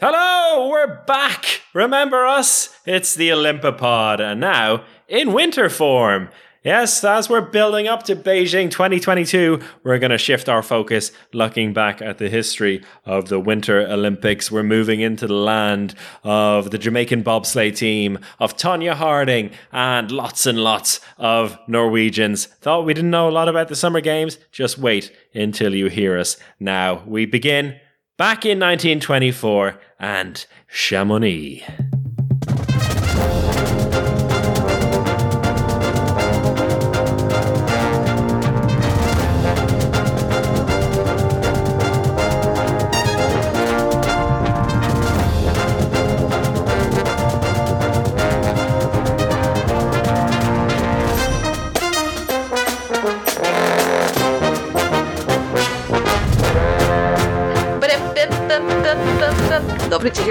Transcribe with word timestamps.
Hello, 0.00 0.68
we're 0.68 1.02
back. 1.06 1.62
Remember 1.74 2.24
us? 2.24 2.78
It's 2.86 3.16
the 3.16 3.30
Olympopod, 3.30 4.20
and 4.20 4.38
now 4.40 4.84
in 5.08 5.32
winter 5.32 5.68
form. 5.68 6.28
Yes, 6.62 7.02
as 7.02 7.28
we're 7.28 7.40
building 7.40 7.88
up 7.88 8.04
to 8.04 8.14
Beijing 8.14 8.70
2022, 8.70 9.60
we're 9.82 9.98
going 9.98 10.12
to 10.12 10.18
shift 10.18 10.48
our 10.48 10.62
focus 10.62 11.10
looking 11.32 11.72
back 11.72 12.00
at 12.00 12.18
the 12.18 12.28
history 12.28 12.84
of 13.04 13.28
the 13.28 13.40
Winter 13.40 13.80
Olympics. 13.88 14.52
We're 14.52 14.62
moving 14.62 15.00
into 15.00 15.26
the 15.26 15.34
land 15.34 15.96
of 16.22 16.70
the 16.70 16.78
Jamaican 16.78 17.24
bobsleigh 17.24 17.74
team, 17.74 18.20
of 18.38 18.56
Tonya 18.56 18.94
Harding, 18.94 19.50
and 19.72 20.12
lots 20.12 20.46
and 20.46 20.60
lots 20.60 21.00
of 21.16 21.58
Norwegians. 21.66 22.46
Thought 22.46 22.84
we 22.84 22.94
didn't 22.94 23.10
know 23.10 23.28
a 23.28 23.32
lot 23.32 23.48
about 23.48 23.66
the 23.66 23.74
Summer 23.74 24.00
Games? 24.00 24.38
Just 24.52 24.78
wait 24.78 25.10
until 25.34 25.74
you 25.74 25.88
hear 25.88 26.16
us. 26.16 26.36
Now, 26.60 27.02
we 27.04 27.26
begin 27.26 27.80
back 28.18 28.44
in 28.44 28.58
1924 28.58 29.80
and 29.98 30.44
Chamonix. 30.66 31.64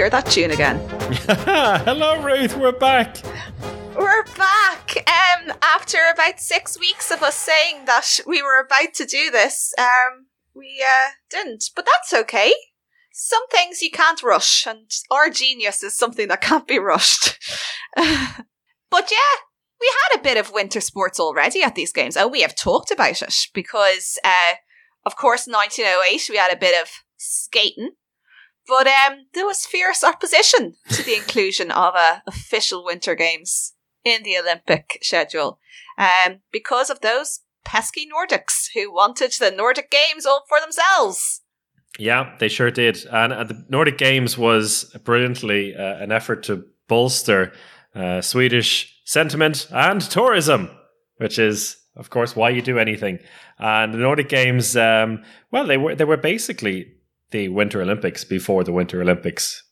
Hear 0.08 0.22
that 0.22 0.30
tune 0.30 0.50
again. 0.50 0.78
Hello, 1.84 2.22
Ruth. 2.22 2.56
We're 2.56 2.72
back. 2.72 3.18
We're 3.94 4.24
back. 4.38 4.96
Um, 4.96 5.52
after 5.60 5.98
about 6.10 6.40
six 6.40 6.78
weeks 6.78 7.10
of 7.10 7.22
us 7.22 7.36
saying 7.36 7.84
that 7.84 8.20
we 8.26 8.40
were 8.40 8.58
about 8.64 8.94
to 8.94 9.04
do 9.04 9.30
this, 9.30 9.74
um, 9.78 10.28
we 10.54 10.82
uh, 10.82 11.10
didn't. 11.28 11.64
But 11.76 11.84
that's 11.86 12.14
okay. 12.22 12.54
Some 13.12 13.46
things 13.48 13.82
you 13.82 13.90
can't 13.90 14.22
rush, 14.22 14.66
and 14.66 14.90
our 15.10 15.28
genius 15.28 15.82
is 15.82 15.98
something 15.98 16.28
that 16.28 16.40
can't 16.40 16.66
be 16.66 16.78
rushed. 16.78 17.38
but 17.96 19.10
yeah, 19.10 19.36
we 19.78 19.90
had 20.02 20.18
a 20.18 20.22
bit 20.22 20.38
of 20.38 20.52
winter 20.52 20.80
sports 20.80 21.20
already 21.20 21.62
at 21.62 21.74
these 21.74 21.92
games. 21.92 22.16
Oh, 22.16 22.28
we 22.28 22.40
have 22.40 22.54
talked 22.54 22.90
about 22.90 23.20
it 23.20 23.34
because, 23.52 24.18
uh, 24.24 24.54
of 25.04 25.16
course, 25.16 25.46
1908 25.46 26.28
we 26.30 26.36
had 26.36 26.52
a 26.52 26.58
bit 26.58 26.80
of 26.80 26.88
skating 27.18 27.90
but 28.68 28.86
um, 28.86 29.26
there 29.32 29.46
was 29.46 29.66
fierce 29.66 30.04
opposition 30.04 30.74
to 30.90 31.02
the 31.02 31.16
inclusion 31.16 31.70
of 31.70 31.94
uh, 31.96 32.18
official 32.26 32.84
Winter 32.84 33.14
Games 33.14 33.72
in 34.04 34.22
the 34.22 34.36
Olympic 34.38 34.98
schedule 35.02 35.58
um, 35.96 36.40
because 36.52 36.90
of 36.90 37.00
those 37.00 37.40
pesky 37.64 38.06
Nordics 38.06 38.68
who 38.74 38.92
wanted 38.92 39.32
the 39.32 39.50
Nordic 39.50 39.90
Games 39.90 40.26
all 40.26 40.44
for 40.48 40.60
themselves. 40.60 41.42
Yeah, 41.98 42.36
they 42.38 42.48
sure 42.48 42.70
did. 42.70 43.04
And 43.10 43.32
uh, 43.32 43.44
the 43.44 43.64
Nordic 43.68 43.98
Games 43.98 44.38
was 44.38 44.84
brilliantly 45.04 45.74
uh, 45.74 45.96
an 45.96 46.12
effort 46.12 46.44
to 46.44 46.64
bolster 46.88 47.52
uh, 47.94 48.20
Swedish 48.20 48.94
sentiment 49.04 49.66
and 49.72 50.00
tourism, 50.00 50.70
which 51.16 51.38
is, 51.38 51.76
of 51.96 52.10
course, 52.10 52.36
why 52.36 52.50
you 52.50 52.62
do 52.62 52.78
anything. 52.78 53.18
And 53.58 53.92
the 53.92 53.98
Nordic 53.98 54.28
Games, 54.28 54.76
um, 54.76 55.24
well, 55.50 55.66
they 55.66 55.76
were 55.76 55.94
they 55.94 56.04
were 56.04 56.16
basically 56.16 56.97
the 57.30 57.48
Winter 57.48 57.82
Olympics 57.82 58.24
before 58.24 58.64
the 58.64 58.72
Winter 58.72 59.00
Olympics 59.00 59.62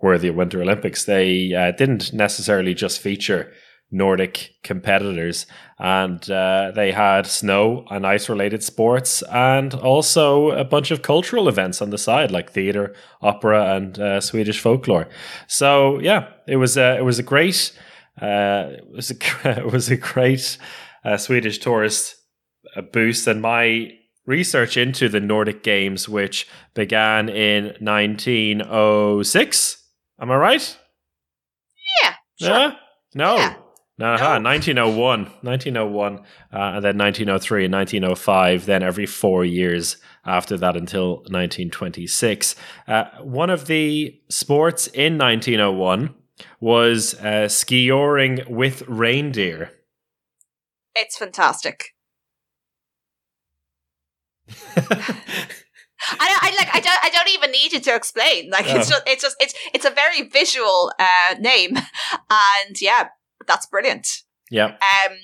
were 0.00 0.18
the 0.18 0.30
Winter 0.30 0.60
Olympics. 0.60 1.04
They 1.04 1.54
uh, 1.54 1.70
didn't 1.72 2.12
necessarily 2.12 2.74
just 2.74 3.00
feature 3.00 3.52
Nordic 3.90 4.50
competitors, 4.64 5.46
and 5.78 6.28
uh, 6.28 6.72
they 6.74 6.90
had 6.90 7.26
snow 7.26 7.84
and 7.90 8.06
ice 8.06 8.28
related 8.28 8.62
sports, 8.62 9.22
and 9.30 9.72
also 9.74 10.50
a 10.50 10.64
bunch 10.64 10.90
of 10.90 11.02
cultural 11.02 11.48
events 11.48 11.80
on 11.80 11.90
the 11.90 11.98
side, 11.98 12.30
like 12.30 12.50
theater, 12.50 12.94
opera, 13.22 13.76
and 13.76 13.98
uh, 13.98 14.20
Swedish 14.20 14.58
folklore. 14.58 15.08
So 15.46 16.00
yeah, 16.00 16.28
it 16.48 16.56
was 16.56 16.76
a, 16.76 16.96
it 16.96 17.04
was 17.04 17.18
a 17.18 17.22
great 17.22 17.72
uh, 18.20 18.66
it 18.70 18.90
was 18.90 19.10
a 19.10 19.16
it 19.58 19.72
was 19.72 19.90
a 19.90 19.96
great 19.96 20.58
uh, 21.04 21.16
Swedish 21.16 21.58
tourist 21.58 22.16
uh, 22.76 22.82
boost, 22.82 23.26
and 23.26 23.42
my 23.42 23.90
research 24.26 24.76
into 24.76 25.08
the 25.08 25.20
Nordic 25.20 25.62
Games, 25.62 26.08
which 26.08 26.48
began 26.74 27.28
in 27.28 27.74
1906. 27.80 29.84
Am 30.20 30.30
I 30.30 30.36
right? 30.36 30.78
Yeah. 32.02 32.14
Sure. 32.40 32.50
Yeah? 32.50 32.74
No. 33.14 33.36
Yeah. 33.36 33.54
Uh-huh, 34.00 34.38
no. 34.38 34.50
1901, 34.50 35.24
1901, 35.42 36.18
uh, 36.18 36.22
and 36.52 36.84
then 36.84 36.98
1903 36.98 37.66
and 37.66 37.74
1905, 37.74 38.66
then 38.66 38.82
every 38.82 39.06
four 39.06 39.44
years 39.44 39.98
after 40.26 40.56
that 40.56 40.76
until 40.76 41.18
1926. 41.28 42.56
Uh, 42.88 43.04
one 43.20 43.50
of 43.50 43.66
the 43.66 44.20
sports 44.28 44.88
in 44.88 45.16
1901 45.16 46.12
was 46.60 47.14
uh, 47.20 47.46
skioring 47.46 48.48
with 48.50 48.82
reindeer. 48.88 49.70
It's 50.96 51.16
fantastic. 51.16 51.93
I, 54.48 56.38
I 56.42 56.54
like 56.58 56.68
I 56.74 56.80
don't 56.80 56.98
I 57.04 57.10
don't 57.10 57.28
even 57.30 57.50
need 57.50 57.72
you 57.72 57.80
to 57.80 57.94
explain. 57.94 58.50
Like 58.50 58.66
it's 58.66 58.88
just 58.88 59.02
it's 59.06 59.22
just 59.22 59.36
it's 59.40 59.54
it's 59.72 59.84
a 59.84 59.90
very 59.90 60.28
visual 60.28 60.92
uh 60.98 61.34
name. 61.38 61.76
And 61.76 62.80
yeah, 62.80 63.08
that's 63.46 63.66
brilliant. 63.66 64.06
Yeah. 64.50 64.66
Um 64.66 65.16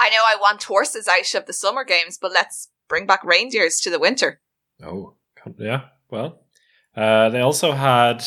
I 0.00 0.10
know 0.10 0.20
I 0.26 0.36
want 0.40 0.62
horses 0.62 1.08
out 1.08 1.34
of 1.34 1.46
the 1.46 1.52
summer 1.52 1.84
games, 1.84 2.18
but 2.20 2.32
let's 2.32 2.68
bring 2.88 3.06
back 3.06 3.24
reindeers 3.24 3.80
to 3.80 3.90
the 3.90 3.98
winter. 3.98 4.40
Oh, 4.82 5.14
yeah. 5.58 5.86
Well, 6.10 6.40
uh, 6.96 7.28
they 7.30 7.40
also 7.40 7.72
had 7.72 8.24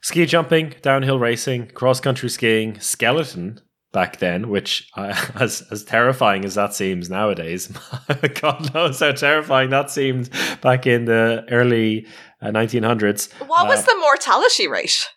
ski 0.00 0.26
jumping, 0.26 0.74
downhill 0.82 1.18
racing, 1.18 1.68
cross 1.68 2.00
country 2.00 2.28
skiing, 2.30 2.80
skeleton, 2.80 3.60
back 3.96 4.18
then, 4.18 4.50
which 4.50 4.90
uh, 4.94 5.16
as 5.40 5.62
as 5.70 5.82
terrifying 5.82 6.44
as 6.44 6.54
that 6.54 6.74
seems 6.74 7.08
nowadays, 7.08 7.68
God 8.40 8.74
knows 8.74 9.00
how 9.00 9.12
terrifying 9.12 9.70
that 9.70 9.90
seemed 9.90 10.28
back 10.60 10.86
in 10.86 11.06
the 11.06 11.46
early 11.50 12.06
uh, 12.42 12.48
1900s. 12.48 13.32
What 13.48 13.66
was 13.66 13.80
uh, 13.80 13.86
the 13.86 13.98
mortality 13.98 14.68
rate? 14.68 15.08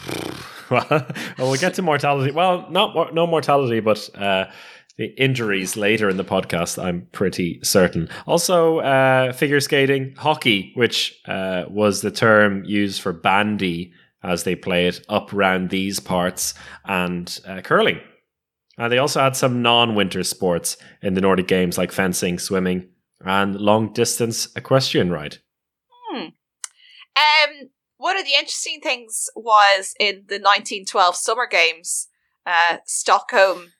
well, 0.70 0.86
well, 0.88 1.06
we'll 1.38 1.56
get 1.56 1.74
to 1.74 1.82
mortality. 1.82 2.30
Well, 2.30 2.70
not 2.70 3.12
no 3.12 3.26
mortality, 3.26 3.80
but 3.80 4.08
uh, 4.14 4.44
the 4.98 5.06
injuries 5.20 5.76
later 5.76 6.08
in 6.08 6.16
the 6.16 6.24
podcast. 6.24 6.80
I'm 6.80 7.08
pretty 7.10 7.58
certain. 7.64 8.08
Also, 8.28 8.78
uh, 8.78 9.32
figure 9.32 9.58
skating, 9.58 10.14
hockey, 10.16 10.70
which 10.76 11.20
uh, 11.26 11.64
was 11.68 12.02
the 12.02 12.12
term 12.12 12.64
used 12.64 13.02
for 13.02 13.12
bandy 13.12 13.92
as 14.22 14.44
they 14.44 14.54
play 14.54 14.86
it 14.86 15.04
up 15.08 15.32
around 15.32 15.70
these 15.70 15.98
parts, 15.98 16.54
and 16.84 17.40
curling 17.64 17.98
uh, 18.78 18.88
they 18.88 18.98
also 18.98 19.20
had 19.20 19.36
some 19.36 19.62
non 19.62 19.94
winter 19.94 20.22
sports 20.22 20.76
in 21.02 21.14
the 21.14 21.20
Nordic 21.20 21.48
Games 21.48 21.78
like 21.78 21.92
fencing, 21.92 22.38
swimming, 22.38 22.88
and 23.20 23.60
long 23.60 23.92
distance 23.92 24.48
equestrian 24.56 25.10
ride. 25.10 25.38
Hmm. 25.90 26.28
Um, 27.16 27.70
one 27.96 28.18
of 28.18 28.24
the 28.24 28.34
interesting 28.34 28.80
things 28.82 29.28
was 29.36 29.94
in 30.00 30.24
the 30.28 30.40
1912 30.40 31.16
Summer 31.16 31.46
Games, 31.48 32.08
uh, 32.46 32.78
Stockholm, 32.86 33.72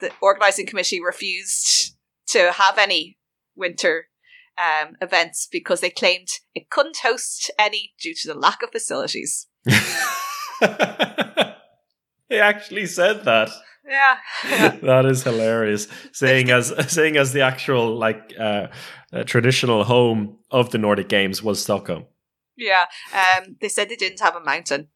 the 0.00 0.10
organising 0.20 0.66
committee 0.66 1.00
refused 1.00 1.94
to 2.28 2.52
have 2.52 2.78
any 2.78 3.18
winter 3.54 4.08
um, 4.58 4.96
events 5.00 5.46
because 5.50 5.80
they 5.80 5.90
claimed 5.90 6.28
it 6.54 6.70
couldn't 6.70 6.98
host 7.02 7.50
any 7.58 7.92
due 8.00 8.14
to 8.14 8.28
the 8.28 8.34
lack 8.34 8.62
of 8.62 8.70
facilities. 8.72 9.46
they 10.60 12.40
actually 12.40 12.86
said 12.86 13.24
that. 13.24 13.50
Yeah. 13.86 14.18
that 14.82 15.06
is 15.06 15.22
hilarious. 15.22 15.88
Saying 16.12 16.50
as 16.50 16.72
saying 16.92 17.16
as 17.16 17.32
the 17.32 17.40
actual 17.40 17.96
like 17.96 18.34
uh, 18.38 18.68
uh, 19.12 19.24
traditional 19.24 19.84
home 19.84 20.38
of 20.50 20.70
the 20.70 20.78
Nordic 20.78 21.08
Games 21.08 21.42
was 21.42 21.62
Stockholm. 21.62 22.06
Yeah. 22.56 22.86
Um, 23.14 23.56
they 23.60 23.68
said 23.68 23.88
they 23.88 23.96
didn't 23.96 24.20
have 24.20 24.36
a 24.36 24.44
mountain, 24.44 24.88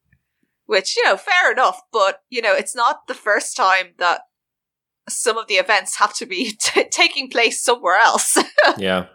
which 0.65 0.95
you 0.95 1.03
know, 1.03 1.17
fair 1.17 1.51
enough. 1.51 1.81
But 1.91 2.21
you 2.29 2.41
know, 2.41 2.53
it's 2.53 2.75
not 2.75 3.07
the 3.07 3.13
first 3.13 3.55
time 3.57 3.93
that 3.97 4.21
some 5.09 5.37
of 5.37 5.47
the 5.47 5.55
events 5.55 5.97
have 5.97 6.15
to 6.15 6.25
be 6.25 6.51
t- 6.59 6.87
taking 6.89 7.29
place 7.29 7.61
somewhere 7.61 7.97
else. 7.97 8.37
yeah, 8.77 9.07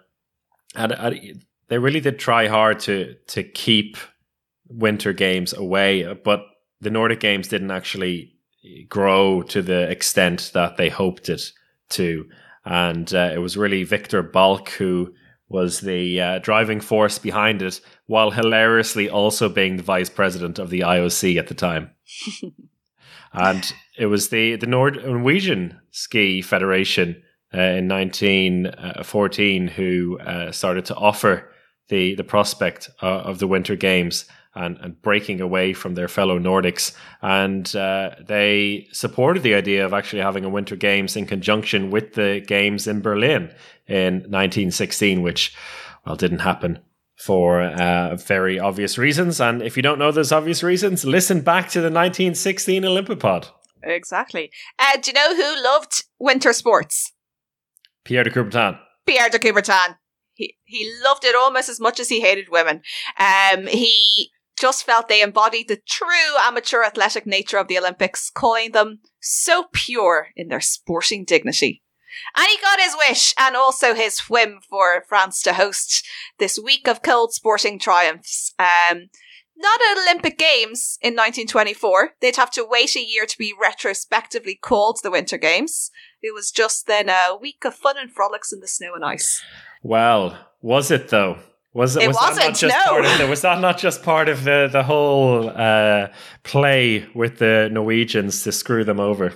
and, 0.75 0.93
and 0.93 1.44
they 1.69 1.78
really 1.78 2.00
did 2.00 2.19
try 2.19 2.49
hard 2.49 2.81
to 2.81 3.14
to 3.28 3.43
keep 3.43 3.96
winter 4.69 5.12
games 5.12 5.52
away, 5.52 6.12
but 6.25 6.43
the 6.81 6.90
Nordic 6.90 7.20
Games 7.20 7.49
didn't 7.49 7.70
actually 7.70 8.34
grow 8.89 9.43
to 9.43 9.62
the 9.62 9.91
extent 9.91 10.51
that 10.55 10.77
they 10.77 10.89
hoped 10.89 11.29
it 11.29 11.53
to. 11.91 12.29
And 12.65 13.12
uh, 13.15 13.31
it 13.33 13.39
was 13.39 13.57
really 13.57 13.85
Viktor 13.85 14.23
Balck 14.23 14.69
who 14.71 15.15
was 15.49 15.81
the 15.81 16.21
uh, 16.21 16.39
driving 16.39 16.81
force 16.81 17.19
behind 17.19 17.61
it 17.61 17.81
while 18.07 18.31
hilariously 18.31 19.11
also 19.11 19.49
being 19.49 19.77
the 19.77 19.83
vice 19.83 20.09
president 20.09 20.59
of 20.59 20.71
the 20.71 20.81
IOC 20.81 21.37
at 21.39 21.49
the 21.49 21.55
time. 21.55 21.91
and 23.33 23.73
it 23.99 24.07
was 24.07 24.29
the, 24.29 24.57
the 24.57 24.67
Norwegian 24.67 25.81
Ski 25.91 26.41
Federation 26.41 27.21
uh, 27.53 27.61
in 27.61 27.89
1914 27.89 29.69
who 29.69 30.19
uh, 30.21 30.53
started 30.53 30.85
to 30.85 30.95
offer 30.95 31.51
the, 31.89 32.15
the 32.15 32.25
prospect 32.25 32.89
uh, 33.03 33.06
of 33.06 33.41
the 33.41 33.49
Winter 33.49 33.75
Games 33.75 34.27
and, 34.55 34.76
and 34.79 35.00
breaking 35.02 35.41
away 35.41 35.73
from 35.73 35.94
their 35.94 36.08
fellow 36.08 36.38
Nordics. 36.38 36.94
And 37.23 37.75
uh, 37.76 38.11
they 38.20 38.88
supported 38.93 39.43
the 39.43 39.55
idea 39.55 39.85
of 39.85 39.93
actually 39.93 40.23
having 40.23 40.44
a 40.44 40.49
Winter 40.49 40.76
Games 40.76 41.17
in 41.17 41.26
conjunction 41.26 41.91
with 41.91 42.14
the 42.14 42.43
Games 42.47 42.87
in 42.87 43.00
Berlin 43.00 43.52
in 43.87 44.14
1916, 44.14 45.23
which, 45.23 45.55
well, 46.05 46.17
didn't 46.17 46.41
happen 46.41 46.81
for 47.17 47.61
uh, 47.61 48.17
very 48.17 48.58
obvious 48.58 48.97
reasons. 48.97 49.41
And 49.41 49.62
if 49.62 49.76
you 49.76 49.82
don't 49.82 49.99
know 49.99 50.11
those 50.11 50.32
obvious 50.32 50.62
reasons, 50.62 51.05
listen 51.05 51.43
back 51.43 51.69
to 51.70 51.81
the 51.81 51.91
1916 51.91 52.82
Olympipod. 52.82 53.49
Exactly. 53.82 54.50
Uh, 54.79 54.96
do 55.00 55.11
you 55.11 55.14
know 55.14 55.35
who 55.35 55.62
loved 55.62 56.05
winter 56.19 56.53
sports? 56.53 57.12
Pierre 58.05 58.25
de 58.25 58.31
Coubertin. 58.31 58.79
Pierre 59.06 59.29
de 59.29 59.38
Coubertin. 59.38 59.96
He, 60.35 60.56
he 60.64 60.91
loved 61.05 61.25
it 61.25 61.35
almost 61.35 61.69
as 61.69 61.79
much 61.79 62.00
as 62.00 62.08
he 62.08 62.20
hated 62.20 62.49
women. 62.50 62.81
Um, 63.19 63.67
he 63.67 64.31
just 64.61 64.85
felt 64.85 65.09
they 65.09 65.23
embodied 65.23 65.69
the 65.69 65.81
true 65.89 66.37
amateur 66.39 66.83
athletic 66.83 67.27
nature 67.27 67.57
of 67.57 67.67
the 67.67 67.79
Olympics, 67.79 68.31
calling 68.31 68.73
them 68.73 69.01
so 69.21 69.65
pure 69.73 70.29
in 70.37 70.49
their 70.49 70.61
sporting 70.61 71.25
dignity. 71.25 71.83
And 72.37 72.47
he 72.47 72.59
got 72.59 72.81
his 72.81 72.95
wish 73.09 73.35
and 73.39 73.57
also 73.57 73.95
his 73.95 74.19
whim 74.21 74.61
for 74.69 75.05
France 75.09 75.43
to 75.43 75.55
host 75.55 76.07
this 76.39 76.59
week 76.62 76.87
of 76.87 77.03
cold 77.03 77.33
sporting 77.33 77.79
triumphs. 77.79 78.53
Um, 78.59 79.09
not 79.57 79.81
at 79.91 80.03
Olympic 80.03 80.39
Games 80.39 80.99
in 81.03 81.15
1924. 81.15 82.13
They'd 82.21 82.37
have 82.37 82.51
to 82.53 82.67
wait 82.69 82.97
a 82.97 83.05
year 83.05 83.27
to 83.27 83.39
be 83.39 83.53
retrospectively 83.59 84.59
called 84.61 85.01
the 85.03 85.11
Winter 85.11 85.39
Games. 85.39 85.91
It 86.23 86.35
was 86.35 86.51
just 86.51 86.87
then 86.87 87.09
a 87.09 87.37
week 87.41 87.65
of 87.65 87.75
fun 87.75 87.97
and 87.99 88.13
frolics 88.13 88.53
in 88.53 88.61
the 88.61 88.69
snow 88.69 88.95
and 88.95 89.05
ice. 89.05 89.43
Well, 89.83 90.49
was 90.61 90.91
it 90.91 91.09
though? 91.09 91.39
Was 91.72 91.96
it? 91.96 92.06
Was 92.06 92.17
wasn't, 92.17 92.37
that 92.37 92.46
not 92.46 92.56
just 92.56 92.76
no. 92.76 92.84
part 92.93 93.05
of 93.05 93.19
the, 93.19 93.26
Was 93.28 93.43
that 93.43 93.61
not 93.61 93.78
just 93.78 94.02
part 94.02 94.28
of 94.28 94.44
the 94.44 94.69
the 94.70 94.82
whole 94.82 95.49
uh, 95.50 96.08
play 96.43 97.06
with 97.14 97.38
the 97.38 97.69
Norwegians 97.70 98.43
to 98.43 98.52
screw 98.52 98.84
them 98.84 98.99
over? 98.99 99.32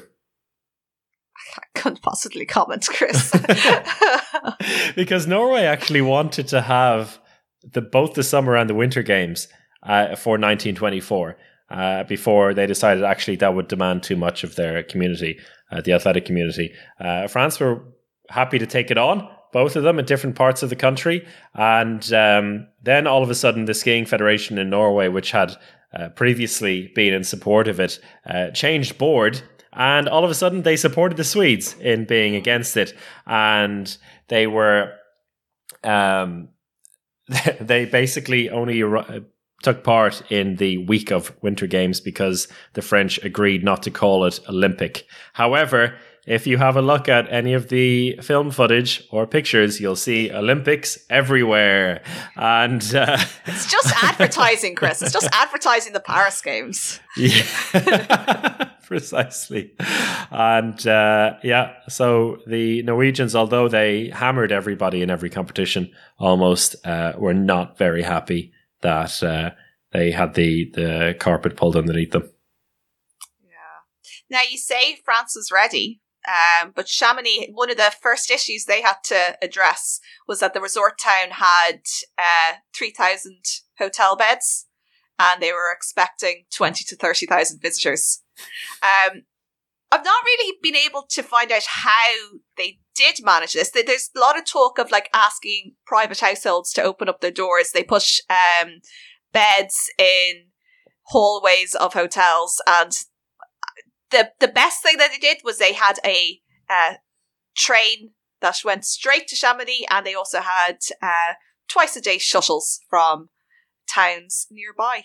I 1.57 1.79
couldn't 1.79 2.03
possibly 2.03 2.45
comment, 2.45 2.87
Chris. 2.91 3.31
because 4.97 5.27
Norway 5.29 5.65
actually 5.65 6.01
wanted 6.01 6.49
to 6.49 6.61
have 6.61 7.21
the 7.63 7.81
both 7.81 8.15
the 8.15 8.25
summer 8.25 8.57
and 8.57 8.69
the 8.69 8.75
winter 8.75 9.03
games 9.03 9.47
uh, 9.85 10.17
for 10.17 10.33
1924. 10.33 11.37
Uh, 11.71 12.05
before 12.05 12.53
they 12.53 12.67
decided 12.67 13.03
actually 13.03 13.37
that 13.37 13.55
would 13.55 13.69
demand 13.69 14.03
too 14.03 14.17
much 14.17 14.45
of 14.45 14.55
their 14.55 14.83
community, 14.83 15.39
uh, 15.73 15.81
the 15.81 15.93
athletic 15.93 16.25
community. 16.27 16.73
Uh, 17.01 17.27
France 17.27 17.59
were 17.59 17.83
happy 18.29 18.59
to 18.59 18.67
take 18.67 18.91
it 18.91 18.99
on, 18.99 19.27
both 19.55 19.77
of 19.77 19.85
them 19.85 20.01
in 20.01 20.05
different 20.05 20.35
parts 20.35 20.65
of 20.65 20.69
the 20.69 20.77
country. 20.77 21.25
And 21.55 22.13
um, 22.13 22.67
then 22.83 23.07
all 23.07 23.23
of 23.23 23.31
a 23.31 23.37
sudden, 23.37 23.67
the 23.67 23.73
Skiing 23.73 24.05
Federation 24.05 24.59
in 24.59 24.69
Norway, 24.69 25.07
which 25.07 25.31
had 25.31 25.57
uh, 25.97 26.09
previously 26.09 26.91
been 26.97 27.15
in 27.15 27.23
support 27.23 27.69
of 27.69 27.79
it, 27.79 28.01
uh, 28.27 28.51
changed 28.51 28.99
board. 28.99 29.43
And 29.73 30.09
all 30.09 30.25
of 30.25 30.31
a 30.31 30.35
sudden, 30.35 30.63
they 30.63 30.75
supported 30.75 31.17
the 31.17 31.23
Swedes 31.23 31.77
in 31.79 32.05
being 32.05 32.35
against 32.35 32.77
it. 32.77 32.95
And 33.27 33.97
they 34.27 34.49
were, 34.49 34.93
um, 35.85 36.49
they 37.61 37.85
basically 37.85 38.51
only 38.51 38.83
took 39.63 39.85
part 39.85 40.21
in 40.33 40.57
the 40.57 40.79
week 40.79 41.13
of 41.13 41.33
Winter 41.43 41.69
Games 41.69 42.01
because 42.01 42.49
the 42.73 42.83
French 42.83 43.19
agreed 43.23 43.63
not 43.63 43.85
to 43.85 43.93
call 43.93 44.25
it 44.25 44.41
Olympic. 44.49 45.07
However, 45.33 45.95
if 46.27 46.47
you 46.47 46.57
have 46.59 46.77
a 46.77 46.83
look 46.83 47.09
at 47.09 47.31
any 47.31 47.53
of 47.53 47.69
the 47.69 48.17
film 48.23 48.51
footage 48.51 49.07
or 49.11 49.27
pictures, 49.27 49.81
you'll 49.81 49.97
see 49.97 50.33
Olympics 50.33 50.99
everywhere. 51.11 52.03
And 52.37 52.83
uh, 52.95 53.19
it's 53.47 53.71
just 53.71 53.93
advertising, 54.05 54.75
Chris. 54.75 55.03
It's 55.03 55.13
just 55.13 55.29
advertising 55.33 55.93
the 55.93 56.01
Paris 56.01 56.41
Games. 56.41 57.01
Yeah, 57.17 58.71
precisely. 58.87 59.75
And 60.31 60.87
uh, 60.87 61.35
yeah, 61.43 61.75
so 61.89 62.39
the 62.47 62.83
Norwegians, 62.83 63.35
although 63.37 63.69
they 63.69 64.09
hammered 64.09 64.53
everybody 64.53 65.03
in 65.03 65.11
every 65.11 65.31
competition 65.31 65.91
almost, 66.19 66.77
uh, 66.87 67.13
were 67.19 67.35
not 67.35 67.77
very 67.77 68.03
happy 68.03 68.53
that 68.81 69.23
uh, 69.23 69.51
they 69.93 70.11
had 70.11 70.35
the 70.35 70.71
the 70.75 71.17
carpet 71.19 71.57
pulled 71.57 71.77
underneath 71.77 72.13
them. 72.13 72.31
Yeah. 73.43 74.29
Now 74.31 74.43
you 74.49 74.59
say 74.59 74.97
France 75.05 75.35
was 75.37 75.51
ready, 75.53 76.01
um, 76.29 76.73
but 76.75 76.89
Chamonix, 76.89 77.51
one 77.53 77.71
of 77.71 77.77
the 77.77 77.93
first 78.03 78.31
issues 78.31 78.65
they 78.65 78.83
had 78.83 78.97
to 79.05 79.37
address 79.43 80.01
was 80.27 80.41
that 80.41 80.55
the 80.55 80.61
resort 80.61 80.99
town 80.99 81.33
had 81.33 81.81
uh, 82.19 82.57
three 82.75 82.91
thousand 82.91 83.43
hotel 83.79 84.17
beds, 84.17 84.67
and 85.19 85.43
they 85.43 85.53
were 85.53 85.73
expecting 85.75 86.45
twenty 86.55 86.85
to 86.85 86.97
thirty 86.97 87.27
thousand 87.27 87.61
visitors. 87.61 88.23
Um, 88.83 89.23
I've 89.93 90.05
not 90.05 90.25
really 90.25 90.59
been 90.63 90.75
able 90.75 91.07
to 91.11 91.23
find 91.23 91.53
out 91.53 91.67
how 91.69 92.39
they 92.57 92.79
did 92.97 93.17
manage 93.23 93.53
this. 93.53 93.71
There's 93.71 94.11
a 94.17 94.19
lot 94.19 94.39
of 94.39 94.45
talk 94.45 94.79
of 94.79 94.91
like 94.91 95.09
asking 95.15 95.75
private 95.87 96.21
households 96.21 96.73
to 96.73 96.83
open 96.83 97.09
up 97.09 97.21
their 97.21 97.31
doors. 97.31 97.71
They 97.73 97.85
push 97.85 98.21
um, 98.31 98.81
beds 99.33 99.91
in 99.99 100.47
hallways 101.09 101.75
of 101.75 101.93
hotels, 101.93 102.61
and 102.67 102.93
the 104.11 104.31
the 104.41 104.49
best 104.49 104.83
thing 104.83 104.97
that 104.99 105.11
they 105.11 105.19
did 105.19 105.39
was 105.45 105.59
they 105.59 105.73
had 105.73 105.99
a 106.05 106.41
uh, 106.71 106.95
train 107.57 108.11
that 108.41 108.61
went 108.65 108.85
straight 108.85 109.29
to 109.29 109.37
Chamonix, 109.37 109.87
and 109.91 110.05
they 110.05 110.15
also 110.15 110.41
had 110.41 110.79
uh, 111.03 111.35
twice 111.69 111.97
a 111.97 112.01
day 112.01 112.19
shuttles 112.19 112.81
from 112.89 113.31
towns 113.89 114.47
nearby. 114.51 115.05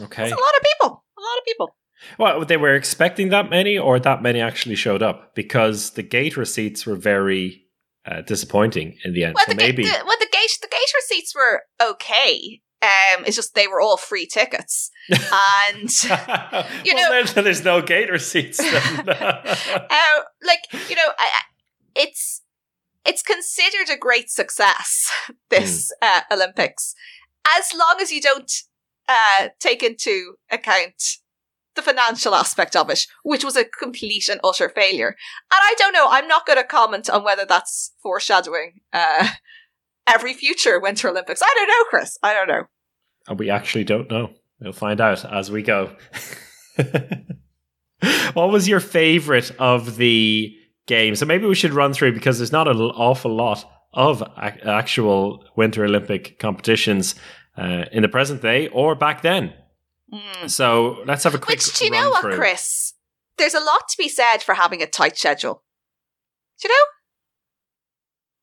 Okay, 0.00 0.22
That's 0.22 0.32
a 0.32 0.36
lot 0.36 0.54
of 0.56 0.62
people. 0.62 1.04
A 1.18 1.20
lot 1.20 1.38
of 1.38 1.44
people. 1.44 1.76
Well, 2.18 2.44
they 2.44 2.56
were 2.56 2.74
expecting 2.74 3.28
that 3.28 3.50
many, 3.50 3.78
or 3.78 4.00
that 4.00 4.22
many 4.22 4.40
actually 4.40 4.74
showed 4.74 5.02
up 5.02 5.34
because 5.34 5.90
the 5.90 6.02
gate 6.02 6.36
receipts 6.36 6.84
were 6.84 6.96
very 6.96 7.64
uh, 8.06 8.22
disappointing 8.22 8.98
in 9.04 9.12
the 9.12 9.24
end. 9.24 9.34
Well, 9.34 9.44
so 9.46 9.52
the, 9.52 9.58
ga- 9.58 9.66
maybe 9.66 9.84
the, 9.84 10.02
well, 10.04 10.16
the 10.18 10.28
gate 10.32 10.50
the 10.60 10.68
gate 10.68 10.92
receipts 10.96 11.34
were 11.34 11.62
okay. 11.80 12.60
Um, 12.82 13.24
it's 13.24 13.36
just 13.36 13.54
they 13.54 13.68
were 13.68 13.80
all 13.80 13.96
free 13.96 14.26
tickets, 14.26 14.90
and 15.08 15.90
you 16.84 16.94
well, 16.94 17.12
know- 17.12 17.24
then 17.24 17.44
there's 17.44 17.64
no 17.64 17.80
gate 17.80 18.10
receipts. 18.10 18.60
Uh, 19.04 20.22
like 20.44 20.90
you 20.90 20.96
know, 20.96 21.12
I, 21.18 21.28
it's 21.94 22.42
it's 23.04 23.22
considered 23.22 23.88
a 23.92 23.96
great 23.98 24.30
success. 24.30 25.10
This 25.50 25.92
uh, 26.02 26.22
Olympics, 26.30 26.94
as 27.58 27.72
long 27.78 27.96
as 28.00 28.10
you 28.10 28.20
don't 28.20 28.50
uh, 29.08 29.48
take 29.60 29.82
into 29.82 30.34
account 30.50 31.18
the 31.74 31.82
financial 31.82 32.34
aspect 32.34 32.76
of 32.76 32.90
it, 32.90 33.06
which 33.22 33.44
was 33.44 33.56
a 33.56 33.64
complete 33.64 34.28
and 34.28 34.40
utter 34.44 34.68
failure. 34.68 35.08
And 35.08 35.60
I 35.62 35.74
don't 35.78 35.92
know. 35.92 36.06
I'm 36.10 36.28
not 36.28 36.46
going 36.46 36.58
to 36.58 36.64
comment 36.64 37.08
on 37.08 37.24
whether 37.24 37.46
that's 37.46 37.92
foreshadowing 38.02 38.80
uh, 38.92 39.28
every 40.06 40.34
future 40.34 40.80
Winter 40.80 41.08
Olympics. 41.08 41.42
I 41.42 41.52
don't 41.54 41.68
know, 41.68 41.84
Chris. 41.90 42.18
I 42.22 42.34
don't 42.34 42.48
know. 42.48 42.64
And 43.28 43.38
we 43.38 43.50
actually 43.50 43.84
don't 43.84 44.10
know. 44.10 44.30
We'll 44.60 44.72
find 44.72 45.00
out 45.00 45.24
as 45.24 45.50
we 45.50 45.62
go. 45.62 45.94
what 48.32 48.50
was 48.50 48.68
your 48.68 48.80
favorite 48.80 49.50
of 49.58 49.96
the 49.96 50.54
games? 50.86 51.18
So 51.18 51.26
maybe 51.26 51.46
we 51.46 51.54
should 51.54 51.72
run 51.72 51.92
through 51.92 52.12
because 52.12 52.38
there's 52.38 52.52
not 52.52 52.68
an 52.68 52.76
awful 52.76 53.34
lot 53.34 53.64
of 53.92 54.22
ac- 54.40 54.60
actual 54.64 55.44
Winter 55.56 55.84
Olympic 55.84 56.38
competitions 56.38 57.14
uh, 57.56 57.84
in 57.92 58.02
the 58.02 58.08
present 58.08 58.42
day 58.42 58.68
or 58.68 58.94
back 58.94 59.22
then. 59.22 59.52
So 60.46 61.02
let's 61.06 61.24
have 61.24 61.34
a 61.34 61.38
quick 61.38 61.58
Which, 61.58 61.78
do 61.78 61.86
you 61.86 61.90
know 61.90 62.10
what, 62.10 62.22
through. 62.22 62.36
Chris? 62.36 62.94
There's 63.38 63.54
a 63.54 63.60
lot 63.60 63.88
to 63.88 63.96
be 63.96 64.08
said 64.08 64.38
for 64.38 64.54
having 64.54 64.82
a 64.82 64.86
tight 64.86 65.16
schedule. 65.16 65.62
Do 66.60 66.68
you 66.68 66.74
know? 66.74 66.84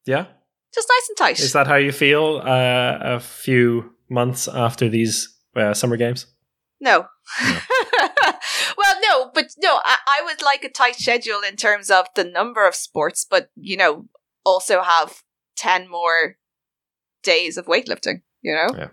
Yeah, 0.05 0.25
Just 0.73 0.87
nice 0.87 1.09
and 1.09 1.17
tight. 1.17 1.39
is 1.39 1.53
that 1.53 1.67
how 1.67 1.75
you 1.75 1.91
feel 1.91 2.41
uh, 2.43 2.97
a 3.01 3.19
few 3.19 3.93
months 4.09 4.47
after 4.47 4.87
these 4.89 5.35
uh, 5.55 5.73
summer 5.73 5.97
games? 5.97 6.27
No. 6.79 7.07
well, 8.77 8.95
no, 9.01 9.31
but 9.33 9.47
no, 9.61 9.79
I, 9.83 9.97
I 10.07 10.21
would 10.25 10.41
like 10.41 10.63
a 10.63 10.69
tight 10.69 10.95
schedule 10.95 11.41
in 11.47 11.55
terms 11.55 11.89
of 11.89 12.07
the 12.15 12.23
number 12.23 12.67
of 12.67 12.75
sports, 12.75 13.25
but, 13.29 13.49
you 13.55 13.77
know, 13.77 14.07
also 14.45 14.81
have 14.81 15.23
10 15.57 15.89
more 15.89 16.37
days 17.23 17.57
of 17.57 17.65
weightlifting, 17.65 18.21
you 18.41 18.53
know? 18.53 18.67
Yeah. 18.77 18.87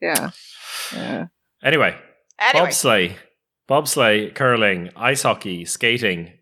Yeah. 0.00 0.30
Yeah. 0.92 1.26
Anyway, 1.62 1.96
Anyway, 2.38 2.68
bobsleigh, 2.68 3.16
bobsleigh, 3.68 4.34
curling, 4.34 4.90
ice 4.96 5.22
hockey, 5.22 5.64
skating, 5.64 6.32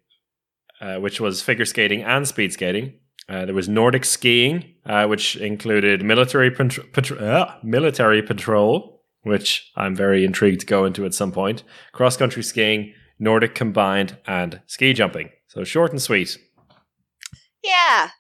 uh, 0.81 0.97
which 0.97 1.21
was 1.21 1.43
figure 1.43 1.65
skating 1.65 2.03
and 2.03 2.27
speed 2.27 2.53
skating, 2.53 2.95
Uh, 3.29 3.45
there 3.45 3.55
was 3.55 3.69
Nordic 3.69 4.05
skiing, 4.05 4.75
uh, 4.85 5.07
which 5.07 5.37
included 5.37 6.03
military 6.03 6.51
patr- 6.51 6.91
patr- 6.93 7.23
uh, 7.23 7.55
military 7.63 8.23
patrol, 8.23 9.05
which 9.23 9.71
I'm 9.77 9.95
very 9.95 10.25
intrigued 10.25 10.61
to 10.61 10.67
go 10.67 10.85
into 10.85 11.05
at 11.05 11.15
some 11.15 11.33
point. 11.33 11.63
Cross 11.93 12.17
country 12.17 12.43
skiing, 12.43 12.95
Nordic 13.19 13.55
combined, 13.55 14.19
and 14.27 14.61
ski 14.67 14.93
jumping. 14.93 15.31
So 15.49 15.65
short 15.65 15.93
and 15.93 16.03
sweet. 16.03 16.39
Yeah. 17.63 18.11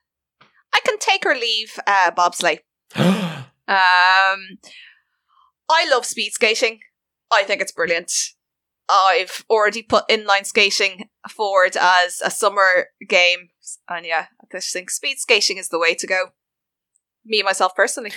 I 0.74 0.80
can 0.84 0.98
take 0.98 1.26
or 1.26 1.34
leave 1.34 1.78
uh, 1.86 2.12
bobsleigh. 2.12 2.60
um, 2.96 3.44
I 3.68 5.88
love 5.90 6.06
speed 6.06 6.32
skating. 6.32 6.80
I 7.32 7.44
think 7.44 7.60
it's 7.60 7.72
brilliant. 7.72 8.12
I've 8.88 9.44
already 9.48 9.82
put 9.82 10.08
inline 10.08 10.46
skating 10.46 11.08
forward 11.30 11.76
as 11.76 12.20
a 12.24 12.30
summer 12.30 12.88
game, 13.08 13.48
and 13.88 14.06
yeah, 14.06 14.26
I 14.40 14.46
just 14.50 14.72
think 14.72 14.90
speed 14.90 15.18
skating 15.18 15.56
is 15.56 15.68
the 15.68 15.78
way 15.78 15.94
to 15.94 16.06
go. 16.06 16.26
Me 17.24 17.42
myself 17.42 17.74
personally, 17.74 18.12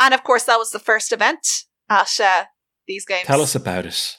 and 0.00 0.12
of 0.12 0.24
course 0.24 0.44
that 0.44 0.58
was 0.58 0.70
the 0.70 0.78
first 0.78 1.12
event 1.12 1.46
at 1.88 2.18
uh, 2.20 2.44
these 2.86 3.04
games. 3.04 3.26
Tell 3.26 3.42
us 3.42 3.54
about 3.54 3.86
it. 3.86 4.16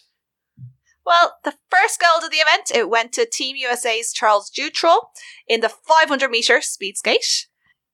Well, 1.06 1.38
the 1.44 1.56
first 1.70 2.00
gold 2.00 2.24
of 2.24 2.32
the 2.32 2.38
event 2.38 2.72
it 2.74 2.90
went 2.90 3.12
to 3.14 3.26
Team 3.26 3.56
USA's 3.58 4.14
Charles 4.14 4.50
Jewtraw 4.50 5.00
in 5.48 5.62
the 5.62 5.70
500 5.70 6.30
meter 6.30 6.62
speed 6.62 6.98
skate. 6.98 7.48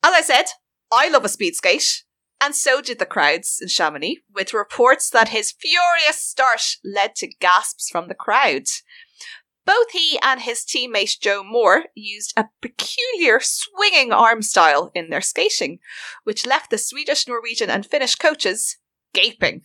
As 0.03 0.13
I 0.13 0.21
said, 0.21 0.45
I 0.91 1.09
love 1.09 1.25
a 1.25 1.29
speed 1.29 1.55
skate. 1.55 2.03
And 2.39 2.53
so 2.53 2.81
did 2.81 2.99
the 2.99 3.05
crowds 3.05 3.57
in 3.59 3.67
Chamonix, 3.67 4.19
with 4.33 4.53
reports 4.53 5.09
that 5.09 5.29
his 5.29 5.51
furious 5.51 6.21
start 6.21 6.77
led 6.85 7.15
to 7.15 7.27
gasps 7.27 7.89
from 7.89 8.07
the 8.07 8.13
crowd. 8.13 8.65
Both 9.67 9.91
he 9.91 10.17
and 10.23 10.39
his 10.39 10.65
teammate 10.65 11.19
Joe 11.19 11.43
Moore 11.43 11.83
used 11.93 12.33
a 12.37 12.45
peculiar 12.61 13.41
swinging 13.41 14.13
arm 14.13 14.41
style 14.41 14.91
in 14.95 15.09
their 15.09 15.19
skating, 15.19 15.79
which 16.23 16.45
left 16.45 16.71
the 16.71 16.77
Swedish, 16.77 17.27
Norwegian, 17.27 17.69
and 17.69 17.85
Finnish 17.85 18.15
coaches 18.15 18.77
gaping. 19.13 19.63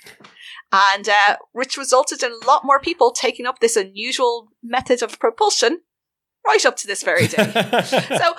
And 0.72 1.08
uh, 1.08 1.36
which 1.52 1.76
resulted 1.76 2.20
in 2.24 2.32
a 2.32 2.46
lot 2.46 2.64
more 2.64 2.80
people 2.80 3.12
taking 3.12 3.46
up 3.46 3.60
this 3.60 3.76
unusual 3.76 4.48
method 4.60 5.02
of 5.02 5.20
propulsion 5.20 5.82
right 6.44 6.66
up 6.66 6.76
to 6.78 6.88
this 6.88 7.04
very 7.04 7.28
day. 7.28 7.36
so 7.52 7.54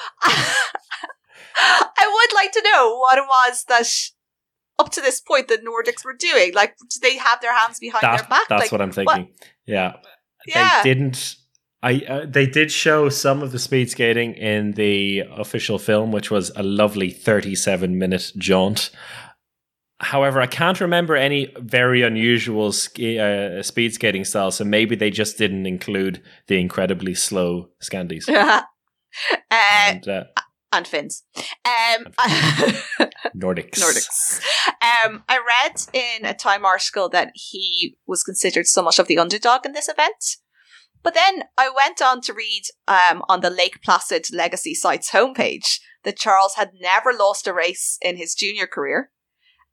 I 1.55 2.12
would 2.12 2.36
like 2.36 2.51
to 2.51 2.63
know 2.74 2.98
what 2.98 3.17
it 3.17 3.25
was 3.25 3.63
that 3.70 3.88
up 4.79 4.91
to 4.91 5.01
this 5.01 5.22
point 5.22 5.48
the 5.48 5.60
Nordics 5.60 6.03
were 6.03 6.13
doing? 6.13 6.53
Like, 6.53 6.75
do 6.77 7.00
they 7.01 7.15
have 7.17 7.39
their 7.39 7.55
hands 7.55 7.79
behind 7.79 8.03
that, 8.03 8.17
their 8.17 8.27
back? 8.27 8.50
That's 8.50 8.63
like, 8.63 8.72
what 8.72 8.82
I'm 8.82 8.91
thinking. 8.91 9.27
What? 9.27 9.50
Yeah. 9.65 9.93
Yeah. 10.46 10.84
They 10.84 10.93
didn't. 10.93 11.38
I 11.83 12.01
uh, 12.07 12.25
they 12.25 12.45
did 12.45 12.71
show 12.71 13.09
some 13.09 13.43
of 13.43 13.51
the 13.51 13.59
speed 13.59 13.91
skating 13.91 14.35
in 14.35 14.71
the 14.71 15.23
official 15.35 15.77
film, 15.77 16.13
which 16.13 16.31
was 16.31 16.49
a 16.55 16.63
lovely 16.63 17.11
37 17.11 17.97
minute 17.97 18.31
jaunt. 18.37 18.89
However, 19.99 20.41
I 20.41 20.47
can't 20.47 20.79
remember 20.79 21.15
any 21.15 21.53
very 21.59 22.01
unusual 22.01 22.71
ski, 22.71 23.19
uh, 23.19 23.61
speed 23.63 23.93
skating 23.93 24.23
styles, 24.23 24.55
so 24.55 24.63
maybe 24.63 24.95
they 24.95 25.11
just 25.11 25.37
didn't 25.37 25.65
include 25.65 26.21
the 26.47 26.59
incredibly 26.59 27.13
slow 27.13 27.69
Scandies. 27.81 28.27
uh, 28.29 28.61
and, 29.51 30.07
uh, 30.07 30.23
and 30.71 30.87
Finns. 30.87 31.23
Um, 31.65 32.05
Nordics. 33.35 33.79
Nordics. 33.79 34.41
Um, 34.81 35.23
I 35.29 35.37
read 35.37 35.81
in 35.93 36.25
a 36.25 36.33
Time 36.33 36.65
article 36.65 37.09
that 37.09 37.31
he 37.35 37.97
was 38.07 38.23
considered 38.23 38.67
so 38.67 38.81
much 38.81 38.99
of 38.99 39.07
the 39.07 39.17
underdog 39.17 39.65
in 39.65 39.73
this 39.73 39.87
event. 39.87 40.37
But 41.03 41.13
then 41.13 41.43
I 41.57 41.69
went 41.69 42.01
on 42.01 42.22
to 42.22 42.33
read 42.33 42.63
um, 42.88 43.24
on 43.27 43.41
the 43.41 43.50
Lake 43.50 43.81
Placid 43.83 44.27
Legacy 44.33 44.74
site's 44.74 45.12
homepage 45.12 45.79
that 46.03 46.17
Charles 46.17 46.55
had 46.55 46.72
never 46.79 47.12
lost 47.13 47.45
a 47.45 47.53
race 47.53 47.98
in 48.01 48.15
his 48.15 48.33
junior 48.33 48.67
career, 48.67 49.12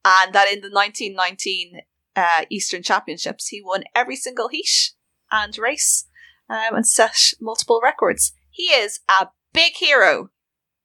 and 0.05 0.35
that 0.35 0.53
in 0.53 0.61
the 0.61 0.71
1919 0.71 1.83
uh, 2.17 2.45
Eastern 2.51 2.83
Championships 2.83 3.49
he 3.49 3.63
won 3.63 3.85
every 3.95 4.17
single 4.17 4.49
heat 4.49 4.93
and 5.31 5.57
race 5.57 6.07
um, 6.49 6.75
and 6.75 6.87
set 6.87 7.33
multiple 7.41 7.81
records. 7.83 8.33
He 8.51 8.65
is 8.65 9.01
a 9.09 9.29
big 9.53 9.75
hero 9.75 10.31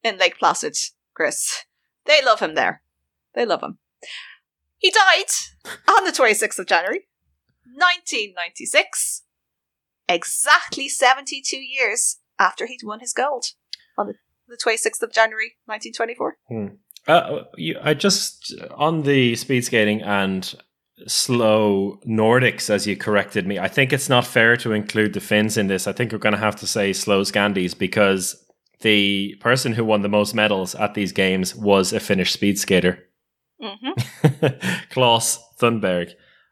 in 0.03 0.17
Lake 0.17 0.37
Placid, 0.37 0.77
Chris. 1.15 1.65
They 2.05 2.23
love 2.23 2.39
him 2.39 2.53
there. 2.53 2.83
They 3.33 3.45
love 3.45 3.63
him. 3.63 3.79
He 4.77 4.91
died 4.91 5.31
on 5.87 6.05
the 6.05 6.11
26th 6.11 6.59
of 6.59 6.67
January, 6.67 7.07
1996, 7.65 9.23
exactly 10.07 10.87
72 10.89 11.57
years 11.57 12.17
after 12.39 12.67
he'd 12.67 12.83
won 12.83 12.99
his 12.99 13.13
gold 13.13 13.45
on 13.97 14.07
the, 14.07 14.13
the 14.47 14.57
26th 14.57 15.01
of 15.01 15.13
January, 15.13 15.53
1924. 15.65 16.37
Hmm. 16.47 16.67
Uh, 17.07 17.43
you, 17.55 17.77
I 17.81 17.93
just, 17.93 18.53
on 18.75 19.03
the 19.03 19.35
speed 19.35 19.63
skating 19.63 20.01
and 20.01 20.55
slow 21.07 21.99
Nordics, 22.07 22.69
as 22.69 22.87
you 22.87 22.97
corrected 22.97 23.45
me, 23.45 23.59
I 23.59 23.67
think 23.67 23.93
it's 23.93 24.09
not 24.09 24.25
fair 24.25 24.57
to 24.57 24.71
include 24.71 25.13
the 25.13 25.19
Finns 25.19 25.57
in 25.57 25.67
this. 25.67 25.87
I 25.87 25.93
think 25.93 26.11
we're 26.11 26.17
going 26.17 26.33
to 26.33 26.39
have 26.39 26.55
to 26.57 26.67
say 26.67 26.93
slow 26.93 27.21
Scandies 27.21 27.77
because 27.77 28.35
the 28.81 29.35
person 29.39 29.73
who 29.73 29.85
won 29.85 30.01
the 30.01 30.09
most 30.09 30.33
medals 30.33 30.75
at 30.75 30.93
these 30.93 31.11
games 31.11 31.55
was 31.55 31.93
a 31.93 31.99
Finnish 31.99 32.33
speed 32.33 32.57
skater, 32.57 33.03
mm-hmm. 33.61 34.47
Clas 34.89 35.39
Thunberg, 35.59 36.11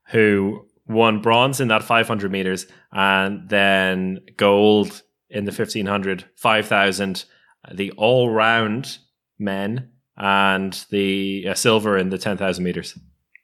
who 0.10 0.68
won 0.88 1.22
bronze 1.22 1.60
in 1.62 1.70
that 1.70 1.84
500 1.84 2.32
meters 2.32 2.68
and 2.92 3.50
then 3.50 4.20
gold 4.38 5.02
in 5.30 5.46
the 5.46 5.52
1500, 5.52 6.26
5000, 6.36 7.26
the 7.74 7.92
all 7.92 8.30
round 8.30 8.98
men, 9.40 9.90
and 10.18 10.86
the 10.92 11.48
uh, 11.50 11.54
silver 11.54 11.98
in 11.98 12.10
the 12.10 12.18
10,000 12.18 12.64
meters. 12.64 12.98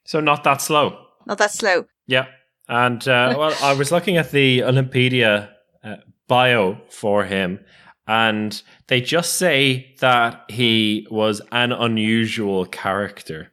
So 0.04 0.20
not 0.20 0.44
that 0.44 0.62
slow. 0.62 1.06
Not 1.26 1.38
that 1.38 1.52
slow. 1.52 1.86
Yeah. 2.06 2.26
And 2.68 3.06
uh, 3.08 3.34
well, 3.38 3.56
I 3.62 3.74
was 3.74 3.90
looking 3.90 4.16
at 4.16 4.30
the 4.30 4.60
Olympedia 4.60 5.50
uh, 5.82 5.96
bio 6.28 6.80
for 6.88 7.24
him, 7.24 7.60
and 8.06 8.62
they 8.86 9.00
just 9.00 9.34
say 9.34 9.94
that 10.00 10.44
he 10.48 11.06
was 11.10 11.40
an 11.52 11.72
unusual 11.72 12.66
character. 12.66 13.52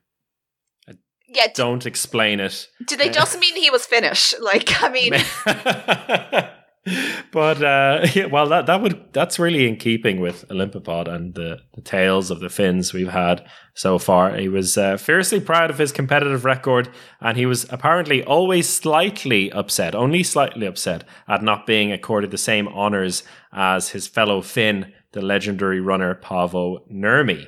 Yeah, 1.38 1.48
don't 1.53 1.86
explain 1.86 2.39
it. 2.39 2.67
Do 2.88 2.98
they 2.98 3.10
just 3.10 3.39
mean 3.39 3.56
he 3.56 3.70
was 3.70 3.86
Finnish? 3.86 4.34
Like, 4.48 4.82
I 4.82 4.89
mean, 4.89 5.12
but 7.32 7.62
uh, 7.62 8.08
yeah, 8.15 8.25
well, 8.25 8.48
that 8.48 8.65
that 8.65 8.82
would 8.82 9.13
that's 9.13 9.38
really 9.38 9.67
in 9.67 9.75
keeping 9.75 10.22
with 10.22 10.48
Olympipod 10.48 11.08
and 11.08 11.36
the, 11.36 11.60
the 11.75 11.82
tales 11.82 12.32
of 12.32 12.39
the 12.39 12.50
Finns 12.50 12.94
we've 12.94 13.10
had 13.10 13.46
so 13.75 14.00
far. 14.00 14.36
He 14.36 14.48
was 14.48 14.77
uh, 14.77 14.98
fiercely 14.98 15.39
proud 15.39 15.70
of 15.70 15.77
his 15.77 15.91
competitive 15.91 16.46
record, 16.46 16.89
and 17.20 17.38
he 17.38 17.46
was 17.46 17.67
apparently 17.70 18.24
always 18.24 18.70
slightly 18.70 19.51
upset, 19.51 19.94
only 19.94 20.24
slightly 20.24 20.65
upset, 20.65 21.03
at 21.27 21.44
not 21.44 21.67
being 21.67 21.91
accorded 21.91 22.32
the 22.32 22.38
same 22.38 22.67
honors 22.70 23.24
as 23.51 23.89
his 23.89 24.08
fellow 24.08 24.41
Finn, 24.41 24.94
the 25.12 25.22
legendary 25.22 25.82
runner 25.82 26.15
Paavo 26.15 26.79
Nurmi. 26.91 27.46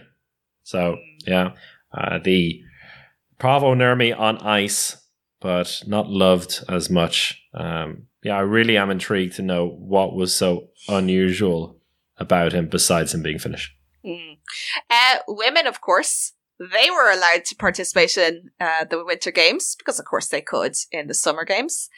So 0.64 0.98
yeah, 1.26 1.54
uh, 1.94 2.20
the 2.22 2.62
Paavo 3.40 3.74
Nurmi 3.76 4.18
on 4.18 4.38
ice, 4.40 4.98
but 5.40 5.84
not 5.88 6.10
loved 6.10 6.64
as 6.68 6.90
much. 6.90 7.42
Um, 7.54 8.08
yeah, 8.24 8.36
I 8.36 8.42
really 8.42 8.78
am 8.78 8.90
intrigued 8.90 9.36
to 9.38 9.42
know 9.42 9.68
what 9.68 10.14
was 10.14 10.36
so 10.36 10.70
unusual 10.90 11.78
about 12.18 12.52
him 12.52 12.68
besides 12.68 13.14
him 13.14 13.24
being 13.24 13.40
Finnish. 13.40 13.74
Mm. 14.06 14.38
Uh, 14.90 15.20
women, 15.28 15.68
of 15.68 15.80
course, 15.80 16.34
they 16.60 16.90
were 16.90 17.10
allowed 17.10 17.46
to 17.46 17.56
participate 17.56 18.18
in 18.18 18.50
uh, 18.60 18.84
the 18.84 19.04
Winter 19.06 19.32
Games 19.32 19.76
because, 19.78 20.00
of 20.00 20.06
course, 20.06 20.28
they 20.28 20.42
could 20.42 20.76
in 20.92 21.08
the 21.08 21.14
Summer 21.14 21.46
Games. 21.46 21.90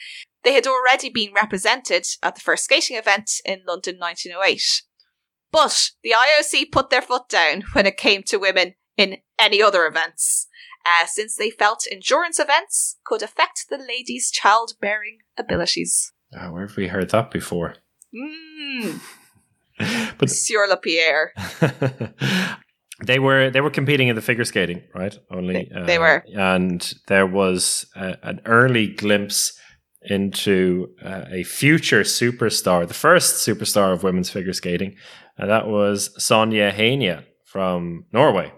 They 0.43 0.53
had 0.53 0.67
already 0.67 1.09
been 1.09 1.33
represented 1.33 2.05
at 2.21 2.35
the 2.35 2.41
first 2.41 2.65
skating 2.65 2.97
event 2.97 3.31
in 3.43 3.63
London 3.67 3.97
1908. 3.97 4.83
But 5.51 5.89
the 6.03 6.13
IOC 6.13 6.71
put 6.71 6.91
their 6.91 7.01
foot 7.01 7.27
down 7.27 7.63
when 7.73 7.87
it 7.87 7.97
came 7.97 8.21
to 8.23 8.37
women 8.37 8.75
in 8.95 9.17
any 9.39 9.61
other 9.61 9.87
events 9.87 10.47
uh, 10.85 11.05
since 11.05 11.35
they 11.35 11.49
felt 11.49 11.87
endurance 11.91 12.39
events 12.39 12.97
could 13.05 13.21
affect 13.21 13.65
the 13.69 13.77
lady's 13.77 14.31
childbearing 14.31 15.19
abilities. 15.37 16.11
Oh, 16.37 16.51
where 16.51 16.67
have 16.67 16.77
we 16.77 16.87
heard 16.87 17.09
that 17.09 17.31
before? 17.31 17.75
Mm. 18.13 18.99
but 20.17 20.21
Monsieur 20.21 20.67
Lapierre. 20.67 21.33
they 23.05 23.19
were 23.19 23.49
they 23.49 23.61
were 23.61 23.69
competing 23.69 24.07
in 24.07 24.15
the 24.15 24.21
figure 24.21 24.45
skating, 24.45 24.83
right? 24.93 25.17
Only 25.31 25.69
they, 25.71 25.85
they 25.85 25.97
uh, 25.97 26.01
were, 26.01 26.25
and 26.35 26.93
there 27.07 27.25
was 27.25 27.85
a, 27.95 28.17
an 28.23 28.41
early 28.45 28.87
glimpse 28.87 29.57
into 30.03 30.87
uh, 31.03 31.25
a 31.29 31.43
future 31.43 32.01
superstar, 32.01 32.87
the 32.87 32.93
first 32.93 33.47
superstar 33.47 33.93
of 33.93 34.03
women's 34.03 34.29
figure 34.29 34.53
skating, 34.53 34.95
and 35.37 35.49
that 35.49 35.67
was 35.67 36.09
Sonja 36.17 36.71
Henie 36.73 37.23
from 37.45 38.05
Norway. 38.11 38.51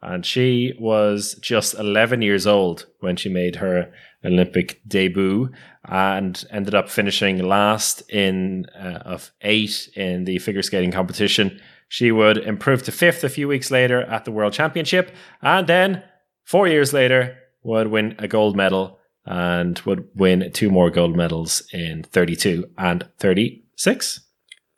And 0.00 0.24
she 0.24 0.74
was 0.78 1.34
just 1.40 1.74
11 1.74 2.22
years 2.22 2.46
old 2.46 2.86
when 3.00 3.16
she 3.16 3.28
made 3.28 3.56
her 3.56 3.92
Olympic 4.24 4.80
debut 4.86 5.50
and 5.84 6.44
ended 6.50 6.74
up 6.74 6.88
finishing 6.88 7.38
last 7.38 8.02
in 8.10 8.66
uh, 8.78 9.02
of 9.04 9.30
eight 9.42 9.88
in 9.94 10.24
the 10.24 10.38
figure 10.38 10.62
skating 10.62 10.92
competition 10.92 11.60
She 11.88 12.12
would 12.12 12.36
improve 12.36 12.82
to 12.84 12.92
fifth 12.92 13.24
a 13.24 13.28
few 13.28 13.48
weeks 13.48 13.70
later 13.70 14.02
at 14.02 14.24
the 14.24 14.30
World 14.30 14.52
Championship, 14.52 15.10
and 15.40 15.66
then 15.66 16.02
four 16.44 16.68
years 16.68 16.92
later 16.92 17.38
would 17.62 17.88
win 17.88 18.14
a 18.18 18.28
gold 18.28 18.56
medal 18.56 18.98
and 19.24 19.78
would 19.80 20.08
win 20.14 20.50
two 20.52 20.70
more 20.70 20.90
gold 20.90 21.16
medals 21.16 21.62
in 21.72 22.02
32 22.02 22.64
and 22.76 23.08
36. 23.18 24.20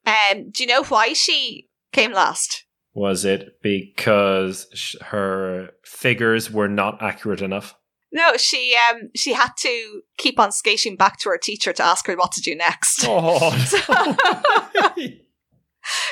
Um, 0.07 0.51
do 0.51 0.63
you 0.63 0.69
know 0.69 0.85
why 0.85 1.13
she 1.13 1.69
came 1.93 2.13
last? 2.13 2.65
Was 2.93 3.25
it 3.25 3.61
because 3.63 4.67
sh- 4.75 4.97
her 5.01 5.71
figures 5.85 6.51
were 6.51 6.69
not 6.69 7.03
accurate 7.03 7.41
enough? 7.43 7.75
No, 8.13 8.37
she 8.37 8.77
um 8.91 9.11
she 9.15 9.33
had 9.33 9.51
to 9.59 10.03
keep 10.19 10.41
on 10.41 10.51
skating 10.51 10.97
back 10.97 11.19
to 11.21 11.29
her 11.31 11.39
teacher 11.39 11.73
to 11.73 11.83
ask 11.83 12.07
her 12.09 12.17
what 12.17 12.33
to 12.33 12.41
do 12.41 12.55
next. 12.57 13.05
Oh, 13.07 13.51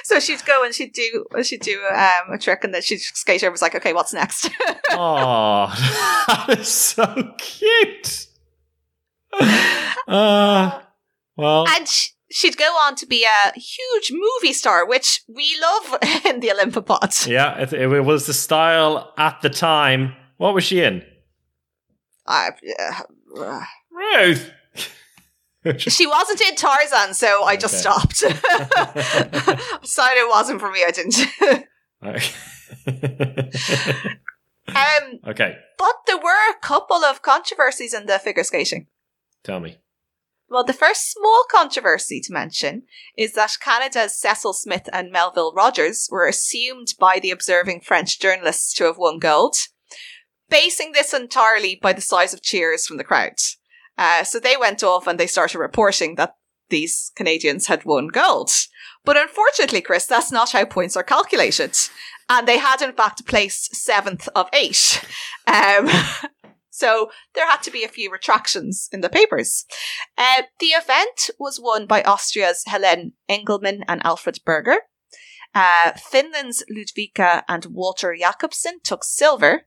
So 0.05 0.19
she'd 0.19 0.45
go 0.47 0.65
and 0.65 0.75
she'd 0.75 0.93
do 0.93 1.27
she'd 1.43 1.61
do 1.61 1.81
um, 1.93 2.33
a 2.33 2.39
trick, 2.39 2.65
and 2.65 2.73
then 2.73 2.83
she'd 2.83 3.01
skate 3.01 3.45
over. 3.45 3.51
Was 3.51 3.63
like, 3.63 3.75
okay, 3.75 3.93
what's 3.93 4.15
next? 4.15 4.51
oh, 4.91 5.67
that 6.27 6.59
is 6.59 6.69
so 6.69 7.35
cute. 7.39 8.27
Uh, 10.09 10.81
well, 11.37 11.67
and 11.69 11.87
sh- 11.87 12.13
she'd 12.31 12.57
go 12.57 12.65
on 12.85 12.95
to 12.97 13.07
be 13.07 13.25
a 13.25 13.53
huge 13.59 14.13
movie 14.13 14.53
star, 14.53 14.87
which 14.87 15.23
we 15.29 15.57
love 15.61 15.99
in 16.27 16.41
the 16.41 16.49
Olympopod. 16.49 17.27
yeah, 17.27 17.59
it, 17.59 17.73
it 17.73 18.05
was 18.05 18.27
the 18.27 18.35
style 18.35 19.13
at 19.17 19.41
the 19.43 19.51
time. 19.51 20.15
What 20.37 20.55
was 20.55 20.65
she 20.65 20.81
in? 20.83 21.03
Uh, 22.27 22.51
uh, 23.39 23.61
Ruth. 23.91 24.51
she 25.79 26.07
wasn't 26.07 26.41
in 26.43 26.55
Tarzan, 26.55 27.15
so 27.15 27.43
I 27.45 27.57
just 27.57 27.75
Okay. 27.75 27.81
stopped. 27.83 28.21
Decided 29.83 30.21
it 30.21 30.29
wasn't 30.29 30.61
for 30.61 30.71
me. 30.71 30.85
I 30.87 30.91
didn't. 30.93 31.19
um, 34.69 35.21
okay, 35.27 35.57
but 35.79 35.95
there 36.07 36.19
were 36.19 36.51
a 36.51 36.59
couple 36.61 36.99
of 37.05 37.23
controversies 37.23 37.95
in 37.95 38.07
the 38.07 38.19
figure 38.19 38.45
skating. 38.45 38.87
tell 39.43 39.61
me. 39.61 39.79
Well, 40.51 40.65
the 40.65 40.73
first 40.73 41.13
small 41.13 41.45
controversy 41.51 42.21
to 42.23 42.33
mention 42.33 42.85
is 43.17 43.35
that 43.35 43.57
Canada's 43.61 44.17
Cecil 44.17 44.55
Smith 44.55 44.89
and 44.93 45.13
Melville 45.13 45.53
Rogers 45.53 46.09
were 46.11 46.27
assumed 46.27 46.95
by 46.99 47.19
the 47.21 47.31
observing 47.31 47.83
French 47.83 48.19
journalists 48.19 48.73
to 48.75 48.85
have 48.85 48.97
won 48.97 49.19
gold, 49.19 49.57
basing 50.49 50.93
this 50.93 51.13
entirely 51.13 51.79
by 51.81 51.93
the 51.93 52.01
size 52.01 52.33
of 52.33 52.43
cheers 52.43 52.87
from 52.87 52.97
the 52.97 53.05
crowd. 53.05 53.35
Uh, 53.99 54.25
so 54.25 54.39
they 54.39 54.57
went 54.57 54.83
off 54.83 55.07
and 55.07 55.21
they 55.21 55.27
started 55.27 55.59
reporting 55.59 56.15
that 56.15 56.35
these 56.71 57.13
Canadians 57.15 57.67
had 57.67 57.85
won 57.85 58.09
gold. 58.09 58.51
But 59.05 59.17
unfortunately, 59.17 59.83
Chris, 59.83 60.07
that's 60.07 60.33
not 60.33 60.53
how 60.53 60.65
points 60.65 60.97
are 60.97 61.03
calculated. 61.03 61.77
And 62.29 62.47
they 62.47 62.59
had, 62.59 62.83
in 62.83 62.93
fact, 62.93 63.27
placed 63.27 63.75
seventh 63.75 64.29
of 64.35 64.49
eight. 64.53 65.05
Um, 65.47 65.89
so 66.79 67.11
there 67.35 67.49
had 67.49 67.63
to 67.63 67.71
be 67.71 67.85
a 67.85 67.89
few 67.89 68.11
retractions 68.11 68.89
in 68.93 69.01
the 69.01 69.09
papers. 69.09 69.65
Uh, 70.17 70.43
the 70.61 70.69
event 70.69 71.31
was 71.39 71.61
won 71.61 71.87
by 71.87 72.03
Austria's 72.03 72.63
Helen 72.67 73.13
Engelmann 73.29 73.83
and 73.89 74.01
Alfred 74.05 74.39
Berger. 74.45 74.79
Uh, 75.55 75.93
Finland's 75.93 76.63
Ludvika 76.71 77.43
and 77.49 77.67
Walter 77.67 78.15
Jakobsson 78.19 78.83
took 78.85 79.03
silver, 79.03 79.63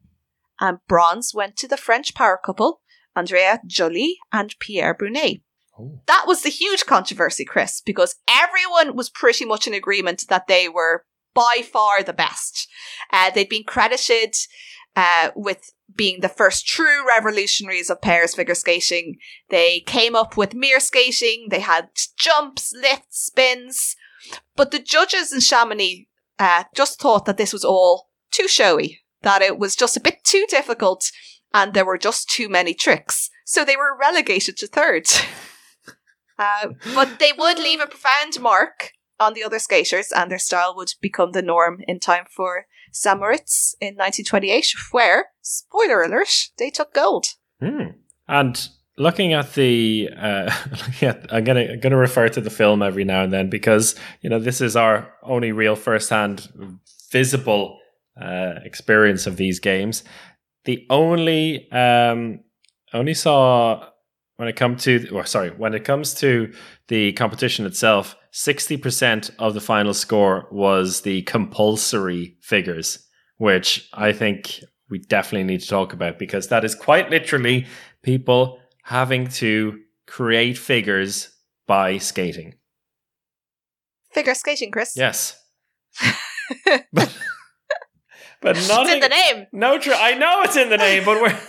and 0.59 0.77
bronze 0.87 1.33
went 1.33 1.57
to 1.57 1.67
the 1.67 1.77
French 1.77 2.13
power 2.13 2.39
couple, 2.43 2.81
Andrea 3.15 3.59
Joly 3.67 4.17
and 4.31 4.55
Pierre 4.59 4.95
Brunet. 4.95 5.41
Oh. 5.77 6.01
That 6.07 6.25
was 6.27 6.43
the 6.43 6.49
huge 6.49 6.85
controversy, 6.85 7.43
Chris, 7.43 7.81
because 7.85 8.15
everyone 8.27 8.95
was 8.95 9.09
pretty 9.09 9.43
much 9.43 9.67
in 9.67 9.73
agreement 9.73 10.25
that 10.29 10.47
they 10.47 10.69
were 10.69 11.05
by 11.33 11.61
far 11.63 12.03
the 12.03 12.13
best. 12.13 12.67
Uh, 13.11 13.31
they'd 13.31 13.49
been 13.49 13.63
credited 13.63 14.35
uh, 14.95 15.29
with 15.35 15.71
being 15.95 16.21
the 16.21 16.29
first 16.29 16.65
true 16.65 17.07
revolutionaries 17.07 17.89
of 17.89 18.01
pairs 18.01 18.35
figure 18.35 18.55
skating. 18.55 19.17
They 19.49 19.81
came 19.81 20.15
up 20.15 20.37
with 20.37 20.53
mirror 20.53 20.79
skating. 20.79 21.47
They 21.49 21.59
had 21.59 21.89
jumps, 22.17 22.73
lifts, 22.73 23.25
spins. 23.25 23.95
But 24.55 24.71
the 24.71 24.79
judges 24.79 25.33
in 25.33 25.41
Chamonix 25.41 26.07
uh, 26.39 26.63
just 26.75 26.99
thought 26.99 27.25
that 27.25 27.37
this 27.37 27.53
was 27.53 27.65
all 27.65 28.09
too 28.31 28.47
showy, 28.47 29.01
that 29.21 29.41
it 29.41 29.57
was 29.57 29.75
just 29.75 29.97
a 29.97 30.01
bit 30.01 30.23
too 30.23 30.45
difficult, 30.49 31.11
and 31.53 31.73
there 31.73 31.85
were 31.85 31.97
just 31.97 32.29
too 32.29 32.49
many 32.49 32.73
tricks. 32.73 33.29
So 33.45 33.65
they 33.65 33.75
were 33.75 33.97
relegated 33.99 34.57
to 34.57 34.67
third. 34.67 35.07
Uh, 36.39 36.69
but 36.95 37.19
they 37.19 37.31
would 37.37 37.59
leave 37.59 37.79
a 37.79 37.85
profound 37.85 38.39
mark 38.41 38.93
on 39.21 39.33
the 39.33 39.43
other 39.43 39.59
skaters, 39.59 40.11
and 40.11 40.29
their 40.29 40.39
style 40.39 40.75
would 40.75 40.93
become 40.99 41.31
the 41.31 41.41
norm 41.41 41.79
in 41.87 41.99
time 41.99 42.25
for 42.27 42.65
St. 42.91 43.15
In 43.15 43.95
1928, 43.95 44.73
where, 44.91 45.27
spoiler 45.41 46.01
alert, 46.01 46.49
they 46.57 46.69
took 46.69 46.93
gold. 46.93 47.27
Hmm. 47.61 47.91
And 48.27 48.67
looking 48.97 49.33
at 49.33 49.53
the, 49.53 50.09
uh, 50.17 50.51
I'm 51.29 51.43
gonna 51.43 51.67
I'm 51.73 51.79
gonna 51.79 51.97
refer 51.97 52.27
to 52.29 52.41
the 52.41 52.49
film 52.49 52.81
every 52.81 53.03
now 53.03 53.23
and 53.23 53.31
then 53.31 53.49
because 53.49 53.95
you 54.21 54.29
know 54.29 54.39
this 54.39 54.59
is 54.59 54.75
our 54.75 55.13
only 55.23 55.51
real 55.51 55.75
firsthand 55.75 56.49
visible 57.11 57.79
uh, 58.19 58.55
experience 58.63 59.27
of 59.27 59.37
these 59.37 59.59
games. 59.59 60.03
The 60.65 60.85
only 60.89 61.71
um, 61.71 62.41
only 62.93 63.13
saw 63.13 63.87
when 64.37 64.47
it 64.47 64.55
comes 64.55 64.83
to, 64.83 65.07
or 65.09 65.25
sorry, 65.25 65.51
when 65.51 65.75
it 65.75 65.83
comes 65.83 66.15
to 66.15 66.51
the 66.87 67.13
competition 67.13 67.65
itself, 67.67 68.15
sixty 68.31 68.77
percent 68.77 69.29
of 69.37 69.53
the 69.53 69.61
final 69.61 69.93
score 69.93 70.47
was 70.51 71.01
the 71.01 71.21
compulsory 71.23 72.37
figures, 72.41 73.07
which 73.37 73.89
I 73.93 74.13
think 74.13 74.61
we 74.89 74.99
definitely 74.99 75.45
need 75.45 75.61
to 75.61 75.67
talk 75.67 75.93
about 75.93 76.19
because 76.19 76.47
that 76.49 76.65
is 76.65 76.75
quite 76.75 77.09
literally 77.09 77.65
people 78.03 78.59
having 78.83 79.27
to 79.27 79.79
create 80.07 80.57
figures 80.57 81.29
by 81.67 81.97
skating. 81.97 82.55
Figure 84.11 84.35
skating, 84.35 84.71
Chris. 84.71 84.93
Yes. 84.97 85.39
but, 86.91 87.17
but 88.41 88.55
not 88.67 88.87
it's 88.87 88.93
in 88.93 88.99
the 88.99 89.07
name. 89.07 89.47
no, 89.53 89.77
tr- 89.79 89.93
I 89.93 90.15
know 90.15 90.41
it's 90.41 90.57
in 90.57 90.69
the 90.69 90.77
name, 90.77 91.05
but 91.05 91.21
we're. 91.21 91.39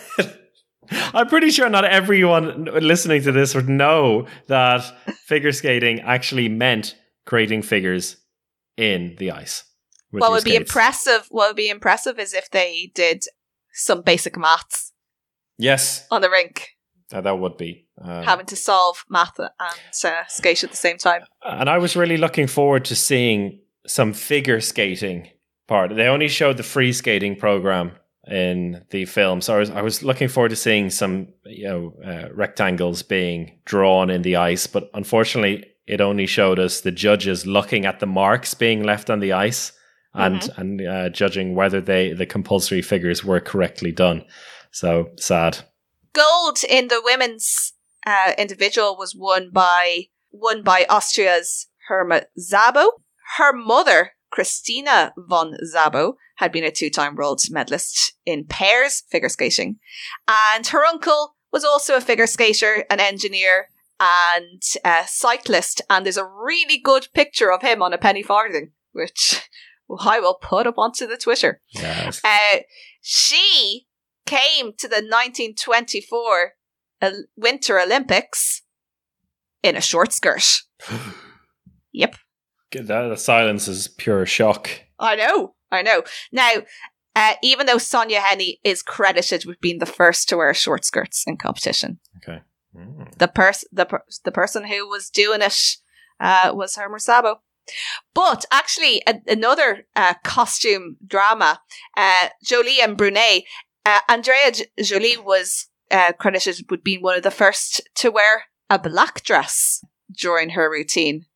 I'm 1.15 1.29
pretty 1.29 1.51
sure 1.51 1.69
not 1.69 1.85
everyone 1.85 2.65
listening 2.65 3.23
to 3.23 3.33
this 3.33 3.55
would 3.55 3.69
know 3.69 4.27
that 4.49 4.83
figure 5.27 5.53
skating 5.53 6.01
actually 6.01 6.49
meant 6.49 6.97
creating 7.25 7.63
figures 7.63 8.17
in 8.77 9.17
the 9.19 9.31
ice. 9.31 9.65
What 10.11 10.33
would 10.33 10.45
be 10.45 10.57
impressive? 10.57 11.27
What 11.31 11.51
would 11.51 11.57
be 11.57 11.71
impressive 11.71 12.19
is 12.19 12.35
if 12.35 12.51
they 12.51 12.91
did 12.95 13.25
some 13.73 14.03
basic 14.03 14.37
maths 14.37 14.93
Yes, 15.59 16.07
on 16.11 16.23
the 16.23 16.31
rink, 16.31 16.71
uh, 17.13 17.21
that 17.21 17.39
would 17.39 17.57
be. 17.57 17.87
Um, 18.01 18.25
having 18.25 18.47
to 18.47 18.57
solve 18.57 19.05
math 19.09 19.39
and 19.39 19.51
uh, 19.61 20.23
skate 20.27 20.65
at 20.65 20.71
the 20.71 20.77
same 20.77 20.97
time. 20.97 21.23
and 21.45 21.71
I 21.71 21.79
was 21.79 21.95
really 21.95 22.17
looking 22.17 22.47
forward 22.47 22.85
to 22.87 22.97
seeing 22.97 23.61
some 23.87 24.13
figure 24.13 24.61
skating 24.61 25.29
part. 25.69 25.95
They 25.95 26.07
only 26.07 26.29
showed 26.29 26.57
the 26.57 26.63
free 26.63 26.93
skating 26.93 27.37
program 27.37 27.93
in 28.31 28.85
the 28.91 29.05
film, 29.05 29.41
so 29.41 29.57
I 29.57 29.59
was 29.59 29.71
I 29.71 29.83
was 29.83 30.03
looking 30.03 30.29
forward 30.29 30.51
to 30.51 30.57
seeing 30.57 30.91
some 30.91 31.29
you 31.45 31.65
know 31.65 31.95
uh, 32.05 32.33
rectangles 32.33 33.03
being 33.03 33.59
drawn 33.65 34.11
in 34.11 34.23
the 34.23 34.37
ice, 34.37 34.67
but 34.67 34.91
unfortunately, 34.95 35.67
it 35.87 36.01
only 36.01 36.27
showed 36.27 36.59
us 36.59 36.81
the 36.81 36.93
judges 36.93 37.47
looking 37.47 37.85
at 37.85 38.01
the 38.01 38.07
marks 38.07 38.55
being 38.55 38.85
left 38.85 39.11
on 39.11 39.21
the 39.21 39.33
ice 39.33 39.73
and 40.15 40.51
and 40.57 40.87
uh, 40.87 41.09
judging 41.09 41.55
whether 41.55 41.81
they 41.81 42.13
the 42.13 42.27
compulsory 42.27 42.83
figures 42.83 43.25
were 43.25 43.41
correctly 43.41 43.93
done. 43.93 44.25
So 44.71 45.11
sad. 45.19 45.59
Gold 46.13 46.59
in 46.69 46.89
the 46.89 47.01
women's 47.03 47.73
uh, 48.07 48.33
individual 48.39 48.97
was 48.97 49.15
won 49.15 49.51
by 49.51 50.05
won 50.31 50.63
by 50.63 50.87
Austria's 50.89 51.69
Herma 51.91 52.25
Szabo. 52.39 52.91
Her 53.39 53.53
mother, 53.53 54.13
Christina 54.33 55.13
von 55.17 55.57
Szabo, 55.63 56.15
had 56.37 56.51
been 56.51 56.65
a 56.65 56.71
two-time 56.71 57.15
world 57.15 57.41
medalist 57.51 58.15
in 58.27 58.45
pairs 58.45 59.03
figure 59.11 59.29
skating, 59.29 59.79
and 60.27 60.67
her 60.69 60.85
uncle 60.85 61.37
was 61.53 61.65
also 61.65 61.97
a 61.97 62.01
figure 62.01 62.27
skater, 62.27 62.85
an 62.91 62.99
engineer, 62.99 63.69
and 64.01 64.63
a 64.85 65.05
cyclist. 65.07 65.83
And 65.89 66.05
there's 66.05 66.17
a 66.17 66.27
really 66.27 66.79
good 66.79 67.09
picture 67.15 67.53
of 67.53 67.63
him 67.63 67.83
on 67.83 67.93
a 67.93 67.99
penny 67.99 68.23
farthing, 68.23 68.73
which 68.93 69.49
I 70.01 70.19
will 70.19 70.35
put 70.35 70.67
up 70.67 70.79
onto 70.79 71.07
the 71.07 71.19
Twitter. 71.19 71.61
Yes. 71.71 72.21
Uh, 72.25 72.61
she 73.01 73.87
came 74.27 74.73
to 74.79 74.89
the 74.89 74.97
1924 74.97 76.55
Winter 77.37 77.81
Olympics 77.81 78.63
in 79.63 79.77
a 79.77 79.81
short 79.81 80.13
skirt. 80.13 80.63
Yep. 81.95 82.15
That, 82.73 83.09
the 83.09 83.17
silence 83.17 83.69
is 83.69 83.89
pure 83.89 84.27
shock. 84.27 84.69
I 84.99 85.17
know, 85.17 85.55
I 85.71 85.83
know. 85.83 86.03
Now, 86.33 86.51
uh, 87.15 87.35
even 87.43 87.67
though 87.67 87.77
Sonja 87.77 88.19
Henie 88.19 88.59
is 88.65 88.83
credited 88.83 89.45
with 89.45 89.61
being 89.61 89.79
the 89.79 89.87
first 89.87 90.29
to 90.29 90.37
wear 90.37 90.55
short 90.55 90.85
skirts 90.85 91.25
in 91.27 91.37
competition, 91.37 91.99
Mm. 92.75 93.19
the 93.19 93.29
person 93.29 93.69
the 93.71 93.85
per- 93.85 94.05
the 94.25 94.33
person 94.33 94.65
who 94.65 94.89
was 94.89 95.11
doing 95.11 95.43
it 95.43 95.59
uh, 96.21 96.53
was 96.55 96.75
Herma 96.77 96.97
Szabo. 96.97 97.37
But 98.15 98.47
actually, 98.51 99.03
a- 99.07 99.21
another 99.29 99.87
uh, 99.95 100.15
costume 100.25 100.97
drama, 101.07 101.61
uh, 101.97 102.29
Joly 102.43 102.81
and 102.81 102.97
Brunet. 102.97 103.43
Uh, 103.85 103.99
Andrea 104.09 104.53
J- 104.53 104.67
Joly 104.83 105.19
was 105.19 105.67
uh, 105.91 106.13
credited 106.19 106.65
with 106.71 106.83
being 106.83 107.03
one 107.03 107.17
of 107.17 107.23
the 107.25 107.31
first 107.31 107.83
to 107.97 108.11
wear 108.11 108.45
a 108.71 108.79
black 108.79 109.23
dress 109.23 109.85
during 110.19 110.51
her 110.51 110.71
routine 110.71 111.27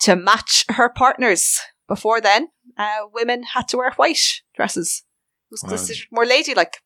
to 0.00 0.16
match 0.16 0.64
her 0.68 0.88
partners. 0.88 1.60
Before 1.88 2.20
then, 2.20 2.48
uh, 2.76 3.02
women 3.12 3.44
had 3.54 3.68
to 3.68 3.76
wear 3.76 3.92
white 3.92 4.42
dresses. 4.56 5.04
It 5.48 5.52
was 5.52 5.62
Wow. 5.62 5.68
considered 5.70 6.06
more 6.10 6.26
ladylike. 6.26 6.78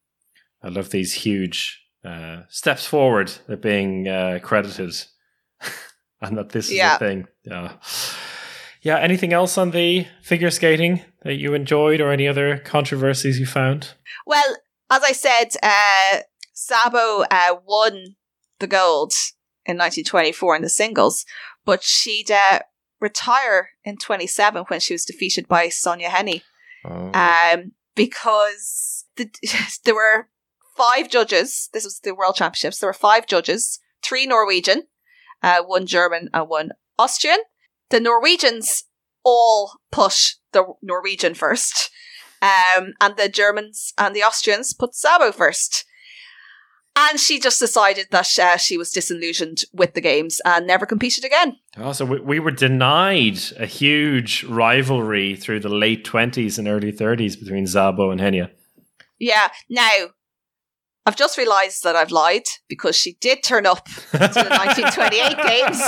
I 0.62 0.68
love 0.68 0.90
these 0.90 1.14
huge 1.14 1.80
uh, 2.04 2.42
steps 2.48 2.86
forward. 2.86 3.32
They're 3.46 3.56
being 3.56 4.06
uh, 4.08 4.40
credited, 4.42 4.94
and 6.20 6.36
that 6.36 6.50
this 6.50 6.70
is 6.70 6.78
a 6.80 6.98
thing. 6.98 7.26
Yeah. 7.44 7.72
Yeah. 8.82 8.98
Anything 8.98 9.32
else 9.32 9.56
on 9.56 9.70
the 9.70 10.06
figure 10.22 10.50
skating 10.50 11.02
that 11.22 11.34
you 11.34 11.54
enjoyed, 11.54 12.00
or 12.02 12.12
any 12.12 12.28
other 12.28 12.58
controversies 12.58 13.40
you 13.40 13.46
found? 13.46 13.94
Well, 14.26 14.56
as 14.90 15.02
I 15.02 15.12
said, 15.12 15.48
uh, 15.62 16.20
Szabo 16.54 17.24
uh, 17.30 17.56
won 17.66 18.16
the 18.58 18.66
gold 18.66 19.12
in 19.64 19.76
1924 19.78 20.56
in 20.56 20.62
the 20.62 20.68
singles, 20.68 21.24
but 21.64 21.82
she'd 21.82 22.30
uh, 22.30 22.60
retire 23.00 23.70
in 23.84 23.96
27 23.96 24.64
when 24.68 24.80
she 24.80 24.94
was 24.94 25.04
defeated 25.04 25.48
by 25.48 25.66
Sonja 25.68 26.06
Henie 26.08 26.42
Oh. 26.84 27.10
um, 27.12 27.72
because 27.94 29.04
the, 29.16 29.30
there 29.84 29.94
were 29.94 30.28
five 30.76 31.10
judges. 31.10 31.68
This 31.74 31.84
was 31.84 32.00
the 32.00 32.14
World 32.14 32.36
Championships. 32.36 32.78
There 32.78 32.88
were 32.88 32.94
five 32.94 33.26
judges, 33.26 33.80
three 34.02 34.26
Norwegian, 34.26 34.84
uh, 35.42 35.62
one 35.62 35.84
German, 35.86 36.30
and 36.32 36.48
one 36.48 36.70
Austrian. 36.98 37.38
The 37.90 38.00
Norwegians 38.00 38.84
all 39.24 39.72
push 39.92 40.36
the 40.52 40.64
Norwegian 40.82 41.34
first, 41.34 41.90
um, 42.40 42.94
and 43.00 43.16
the 43.18 43.28
Germans 43.28 43.92
and 43.98 44.16
the 44.16 44.22
Austrians 44.22 44.72
put 44.72 44.92
Szabo 44.92 45.34
first. 45.34 45.84
And 46.96 47.18
she 47.20 47.38
just 47.40 47.60
decided 47.60 48.08
that 48.10 48.38
uh, 48.38 48.56
she 48.56 48.76
was 48.76 48.90
disillusioned 48.90 49.62
with 49.72 49.94
the 49.94 50.00
games 50.00 50.40
and 50.44 50.66
never 50.66 50.84
competed 50.86 51.24
again. 51.24 51.56
Oh, 51.76 51.92
so 51.92 52.04
we, 52.04 52.20
we 52.20 52.40
were 52.40 52.50
denied 52.50 53.38
a 53.58 53.64
huge 53.66 54.44
rivalry 54.44 55.36
through 55.36 55.60
the 55.60 55.68
late 55.68 56.04
20s 56.04 56.58
and 56.58 56.68
early 56.68 56.92
30s 56.92 57.38
between 57.38 57.64
Szabo 57.64 58.10
and 58.12 58.20
Henie. 58.20 58.50
Yeah. 59.18 59.48
Now, 59.68 59.90
I've 61.06 61.16
just 61.16 61.38
realised 61.38 61.82
that 61.84 61.96
I've 61.96 62.10
lied 62.10 62.44
because 62.68 62.96
she 62.96 63.16
did 63.20 63.42
turn 63.42 63.66
up 63.66 63.84
to 63.86 64.10
the 64.10 64.18
1928 64.18 65.36
games, 65.46 65.80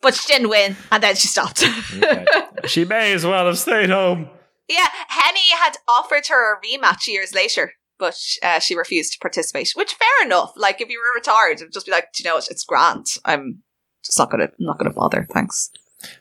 but 0.00 0.14
she 0.14 0.32
didn't 0.32 0.48
win, 0.48 0.76
and 0.90 1.02
then 1.02 1.14
she 1.16 1.28
stopped. 1.28 1.62
Okay. 1.96 2.24
she 2.66 2.84
may 2.84 3.12
as 3.12 3.26
well 3.26 3.46
have 3.46 3.58
stayed 3.58 3.90
home. 3.90 4.28
yeah, 4.68 4.86
Henie 5.10 5.56
had 5.58 5.76
offered 5.86 6.26
her 6.28 6.54
a 6.54 6.60
rematch 6.60 7.06
years 7.06 7.34
later, 7.34 7.72
but 7.98 8.16
uh, 8.42 8.58
she 8.58 8.74
refused 8.76 9.12
to 9.14 9.18
participate. 9.20 9.70
Which 9.74 9.94
fair 9.94 10.26
enough. 10.26 10.52
Like 10.56 10.80
if 10.80 10.88
you 10.88 11.00
were 11.00 11.14
retired, 11.18 11.60
it'd 11.60 11.72
just 11.72 11.86
be 11.86 11.92
like, 11.92 12.12
Do 12.12 12.22
you 12.22 12.28
know 12.30 12.36
what? 12.36 12.48
It's 12.50 12.64
grand. 12.64 13.06
I'm 13.24 13.62
just 14.04 14.18
not 14.18 14.30
gonna, 14.30 14.44
I'm 14.44 14.50
not 14.58 14.78
gonna 14.78 14.92
bother. 14.92 15.26
Thanks. 15.32 15.70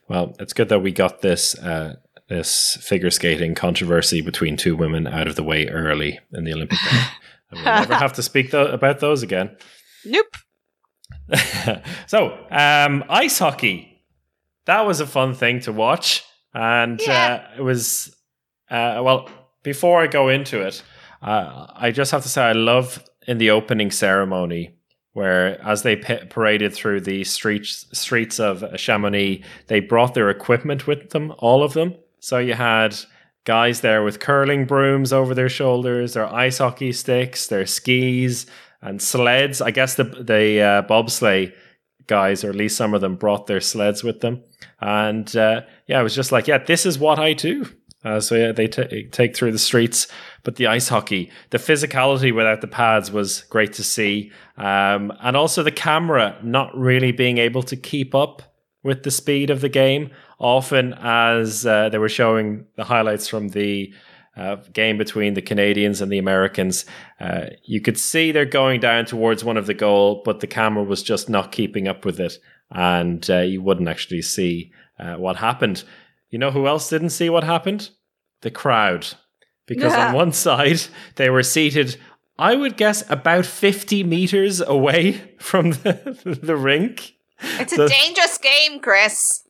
Well, 0.08 0.36
it's 0.40 0.54
good 0.54 0.70
that 0.70 0.80
we 0.80 0.92
got 0.92 1.22
this 1.22 1.56
uh, 1.60 1.96
this 2.30 2.78
figure 2.82 3.12
skating 3.12 3.54
controversy 3.56 4.22
between 4.22 4.56
two 4.58 4.76
women 4.76 5.08
out 5.08 5.28
of 5.28 5.36
the 5.36 5.44
way 5.44 5.68
early 5.68 6.20
in 6.32 6.46
the 6.46 6.54
Olympic 6.54 6.80
we'll 7.52 7.64
never 7.64 7.96
have 7.96 8.14
to 8.14 8.24
speak 8.24 8.52
tho- 8.52 8.68
about 8.72 9.00
those 9.00 9.22
again. 9.24 9.56
Nope. 10.06 10.36
so, 12.08 12.38
um, 12.50 13.04
ice 13.10 13.40
hockey. 13.40 14.02
That 14.66 14.82
was 14.86 15.00
a 15.00 15.08
fun 15.08 15.34
thing 15.34 15.60
to 15.62 15.72
watch. 15.74 16.24
And 16.54 17.02
Yeah. 17.06 17.48
uh, 17.54 17.58
it 17.58 17.62
was, 17.62 18.16
uh, 18.70 19.02
well, 19.04 19.30
before 19.64 20.02
I 20.02 20.08
go 20.08 20.30
into 20.30 20.62
it, 20.62 20.82
uh, 21.24 21.68
I 21.74 21.92
just 21.92 22.12
have 22.12 22.24
to 22.24 22.30
say 22.30 22.44
I 22.44 22.52
love 22.52 23.04
in 23.28 23.38
the 23.38 23.52
opening 23.52 23.92
ceremony 23.92 24.76
where 25.14 25.62
as 25.66 25.84
they 25.84 25.96
pa- 25.96 26.26
paraded 26.30 26.74
through 26.74 27.02
the 27.02 27.24
streets 27.24 27.86
streets 27.94 28.40
of 28.40 28.64
Chamonix, 28.76 29.44
they 29.68 29.80
brought 29.80 30.14
their 30.14 30.30
equipment 30.30 30.88
with 30.88 31.12
them, 31.12 31.34
all 31.38 31.64
of 31.64 31.74
them. 31.74 31.96
So 32.20 32.40
you 32.40 32.56
had 32.56 32.96
guys 33.46 33.82
there 33.82 34.04
with 34.04 34.20
curling 34.20 34.66
brooms 34.66 35.14
over 35.14 35.34
their 35.36 35.50
shoulders, 35.50 36.14
their 36.14 36.34
ice 36.34 36.58
hockey 36.58 36.92
sticks, 36.92 37.48
their 37.48 37.66
skis, 37.66 38.46
and 38.82 39.02
sleds. 39.02 39.62
I 39.62 39.72
guess 39.72 39.96
the 39.96 40.04
the 40.04 40.62
uh, 40.62 40.82
bobsleigh 40.84 41.54
guys, 42.08 42.44
or 42.44 42.50
at 42.50 42.56
least 42.56 42.76
some 42.76 42.94
of 42.94 43.02
them, 43.02 43.16
brought 43.16 43.48
their 43.48 43.62
sleds 43.62 44.04
with 44.04 44.20
them. 44.22 44.44
And 44.82 45.34
uh, 45.36 45.62
yeah, 45.88 46.00
it 46.00 46.04
was 46.04 46.16
just 46.16 46.32
like, 46.32 46.48
yeah, 46.48 46.58
this 46.58 46.86
is 46.86 47.00
what 47.00 47.20
I 47.20 47.34
do. 47.34 47.66
Uh, 48.04 48.20
so 48.20 48.36
yeah, 48.36 48.52
they 48.52 48.68
t- 48.68 49.08
take 49.12 49.36
through 49.36 49.52
the 49.52 49.60
streets. 49.60 50.08
But 50.44 50.58
the 50.58 50.68
ice 50.68 50.90
hockey, 50.90 51.32
the 51.52 51.58
physicality 51.58 52.36
without 52.36 52.62
the 52.62 52.68
pads 52.68 53.12
was 53.12 53.44
great 53.44 53.74
to 53.74 53.84
see, 53.84 54.32
um, 54.58 55.14
and 55.22 55.38
also 55.38 55.64
the 55.64 55.72
camera 55.72 56.38
not 56.44 56.78
really 56.78 57.12
being 57.12 57.38
able 57.38 57.64
to 57.64 57.76
keep 57.78 58.14
up 58.14 58.42
with 58.84 59.04
the 59.04 59.12
speed 59.12 59.50
of 59.50 59.62
the 59.62 59.70
game. 59.70 60.12
Often, 60.40 60.96
as 61.00 61.66
uh, 61.66 61.88
they 61.90 61.98
were 61.98 62.10
showing 62.10 62.66
the 62.76 62.84
highlights 62.84 63.30
from 63.30 63.50
the 63.50 63.94
uh, 64.36 64.58
game 64.74 64.98
between 64.98 65.36
the 65.36 65.42
Canadians 65.42 66.02
and 66.02 66.12
the 66.12 66.18
Americans, 66.18 66.86
uh, 67.22 67.46
you 67.64 67.80
could 67.80 67.98
see 67.98 68.32
they're 68.32 68.46
going 68.46 68.82
down 68.82 69.06
towards 69.06 69.44
one 69.44 69.56
of 69.56 69.68
the 69.68 69.74
goal, 69.74 70.22
but 70.26 70.42
the 70.42 70.48
camera 70.48 70.84
was 70.84 71.04
just 71.04 71.30
not 71.30 71.54
keeping 71.54 71.88
up 71.88 72.04
with 72.04 72.20
it, 72.20 72.38
and 72.72 73.30
uh, 73.30 73.40
you 73.40 73.62
wouldn't 73.62 73.88
actually 73.88 74.22
see 74.22 74.74
uh, 75.00 75.16
what 75.16 75.38
happened. 75.38 75.84
You 76.34 76.40
know 76.40 76.50
who 76.50 76.66
else 76.66 76.90
didn't 76.90 77.12
see 77.12 77.30
what 77.30 77.44
happened? 77.44 77.92
The 78.42 78.50
crowd. 78.50 79.06
Because 79.68 79.94
on 79.94 80.16
one 80.16 80.32
side, 80.32 80.82
they 81.16 81.30
were 81.30 81.44
seated, 81.44 81.96
I 82.40 82.56
would 82.56 82.76
guess, 82.76 83.08
about 83.08 83.46
50 83.46 84.04
meters 84.04 84.60
away 84.60 85.22
from 85.38 85.70
the, 85.70 86.40
the 86.42 86.56
rink. 86.56 87.14
It's 87.40 87.74
a 87.74 87.88
dangerous 87.88 88.40
game, 88.40 88.80
Chris. 88.80 89.44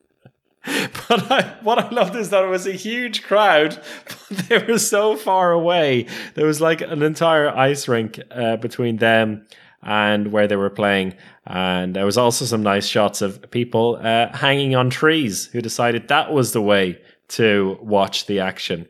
But 1.09 1.29
I, 1.29 1.57
what 1.61 1.79
I 1.79 1.89
loved 1.89 2.15
is 2.15 2.29
that 2.29 2.43
it 2.43 2.47
was 2.47 2.65
a 2.67 2.71
huge 2.71 3.23
crowd, 3.23 3.81
but 4.29 4.37
they 4.49 4.57
were 4.57 4.77
so 4.77 5.17
far 5.17 5.51
away. 5.51 6.07
There 6.35 6.45
was 6.45 6.61
like 6.61 6.79
an 6.79 7.01
entire 7.01 7.49
ice 7.49 7.87
rink 7.87 8.19
uh, 8.31 8.57
between 8.57 8.97
them 8.97 9.45
and 9.85 10.31
where 10.31 10.47
they 10.47 10.55
were 10.55 10.69
playing. 10.69 11.15
And 11.45 11.95
there 11.95 12.05
was 12.05 12.17
also 12.17 12.45
some 12.45 12.63
nice 12.63 12.87
shots 12.87 13.21
of 13.21 13.49
people 13.51 13.99
uh, 14.01 14.35
hanging 14.35 14.75
on 14.75 14.89
trees 14.89 15.47
who 15.47 15.61
decided 15.61 16.07
that 16.07 16.31
was 16.31 16.53
the 16.53 16.61
way 16.61 17.01
to 17.29 17.77
watch 17.81 18.25
the 18.25 18.39
action. 18.39 18.87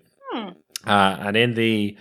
Uh, 0.86 1.18
and 1.20 1.38
in 1.38 1.54
the 1.54 1.98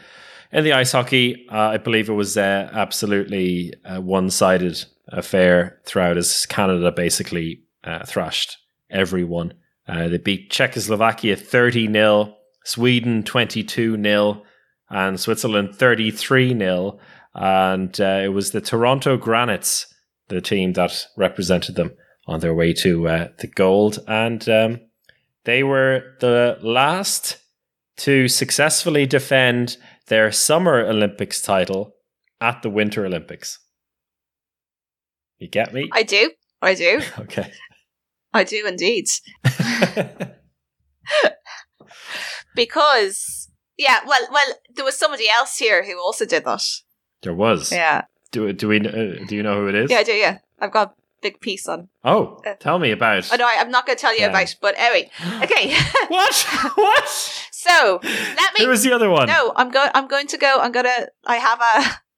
in 0.51 0.65
the 0.65 0.73
ice 0.73 0.93
hockey, 0.93 1.47
uh, 1.51 1.69
I 1.69 1.79
believe 1.79 2.09
it 2.09 2.15
was 2.15 2.37
uh, 2.37 2.69
absolutely 2.73 3.73
a 3.85 4.01
one-sided 4.01 4.85
affair 5.09 5.81
throughout, 5.85 6.19
as 6.19 6.45
Canada 6.47 6.93
basically 6.93 7.63
uh, 7.85 8.05
thrashed 8.05 8.59
everyone. 8.91 9.55
Uh, 9.89 10.09
they 10.09 10.19
beat 10.19 10.51
Czechoslovakia 10.51 11.37
30 11.37 11.93
0, 11.93 12.37
Sweden 12.65 13.23
22 13.23 14.03
0, 14.03 14.43
and 14.91 15.19
Switzerland 15.19 15.75
33 15.75 16.59
0. 16.59 16.99
And 17.35 17.99
uh, 18.01 18.21
it 18.25 18.29
was 18.29 18.51
the 18.51 18.61
Toronto 18.61 19.17
Granites, 19.17 19.87
the 20.29 20.41
team 20.41 20.75
that 20.75 21.07
represented 21.17 21.75
them 21.77 21.93
on 22.27 22.41
their 22.41 22.55
way 22.55 22.73
to 22.75 23.09
uh, 23.09 23.29
the 23.39 23.47
gold. 23.47 23.99
And 24.07 24.47
um, 24.49 24.81
they 25.45 25.63
were 25.63 26.17
the 26.21 26.59
last 26.63 27.39
to 27.99 28.29
successfully 28.29 29.07
defend 29.07 29.77
their 30.09 30.33
Summer 30.33 30.81
Olympics 30.87 31.41
title 31.41 31.95
at 32.41 32.63
the 32.63 32.71
Winter 32.71 33.07
Olympics. 33.07 33.59
You 35.39 35.49
get 35.49 35.73
me? 35.73 35.89
I 35.93 36.03
do. 36.03 36.31
I 36.61 36.75
do. 36.75 37.01
okay. 37.19 37.51
I 38.33 38.45
do 38.45 38.67
indeed. 38.67 39.07
Because 42.55 43.49
yeah, 43.77 44.01
well, 44.07 44.27
well, 44.31 44.55
there 44.75 44.85
was 44.85 44.99
somebody 44.99 45.29
else 45.29 45.57
here 45.57 45.85
who 45.85 45.99
also 45.99 46.25
did 46.25 46.45
that. 46.45 46.63
There 47.23 47.35
was. 47.35 47.71
Yeah, 47.73 48.03
Do 48.33 48.53
do 48.53 48.69
we 48.69 48.79
uh, 48.81 49.25
do 49.27 49.37
you 49.37 49.43
know 49.43 49.55
who 49.61 49.69
it 49.69 49.75
is? 49.75 49.91
yeah, 49.91 49.99
I 49.99 50.03
do. 50.05 50.13
Yeah, 50.13 50.39
I've 50.61 50.73
got 50.73 50.89
a 50.89 50.95
big 51.23 51.41
piece 51.41 51.69
on. 51.69 51.89
Oh, 52.05 52.41
Uh, 52.47 52.55
tell 52.55 52.79
me 52.79 52.91
about. 52.91 53.33
I 53.33 53.37
know 53.37 53.47
I, 53.47 53.57
I'm 53.61 53.71
not 53.71 53.87
going 53.87 53.97
to 53.97 54.01
tell 54.01 54.13
you 54.15 54.21
Yeah. 54.23 54.31
about, 54.31 54.55
but 54.61 54.75
anyway, 54.79 55.11
okay. 55.45 55.75
What? 56.09 56.35
what? 56.75 57.09
so 57.53 58.01
let 58.03 58.55
me. 58.59 58.65
Who 58.65 58.69
was 58.69 58.83
the 58.83 58.93
other 58.93 59.09
one? 59.11 59.29
no, 59.29 59.53
I'm 59.57 59.71
going. 59.71 59.91
I'm 59.95 60.09
going 60.09 60.27
to 60.29 60.37
go. 60.39 60.59
I'm 60.61 60.73
gonna. 60.73 61.09
I 61.25 61.37
have 61.37 61.61
a. 61.61 62.01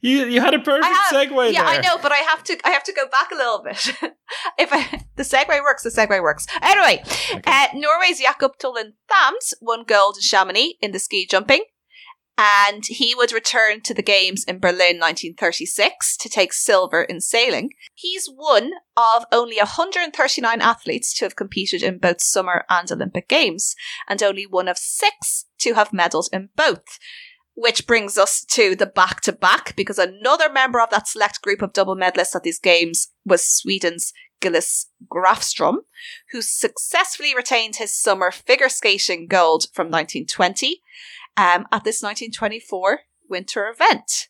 You 0.00 0.26
you 0.26 0.40
had 0.40 0.54
a 0.54 0.60
perfect 0.60 0.86
have- 0.94 1.12
segue 1.12 1.52
yeah, 1.52 1.64
there. 1.64 1.74
I 1.74 1.80
know, 1.80 1.98
but 2.00 2.12
I 2.12 2.18
have 2.18 2.44
to. 2.44 2.56
I 2.64 2.70
have 2.70 2.84
to 2.84 2.92
go 2.92 3.08
back 3.08 3.32
a 3.32 3.34
little 3.34 3.64
bit. 3.64 3.78
if 4.56 4.72
I, 4.72 5.02
the 5.16 5.24
segue 5.24 5.60
works, 5.60 5.82
the 5.82 5.90
segue 5.90 6.22
works. 6.22 6.46
Anyway, 6.62 7.02
uh, 7.44 7.66
Norway's 7.74 8.20
Jakob 8.20 8.58
Tullin 8.58 8.92
Thams 9.08 9.54
won 9.60 9.82
gold 9.82 10.14
in 10.18 10.22
Chamonix 10.22 10.76
in 10.80 10.92
the 10.92 11.00
ski 11.00 11.26
jumping. 11.26 11.64
And 12.40 12.86
he 12.86 13.16
would 13.16 13.32
return 13.32 13.80
to 13.80 13.92
the 13.92 14.02
Games 14.02 14.44
in 14.44 14.60
Berlin 14.60 15.00
1936 15.00 16.16
to 16.18 16.28
take 16.28 16.52
silver 16.52 17.02
in 17.02 17.20
sailing. 17.20 17.70
He's 17.94 18.28
one 18.28 18.70
of 18.96 19.24
only 19.32 19.56
139 19.56 20.60
athletes 20.60 21.12
to 21.18 21.24
have 21.24 21.34
competed 21.34 21.82
in 21.82 21.98
both 21.98 22.22
Summer 22.22 22.64
and 22.70 22.90
Olympic 22.92 23.28
Games, 23.28 23.74
and 24.08 24.22
only 24.22 24.46
one 24.46 24.68
of 24.68 24.78
six 24.78 25.46
to 25.58 25.74
have 25.74 25.90
medalled 25.90 26.28
in 26.32 26.50
both. 26.54 27.00
Which 27.54 27.88
brings 27.88 28.16
us 28.16 28.44
to 28.50 28.76
the 28.76 28.86
back 28.86 29.20
to 29.22 29.32
back, 29.32 29.74
because 29.74 29.98
another 29.98 30.48
member 30.48 30.80
of 30.80 30.90
that 30.90 31.08
select 31.08 31.42
group 31.42 31.60
of 31.60 31.72
double 31.72 31.96
medalists 31.96 32.36
at 32.36 32.44
these 32.44 32.60
games 32.60 33.08
was 33.26 33.44
Sweden's 33.44 34.12
Gillis 34.40 34.86
Grafstrom, 35.10 35.78
who 36.30 36.40
successfully 36.40 37.34
retained 37.34 37.76
his 37.76 38.00
summer 38.00 38.30
figure 38.30 38.68
skating 38.68 39.26
gold 39.26 39.66
from 39.74 39.86
1920 39.86 40.82
um, 41.38 41.66
at 41.70 41.84
this 41.84 42.02
1924 42.02 43.00
winter 43.30 43.68
event. 43.68 44.28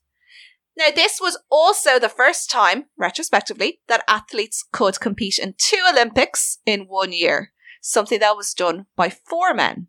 Now, 0.77 0.90
this 0.94 1.18
was 1.21 1.42
also 1.51 1.99
the 1.99 2.09
first 2.09 2.51
time, 2.51 2.85
retrospectively, 2.97 3.81
that 3.88 4.05
athletes 4.07 4.64
could 4.71 5.01
compete 5.01 5.38
in 5.38 5.55
two 5.59 5.83
Olympics 5.90 6.59
in 6.64 6.83
one 6.83 7.12
year, 7.12 7.53
something 7.81 8.21
that 8.21 8.37
was 8.37 8.55
done 8.55 8.87
by 8.94 9.09
four 9.09 9.55
men. 9.55 9.88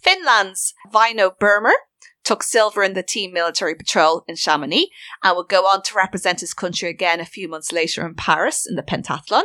Finland's 0.00 0.74
Väinö 0.92 1.36
Bremer 1.36 1.74
took 2.22 2.42
silver 2.42 2.82
in 2.82 2.92
the 2.92 3.02
team 3.02 3.32
military 3.32 3.74
patrol 3.74 4.22
in 4.28 4.36
Chamonix 4.36 4.88
and 5.22 5.36
would 5.36 5.48
go 5.48 5.62
on 5.62 5.82
to 5.82 5.94
represent 5.94 6.40
his 6.40 6.54
country 6.54 6.88
again 6.88 7.20
a 7.20 7.26
few 7.26 7.48
months 7.48 7.72
later 7.72 8.06
in 8.06 8.14
Paris 8.14 8.66
in 8.68 8.76
the 8.76 8.82
pentathlon. 8.82 9.44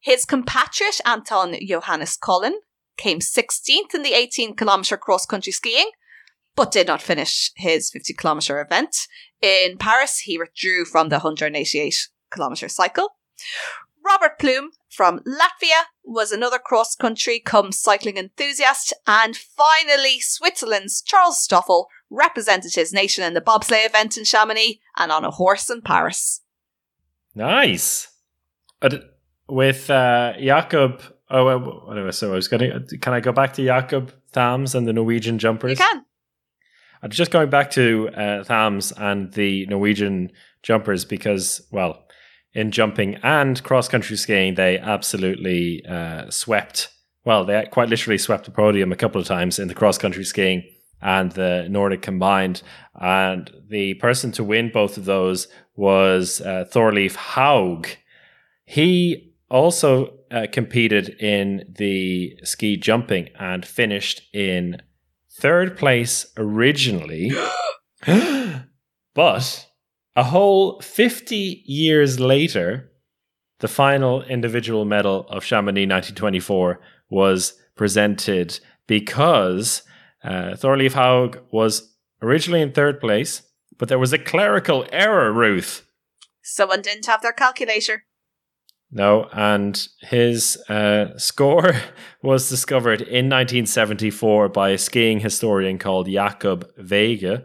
His 0.00 0.24
compatriot 0.24 1.00
Anton 1.06 1.54
Johannes 1.66 2.16
Collin 2.16 2.60
came 2.96 3.20
16th 3.20 3.94
in 3.94 4.02
the 4.02 4.14
18 4.14 4.56
kilometre 4.56 4.96
cross 4.96 5.24
country 5.24 5.52
skiing, 5.52 5.90
but 6.56 6.72
did 6.72 6.86
not 6.86 7.02
finish 7.02 7.50
his 7.56 7.90
50 7.90 8.14
kilometre 8.14 8.60
event. 8.60 9.06
In 9.42 9.76
Paris, 9.78 10.20
he 10.20 10.38
withdrew 10.38 10.84
from 10.84 11.08
the 11.08 11.16
188 11.16 12.08
kilometre 12.32 12.68
cycle. 12.68 13.16
Robert 14.04 14.38
Plume 14.38 14.70
from 14.90 15.20
Latvia 15.20 15.84
was 16.04 16.30
another 16.30 16.58
cross 16.58 16.94
country 16.94 17.40
come 17.40 17.72
cycling 17.72 18.16
enthusiast. 18.16 18.92
And 19.06 19.36
finally, 19.36 20.20
Switzerland's 20.20 21.02
Charles 21.02 21.42
Stoffel 21.42 21.88
represented 22.10 22.74
his 22.74 22.92
nation 22.92 23.24
in 23.24 23.34
the 23.34 23.40
bobsleigh 23.40 23.86
event 23.86 24.16
in 24.16 24.24
Chamonix 24.24 24.80
and 24.96 25.10
on 25.10 25.24
a 25.24 25.30
horse 25.30 25.70
in 25.70 25.82
Paris. 25.82 26.42
Nice. 27.34 28.08
with 29.48 29.90
uh, 29.90 30.34
Jakob, 30.38 31.02
oh, 31.30 31.90
anyway, 31.90 32.12
so 32.12 32.32
I 32.32 32.36
was 32.36 32.48
going 32.48 32.86
to, 32.86 32.98
can 32.98 33.14
I 33.14 33.20
go 33.20 33.32
back 33.32 33.54
to 33.54 33.64
Jakob 33.64 34.12
Thams 34.32 34.74
and 34.74 34.86
the 34.86 34.92
Norwegian 34.92 35.38
jumpers? 35.38 35.78
You 35.78 35.84
can. 35.84 36.04
Just 37.08 37.30
going 37.30 37.50
back 37.50 37.70
to 37.72 38.08
uh, 38.10 38.44
Thams 38.44 38.92
and 38.92 39.32
the 39.32 39.66
Norwegian 39.66 40.30
jumpers 40.62 41.04
because, 41.04 41.66
well, 41.70 42.04
in 42.54 42.70
jumping 42.70 43.16
and 43.22 43.62
cross 43.62 43.88
country 43.88 44.16
skiing, 44.16 44.54
they 44.54 44.78
absolutely 44.78 45.84
uh, 45.86 46.30
swept. 46.30 46.88
Well, 47.24 47.44
they 47.44 47.66
quite 47.70 47.88
literally 47.88 48.18
swept 48.18 48.44
the 48.44 48.50
podium 48.50 48.92
a 48.92 48.96
couple 48.96 49.20
of 49.20 49.26
times 49.26 49.58
in 49.58 49.68
the 49.68 49.74
cross 49.74 49.98
country 49.98 50.24
skiing 50.24 50.62
and 51.02 51.32
the 51.32 51.66
Nordic 51.68 52.02
combined. 52.02 52.62
And 52.94 53.50
the 53.68 53.94
person 53.94 54.32
to 54.32 54.44
win 54.44 54.70
both 54.72 54.96
of 54.96 55.04
those 55.04 55.48
was 55.76 56.40
uh, 56.40 56.64
Thorleif 56.70 57.16
Haug. 57.16 57.88
He 58.64 59.34
also 59.50 60.18
uh, 60.30 60.46
competed 60.50 61.10
in 61.20 61.74
the 61.76 62.38
ski 62.44 62.76
jumping 62.76 63.28
and 63.38 63.66
finished 63.66 64.22
in 64.32 64.80
third 65.36 65.76
place 65.76 66.26
originally. 66.36 67.32
but 69.14 69.66
a 70.16 70.24
whole 70.24 70.80
50 70.80 71.62
years 71.66 72.20
later, 72.20 72.90
the 73.60 73.68
final 73.68 74.22
individual 74.22 74.84
medal 74.84 75.26
of 75.28 75.44
Chamonix 75.44 75.86
1924 75.86 76.80
was 77.10 77.54
presented 77.76 78.60
because 78.86 79.82
uh, 80.22 80.54
Thorleif 80.54 80.92
Haug 80.92 81.38
was 81.50 81.94
originally 82.22 82.62
in 82.62 82.72
third 82.72 83.00
place, 83.00 83.42
but 83.78 83.88
there 83.88 83.98
was 83.98 84.12
a 84.12 84.18
clerical 84.18 84.86
error, 84.92 85.32
Ruth. 85.32 85.86
Someone 86.42 86.82
didn't 86.82 87.06
have 87.06 87.22
their 87.22 87.32
calculator. 87.32 88.04
No, 88.90 89.28
and 89.32 89.88
his 90.02 90.56
uh, 90.68 91.18
score 91.18 91.72
was 92.22 92.48
discovered 92.48 93.00
in 93.00 93.28
1974 93.28 94.48
by 94.50 94.70
a 94.70 94.78
skiing 94.78 95.20
historian 95.20 95.78
called 95.78 96.08
Jakob 96.08 96.70
Vaage, 96.76 97.44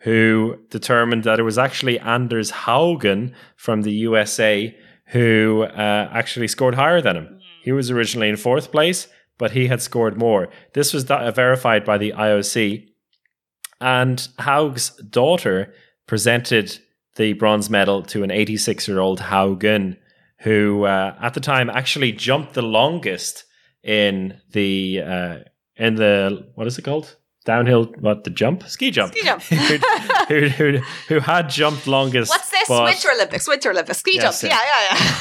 who 0.00 0.58
determined 0.70 1.24
that 1.24 1.40
it 1.40 1.42
was 1.42 1.58
actually 1.58 1.98
Anders 1.98 2.52
Haugen 2.52 3.32
from 3.56 3.82
the 3.82 3.92
USA 3.92 4.76
who 5.08 5.62
uh, 5.62 6.08
actually 6.12 6.48
scored 6.48 6.74
higher 6.74 7.00
than 7.00 7.16
him. 7.16 7.40
He 7.62 7.72
was 7.72 7.90
originally 7.90 8.28
in 8.28 8.36
fourth 8.36 8.72
place, 8.72 9.08
but 9.38 9.52
he 9.52 9.68
had 9.68 9.82
scored 9.82 10.18
more. 10.18 10.48
This 10.72 10.92
was 10.92 11.04
th- 11.04 11.34
verified 11.34 11.84
by 11.84 11.98
the 11.98 12.12
IOC. 12.12 12.88
And 13.80 14.26
Haug's 14.38 14.90
daughter 14.96 15.72
presented 16.06 16.78
the 17.16 17.34
bronze 17.34 17.70
medal 17.70 18.02
to 18.02 18.22
an 18.22 18.30
86 18.30 18.88
year 18.88 18.98
old 18.98 19.20
Haugen, 19.20 19.96
who 20.40 20.84
uh, 20.84 21.14
at 21.20 21.34
the 21.34 21.40
time 21.40 21.70
actually 21.70 22.12
jumped 22.12 22.54
the 22.54 22.62
longest 22.62 23.44
in 23.82 24.40
the 24.52 25.00
uh, 25.00 25.36
in 25.76 25.94
the 25.96 26.50
what 26.54 26.66
is 26.66 26.78
it 26.78 26.82
called 26.82 27.16
downhill, 27.46 27.84
what 28.00 28.24
the 28.24 28.30
jump, 28.30 28.64
ski 28.64 28.90
jump, 28.90 29.14
ski 29.14 29.24
jump, 29.24 29.42
who, 30.28 30.48
who, 30.48 30.78
who, 31.08 31.20
had 31.20 31.48
jumped 31.48 31.86
longest. 31.86 32.28
What's 32.28 32.50
this? 32.50 32.68
But, 32.68 32.84
Winter 32.84 33.08
Olympics, 33.12 33.48
Winter 33.48 33.70
Olympics, 33.70 33.98
ski 33.98 34.16
yes, 34.16 34.42
jump. 34.42 34.52
Yeah, 34.52 34.60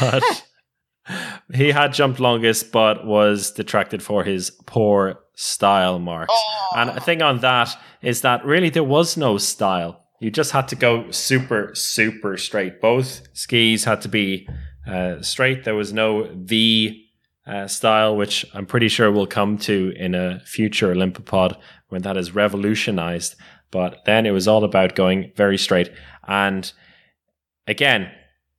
yeah, 0.01 0.19
yeah. 1.09 1.19
he 1.53 1.71
had 1.71 1.93
jumped 1.93 2.19
longest, 2.19 2.71
but 2.71 3.05
was 3.05 3.51
detracted 3.51 4.03
for 4.03 4.23
his 4.23 4.49
poor 4.65 5.19
style 5.35 5.99
marks. 5.99 6.33
Oh. 6.35 6.73
And 6.75 6.95
the 6.95 7.01
thing 7.01 7.21
on 7.21 7.39
that 7.39 7.77
is 8.01 8.21
that 8.21 8.43
really 8.43 8.69
there 8.69 8.83
was 8.83 9.15
no 9.15 9.37
style. 9.37 10.01
You 10.19 10.31
just 10.31 10.51
had 10.51 10.67
to 10.69 10.75
go 10.75 11.11
super, 11.11 11.71
super 11.75 12.37
straight. 12.37 12.81
Both 12.81 13.27
skis 13.33 13.83
had 13.83 14.01
to 14.01 14.09
be 14.09 14.47
uh, 14.87 15.21
straight. 15.21 15.63
There 15.63 15.75
was 15.75 15.93
no 15.93 16.29
V 16.33 17.05
uh, 17.47 17.67
style, 17.67 18.15
which 18.15 18.45
I'm 18.53 18.65
pretty 18.65 18.87
sure 18.87 19.11
we'll 19.11 19.27
come 19.27 19.57
to 19.59 19.93
in 19.95 20.15
a 20.15 20.39
future 20.45 20.93
Olympopod 20.93 21.57
when 21.89 22.01
that 22.01 22.17
is 22.17 22.33
revolutionized. 22.33 23.35
But 23.71 24.05
then 24.05 24.25
it 24.25 24.31
was 24.31 24.47
all 24.47 24.63
about 24.63 24.95
going 24.95 25.31
very 25.35 25.57
straight. 25.57 25.91
And 26.27 26.71
again, 27.67 28.11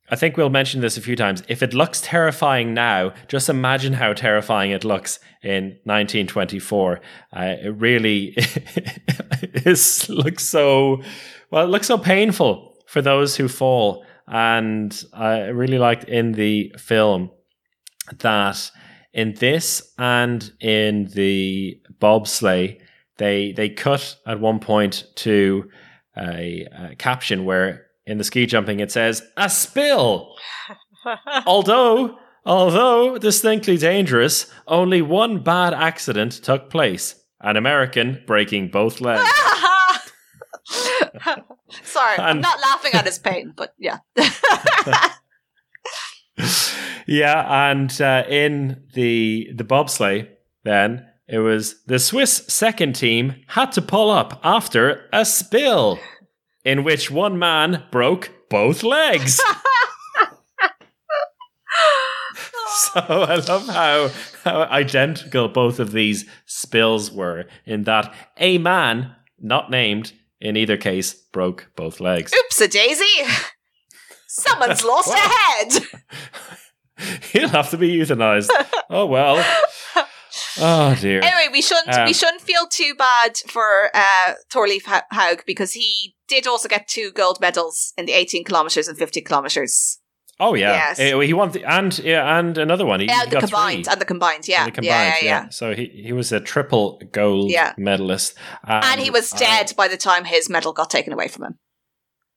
I 0.09 0.15
think 0.15 0.37
we'll 0.37 0.49
mention 0.49 0.79
this 0.79 0.97
a 0.97 1.01
few 1.01 1.17
times. 1.17 1.43
If 1.49 1.61
it 1.61 1.73
looks 1.73 1.99
terrifying 1.99 2.73
now, 2.73 3.13
just 3.27 3.49
imagine 3.49 3.93
how 3.93 4.13
terrifying 4.13 4.71
it 4.71 4.85
looks 4.85 5.19
in 5.43 5.79
1924. 5.83 7.01
Uh, 7.35 7.39
it 7.61 7.75
really 7.75 8.33
is, 9.65 10.07
looks 10.07 10.45
so, 10.45 11.01
well, 11.51 11.65
it 11.65 11.67
looks 11.67 11.87
so 11.87 11.97
painful 11.97 12.73
for 12.87 13.01
those 13.01 13.35
who 13.35 13.49
fall. 13.49 14.05
And 14.27 15.03
I 15.13 15.47
really 15.47 15.77
liked 15.77 16.03
in 16.05 16.33
the 16.33 16.73
film 16.77 17.31
that 18.19 18.71
in 19.13 19.33
this 19.35 19.93
and 19.97 20.51
in 20.59 21.05
the 21.13 21.79
bobsleigh, 21.99 22.79
they 23.17 23.51
they 23.53 23.69
cut 23.69 24.17
at 24.25 24.39
one 24.39 24.59
point 24.59 25.05
to 25.15 25.69
a, 26.17 26.67
a 26.71 26.95
caption 26.95 27.45
where 27.45 27.87
in 28.05 28.17
the 28.17 28.23
ski 28.23 28.45
jumping 28.45 28.79
it 28.79 28.91
says 28.91 29.23
a 29.37 29.49
spill. 29.49 30.35
although 31.45 32.17
although 32.45 33.17
distinctly 33.17 33.77
dangerous, 33.77 34.51
only 34.67 35.01
one 35.01 35.39
bad 35.39 35.73
accident 35.73 36.33
took 36.43 36.69
place: 36.69 37.15
an 37.41 37.57
American 37.57 38.21
breaking 38.27 38.69
both 38.69 39.01
legs. 39.01 39.29
Sorry, 41.83 42.17
I'm 42.17 42.41
not 42.41 42.59
laughing 42.59 42.93
at 42.93 43.05
his 43.05 43.19
pain, 43.19 43.53
but 43.55 43.73
yeah. 43.77 43.99
yeah, 47.07 47.69
and 47.69 48.01
uh, 48.01 48.23
in 48.29 48.83
the 48.93 49.49
the 49.55 49.63
bobsleigh, 49.63 50.27
then 50.63 51.07
it 51.27 51.39
was 51.39 51.83
the 51.83 51.99
Swiss 51.99 52.43
second 52.47 52.93
team 52.93 53.35
had 53.47 53.71
to 53.73 53.81
pull 53.81 54.09
up 54.09 54.39
after 54.43 55.09
a 55.11 55.25
spill, 55.25 55.99
in 56.63 56.83
which 56.83 57.11
one 57.11 57.37
man 57.37 57.83
broke 57.91 58.31
both 58.49 58.83
legs. 58.83 59.41
so 62.77 63.01
I 63.01 63.35
love 63.35 63.67
how, 63.67 64.09
how 64.43 64.61
identical 64.63 65.49
both 65.49 65.79
of 65.79 65.91
these 65.91 66.25
spills 66.45 67.11
were, 67.11 67.45
in 67.65 67.83
that 67.83 68.13
a 68.37 68.57
man, 68.57 69.13
not 69.39 69.69
named 69.69 70.13
in 70.39 70.57
either 70.57 70.77
case, 70.77 71.13
broke 71.13 71.71
both 71.75 71.99
legs. 71.99 72.31
Oops 72.37 72.61
a 72.61 72.67
daisy! 72.67 73.23
Someone's 74.27 74.83
lost 74.91 75.09
a 75.09 75.17
head! 75.17 75.83
He'll 77.31 77.49
have 77.49 77.69
to 77.71 77.77
be 77.77 77.95
euthanized. 77.95 78.49
Oh 78.89 79.05
well. 79.05 79.43
Oh 80.59 80.95
dear. 80.99 81.21
Anyway, 81.21 81.49
we 81.51 81.61
shouldn't 81.61 81.95
Um, 81.95 82.05
we 82.05 82.13
shouldn't 82.13 82.41
feel 82.41 82.67
too 82.67 82.95
bad 82.97 83.37
for 83.47 83.91
uh, 83.93 84.33
Ha- 84.53 85.05
Haug 85.11 85.43
because 85.45 85.73
he 85.73 86.15
did 86.27 86.47
also 86.47 86.67
get 86.67 86.87
two 86.87 87.11
gold 87.11 87.39
medals 87.39 87.93
in 87.97 88.05
the 88.05 88.13
18 88.13 88.43
kilometers 88.43 88.87
and 88.87 88.97
50 88.97 89.21
kilometers. 89.21 89.99
Oh 90.39 90.53
yeah, 90.53 90.73
Yes. 90.73 90.99
Eh, 90.99 91.19
he 91.25 91.33
won 91.33 91.51
the, 91.51 91.63
and 91.63 91.97
yeah, 91.99 92.37
and 92.37 92.57
another 92.57 92.85
one. 92.85 92.99
He, 92.99 93.07
Yeah, 93.07 93.21
he 93.23 93.25
the 93.25 93.31
got 93.31 93.41
combined 93.41 93.85
three. 93.85 93.91
and 93.91 94.01
the 94.01 94.05
combined. 94.05 94.47
Yeah, 94.47 94.65
And 94.65 94.73
the 94.75 94.83
yeah, 94.83 95.03
combined, 95.09 95.23
yeah, 95.23 95.43
yeah. 95.43 95.49
So 95.49 95.73
he 95.73 95.85
he 96.05 96.13
was 96.13 96.31
a 96.31 96.39
triple 96.39 97.01
gold 97.11 97.49
Yeah. 97.51 97.73
medalist, 97.77 98.35
um, 98.63 98.81
And 98.83 99.01
he 99.01 99.09
was 99.09 99.33
uh, 99.33 99.37
dead 99.39 99.73
by 99.75 99.87
the 99.87 99.97
time 99.97 100.25
his 100.25 100.49
medal 100.49 100.73
got 100.73 100.89
taken 100.91 101.11
away 101.13 101.27
from 101.27 101.43
him. 101.45 101.55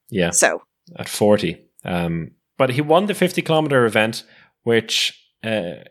yeah, 0.09 0.31
So 0.31 0.63
at 0.97 1.09
forty. 1.09 1.67
Um, 1.85 2.33
but 2.57 2.71
he 2.71 2.81
won 2.81 3.07
the 3.07 3.15
fifty 3.15 3.43
kilometer 3.43 3.85
event, 3.85 4.25
which 4.63 5.19
uh, 5.45 5.85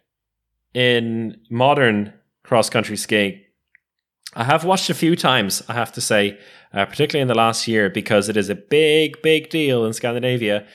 in 0.74 1.40
modern 1.50 2.14
cross 2.44 2.70
country 2.70 2.98
skiing, 2.98 3.42
I 4.36 4.44
have 4.44 4.64
watched 4.66 4.90
a 4.90 4.94
few 4.96 5.16
times. 5.16 5.64
I 5.68 5.74
have 5.74 5.92
to 5.94 6.02
say, 6.02 6.40
uh, 6.74 6.86
particularly 6.86 7.22
in 7.22 7.28
the 7.28 7.36
last 7.36 7.68
year, 7.68 7.90
because 7.90 8.30
it 8.30 8.38
is 8.38 8.50
a 8.50 8.56
big, 8.56 9.22
big 9.22 9.50
deal 9.50 9.86
in 9.86 9.94
Scandinavia. 9.94 10.66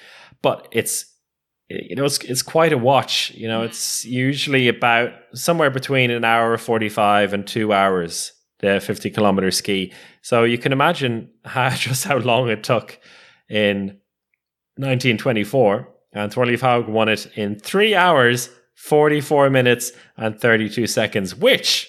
But 0.42 0.68
it's 0.72 1.06
you 1.68 1.96
know 1.96 2.04
it's 2.04 2.18
it's 2.18 2.42
quite 2.42 2.72
a 2.72 2.78
watch. 2.78 3.32
You 3.34 3.48
know, 3.48 3.62
it's 3.62 4.04
usually 4.04 4.68
about 4.68 5.10
somewhere 5.32 5.70
between 5.70 6.10
an 6.10 6.24
hour 6.24 6.56
forty 6.58 6.88
five 6.88 7.32
and 7.32 7.46
two 7.46 7.72
hours. 7.72 8.32
The 8.60 8.80
fifty 8.80 9.10
kilometer 9.10 9.50
ski. 9.50 9.92
So 10.22 10.44
you 10.44 10.58
can 10.58 10.72
imagine 10.72 11.30
how 11.44 11.70
just 11.70 12.04
how 12.04 12.18
long 12.18 12.48
it 12.48 12.62
took 12.64 12.98
in 13.48 13.98
1924, 14.76 15.88
and 16.12 16.32
Thorleif 16.32 16.60
Haug 16.60 16.88
won 16.88 17.08
it 17.08 17.26
in 17.36 17.58
three 17.58 17.94
hours, 17.94 18.48
44 18.74 19.50
minutes, 19.50 19.92
and 20.16 20.40
32 20.40 20.86
seconds, 20.88 21.34
which 21.34 21.88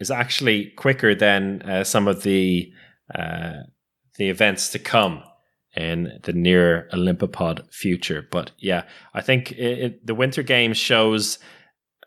is 0.00 0.10
actually 0.10 0.72
quicker 0.76 1.14
than 1.14 1.62
uh, 1.62 1.84
some 1.84 2.08
of 2.08 2.22
the 2.24 2.70
uh, 3.14 3.62
the 4.16 4.28
events 4.28 4.68
to 4.70 4.78
come 4.78 5.22
in 5.76 6.18
the 6.22 6.32
near 6.32 6.88
Olympipod 6.92 7.72
future. 7.72 8.26
But 8.30 8.50
yeah, 8.58 8.84
I 9.14 9.20
think 9.20 9.52
it, 9.52 9.78
it, 9.78 10.06
the 10.06 10.14
Winter 10.14 10.42
Games 10.42 10.76
shows 10.76 11.38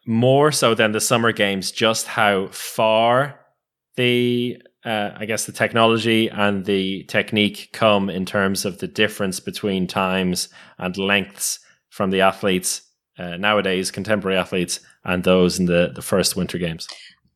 more 0.05 0.51
so 0.51 0.75
than 0.75 0.91
the 0.91 1.01
Summer 1.01 1.31
Games 1.31 1.71
just 1.71 2.07
how 2.07 2.47
far 2.47 3.39
the 3.95 4.61
uh, 4.85 5.11
I 5.17 5.25
guess 5.25 5.45
the 5.45 5.51
technology 5.51 6.29
and 6.29 6.65
the 6.65 7.03
technique 7.05 7.69
come 7.73 8.07
in 8.07 8.23
terms 8.23 8.65
of 8.65 8.77
the 8.77 8.87
difference 8.87 9.39
between 9.39 9.87
times 9.87 10.47
and 10.77 10.95
lengths 10.95 11.59
from 11.89 12.11
the 12.11 12.21
athletes 12.21 12.83
uh, 13.17 13.37
nowadays, 13.37 13.89
contemporary 13.89 14.37
athletes, 14.37 14.79
and 15.03 15.23
those 15.23 15.57
in 15.59 15.65
the, 15.65 15.91
the 15.95 16.01
first 16.01 16.35
Winter 16.35 16.59
Games. 16.59 16.87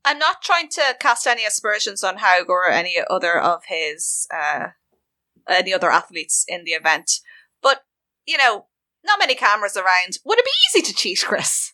I'm 0.06 0.20
not 0.20 0.42
trying 0.42 0.70
to 0.70 0.96
cast 1.00 1.26
any 1.26 1.46
aspersions 1.46 2.04
on 2.04 2.18
Haug 2.18 2.50
or 2.50 2.70
any 2.70 2.98
other 3.10 3.40
of 3.40 3.62
his 3.68 4.28
uh, 4.34 4.68
any 5.52 5.74
other 5.74 5.92
athletes 5.92 6.46
in 6.48 6.64
the 6.64 6.72
event, 6.72 7.20
but 7.62 7.84
you 8.26 8.38
know, 8.38 8.66
not 9.04 9.20
many 9.20 9.36
cameras 9.36 9.76
around. 9.76 10.18
Would 10.26 10.40
it 10.40 10.46
be 10.46 10.80
easy 10.80 10.86
to 10.88 10.94
cheat, 10.94 11.24
Chris? 11.26 11.74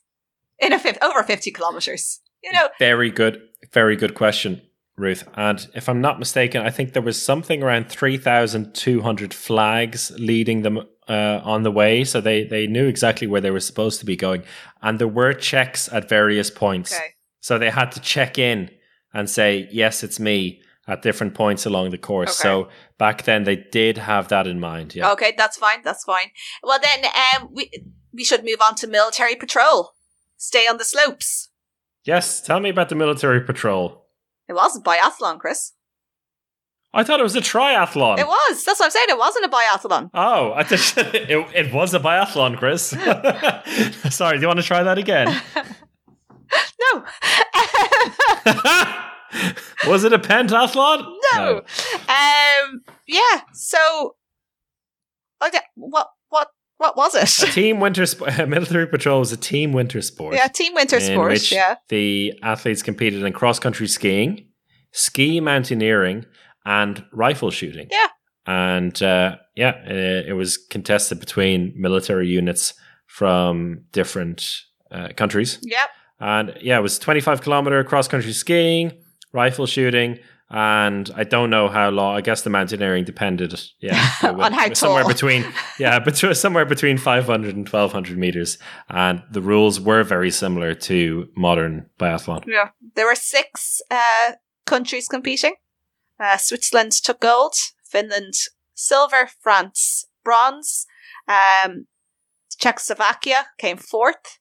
In 0.59 0.71
a 0.71 0.79
fif- 0.79 1.01
over 1.01 1.21
fifty 1.23 1.51
kilometers, 1.51 2.21
you 2.41 2.53
know, 2.53 2.69
Very 2.79 3.09
good, 3.09 3.41
very 3.73 3.95
good 3.95 4.13
question, 4.15 4.61
Ruth. 4.95 5.27
And 5.35 5.67
if 5.75 5.89
I'm 5.89 5.99
not 5.99 6.19
mistaken, 6.19 6.61
I 6.61 6.69
think 6.69 6.93
there 6.93 7.01
was 7.01 7.21
something 7.21 7.61
around 7.61 7.89
3,200 7.89 9.33
flags 9.33 10.11
leading 10.17 10.61
them 10.61 10.79
uh, 11.09 11.41
on 11.43 11.63
the 11.63 11.71
way. 11.71 12.03
So 12.05 12.21
they, 12.21 12.45
they 12.45 12.67
knew 12.67 12.88
exactly 12.88 13.27
where 13.27 13.41
they 13.41 13.51
were 13.51 13.59
supposed 13.59 13.99
to 13.99 14.05
be 14.05 14.15
going. 14.15 14.43
And 14.81 14.97
there 14.97 15.07
were 15.07 15.33
checks 15.33 15.91
at 15.91 16.07
various 16.07 16.49
points. 16.49 16.93
okay. 16.95 17.15
So 17.41 17.57
they 17.57 17.69
had 17.69 17.91
to 17.91 17.99
check 17.99 18.38
in 18.38 18.69
and 19.13 19.29
say, 19.29 19.67
yes, 19.71 20.03
it's 20.03 20.19
me 20.19 20.61
at 20.88 21.02
different 21.02 21.34
points 21.34 21.65
along 21.65 21.91
the 21.91 21.98
course. 21.98 22.39
Okay. 22.39 22.50
So 22.50 22.69
back 22.98 23.24
then 23.24 23.43
they 23.43 23.56
did 23.56 23.98
have 23.98 24.28
that 24.30 24.48
in 24.48 24.60
mind. 24.60 24.95
Yeah. 24.95 25.12
Okay, 25.12 25.34
that's 25.38 25.58
fine. 25.58 25.82
That's 25.84 26.04
fine. 26.04 26.28
Well, 26.63 26.80
then 26.82 27.06
um, 27.06 27.50
we 27.52 27.71
we 28.13 28.24
should 28.24 28.43
move 28.43 28.60
on 28.62 28.76
to 28.76 28.88
military 28.88 29.36
patrol. 29.36 29.93
Stay 30.38 30.67
on 30.67 30.78
the 30.78 30.84
slopes. 30.84 31.50
Yes. 32.04 32.41
Tell 32.41 32.60
me 32.60 32.69
about 32.69 32.89
the 32.89 32.95
military 32.95 33.41
patrol. 33.41 34.06
It 34.48 34.54
wasn't 34.54 34.86
biathlon, 34.86 35.39
Chris. 35.39 35.71
I 36.93 37.04
thought 37.04 37.19
it 37.19 37.24
was 37.24 37.36
a 37.36 37.41
triathlon. 37.41 38.19
It 38.19 38.28
was. 38.28 38.63
That's 38.63 38.80
what 38.80 38.86
I'm 38.86 38.91
saying. 38.91 39.08
It 39.10 39.17
wasn't 39.17 39.45
a 39.45 39.50
biathlon. 39.50 40.12
Oh, 40.13 40.54
I 40.54 40.63
thought 40.63 40.98
it, 41.13 41.30
it 41.54 41.74
was 41.74 41.93
a 41.93 42.00
biathlon, 42.00 42.58
Chris. 42.58 42.88
Sorry, 44.15 44.38
do 44.38 44.41
you 44.41 44.48
want 44.48 44.60
to 44.60 44.65
try 44.65 44.84
that 44.84 44.98
again? 44.98 45.41
No. 46.93 47.04
Was 49.88 50.03
it 50.03 50.13
a 50.13 50.19
pentathlon? 50.19 51.05
no. 51.33 51.61
Um. 52.07 52.81
Yeah. 53.07 53.41
So. 53.53 54.15
Okay. 55.45 55.59
What? 55.75 56.07
What? 56.29 56.49
What 56.77 56.97
was 56.97 57.15
A 57.15 57.21
it? 57.21 57.51
team 57.53 57.79
winter 57.79 58.05
sp- 58.05 58.27
military 58.47 58.88
patrol 58.88 59.19
was 59.19 59.31
a 59.31 59.38
team 59.38 59.71
winter 59.71 60.01
sport. 60.01 60.35
yeah. 60.35 60.47
Team 60.47 60.73
winter 60.73 60.97
in 60.97 61.01
sport. 61.03 61.51
Yeah. 61.51 61.75
the 61.89 62.33
athletes 62.43 62.83
competed 62.83 63.23
in 63.23 63.31
cross 63.31 63.59
country 63.59 63.88
skiing, 63.88 64.49
ski 64.91 65.39
mountaineering, 65.39 66.25
and 66.65 67.05
rifle 67.13 67.49
shooting. 67.51 67.88
Yeah. 67.89 68.07
And 68.45 69.01
uh, 69.01 69.38
yeah, 69.55 69.69
uh, 69.89 70.27
it 70.27 70.35
was 70.35 70.57
contested 70.57 71.19
between 71.21 71.73
military 71.77 72.27
units 72.27 72.73
from 73.07 73.85
different 73.93 74.45
uh, 74.91 75.09
countries. 75.15 75.59
Yep. 75.63 75.89
And 76.19 76.57
yeah, 76.61 76.77
it 76.77 76.81
was 76.81 76.99
25 76.99 77.41
kilometer 77.41 77.83
cross 77.85 78.07
country 78.09 78.33
skiing, 78.33 78.91
rifle 79.36 79.67
shooting, 79.67 80.17
and 80.50 81.12
I 81.15 81.24
don't 81.24 81.50
know 81.50 81.67
how 81.67 81.89
long. 81.89 82.15
I 82.15 82.21
guess 82.21 82.41
the 82.41 82.50
mountaineering 82.50 83.04
depended, 83.04 83.60
yeah, 83.80 84.10
On 84.24 84.38
with- 84.38 84.54
how 84.54 84.69
with 84.69 84.78
somewhere 84.84 85.06
between 85.08 85.45
yeah, 85.80 86.00
between 86.00 86.34
somewhere 86.34 86.65
between 86.65 86.98
500 86.98 87.56
and 87.56 87.67
1200 87.67 88.17
meters, 88.17 88.58
and 88.89 89.21
the 89.32 89.41
rules 89.41 89.80
were 89.80 90.04
very 90.04 90.32
similar 90.32 90.74
to 90.76 91.28
modern 91.36 91.89
biathlon. 92.00 92.45
Yeah. 92.48 92.69
There 92.95 93.06
were 93.06 93.15
six 93.15 93.82
uh, 93.91 94.34
countries 94.65 95.08
competing. 95.08 95.56
Uh, 96.19 96.38
Switzerland 96.38 96.93
took 97.04 97.19
gold, 97.19 97.56
Finland 97.84 98.34
silver, 98.74 99.30
France 99.41 100.06
bronze, 100.24 100.86
um, 101.28 101.88
Czechoslovakia 102.58 103.48
came 103.58 103.78
fourth, 103.78 104.39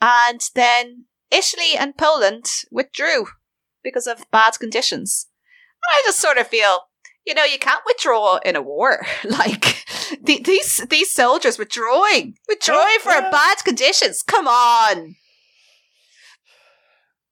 and 0.00 0.40
then 0.54 1.04
Italy 1.30 1.76
and 1.78 1.96
Poland 1.96 2.46
withdrew 2.70 3.26
because 3.88 4.06
of 4.06 4.30
bad 4.30 4.58
conditions. 4.58 5.26
And 5.82 5.90
I 5.96 6.08
just 6.08 6.20
sort 6.20 6.38
of 6.38 6.46
feel, 6.46 6.80
you 7.26 7.34
know, 7.34 7.44
you 7.44 7.58
can't 7.58 7.82
withdraw 7.86 8.38
in 8.44 8.56
a 8.56 8.62
war. 8.62 9.06
like 9.24 9.84
the, 10.22 10.40
these 10.44 10.76
these 10.90 11.10
soldiers 11.10 11.58
withdrawing, 11.58 12.36
withdrawing 12.48 12.98
for 13.00 13.10
bad 13.10 13.56
conditions. 13.64 14.22
Come 14.22 14.46
on. 14.48 15.16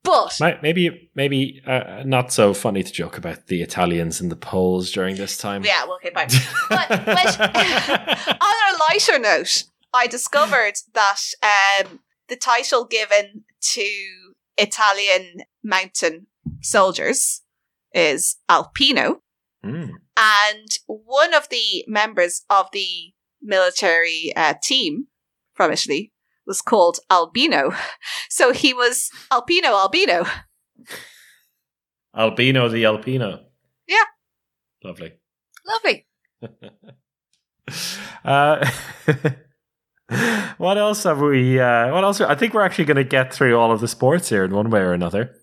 But 0.06 0.38
Maybe, 0.62 1.10
maybe 1.16 1.60
uh, 1.66 2.04
not 2.06 2.32
so 2.32 2.54
funny 2.54 2.84
to 2.84 2.92
joke 2.92 3.18
about 3.18 3.48
the 3.48 3.60
Italians 3.60 4.20
and 4.20 4.30
the 4.30 4.36
Poles 4.36 4.92
during 4.92 5.16
this 5.16 5.36
time. 5.36 5.64
yeah, 5.64 5.84
well, 5.84 5.96
okay, 5.96 6.12
fine. 6.14 6.28
But, 6.68 6.88
but 7.04 7.40
on 8.40 8.74
a 8.74 8.78
lighter 8.88 9.18
note, 9.18 9.64
I 9.92 10.06
discovered 10.06 10.74
that 10.94 11.18
um, 11.42 11.98
the 12.28 12.36
title 12.36 12.84
given 12.84 13.44
to 13.72 13.88
Italian 14.56 15.40
mountain 15.64 16.28
soldiers 16.62 17.42
is 17.94 18.36
Alpino, 18.50 19.16
Mm. 19.64 19.88
and 20.16 20.68
one 20.86 21.34
of 21.34 21.48
the 21.48 21.84
members 21.88 22.44
of 22.48 22.66
the 22.72 23.12
military 23.42 24.32
uh, 24.36 24.54
team 24.62 25.06
from 25.54 25.72
Italy 25.72 26.12
was 26.46 26.60
called 26.62 26.98
Albino. 27.10 27.72
So 28.28 28.52
he 28.52 28.72
was 28.74 29.10
Alpino 29.32 29.64
Albino. 29.82 30.24
Albino 32.16 32.68
the 32.68 32.84
Alpino. 32.84 33.40
Yeah. 33.88 34.04
Lovely. 34.84 35.12
Lovely. 35.66 36.06
Uh, 38.24 38.64
what 40.58 40.78
else 40.78 41.02
have 41.02 41.20
we? 41.20 41.58
Uh, 41.58 41.92
what 41.92 42.04
else? 42.04 42.20
I 42.20 42.36
think 42.36 42.54
we're 42.54 42.62
actually 42.62 42.84
going 42.84 42.96
to 42.96 43.02
get 43.04 43.34
through 43.34 43.58
all 43.58 43.72
of 43.72 43.80
the 43.80 43.88
sports 43.88 44.28
here 44.28 44.44
in 44.44 44.54
one 44.54 44.70
way 44.70 44.80
or 44.80 44.92
another, 44.92 45.34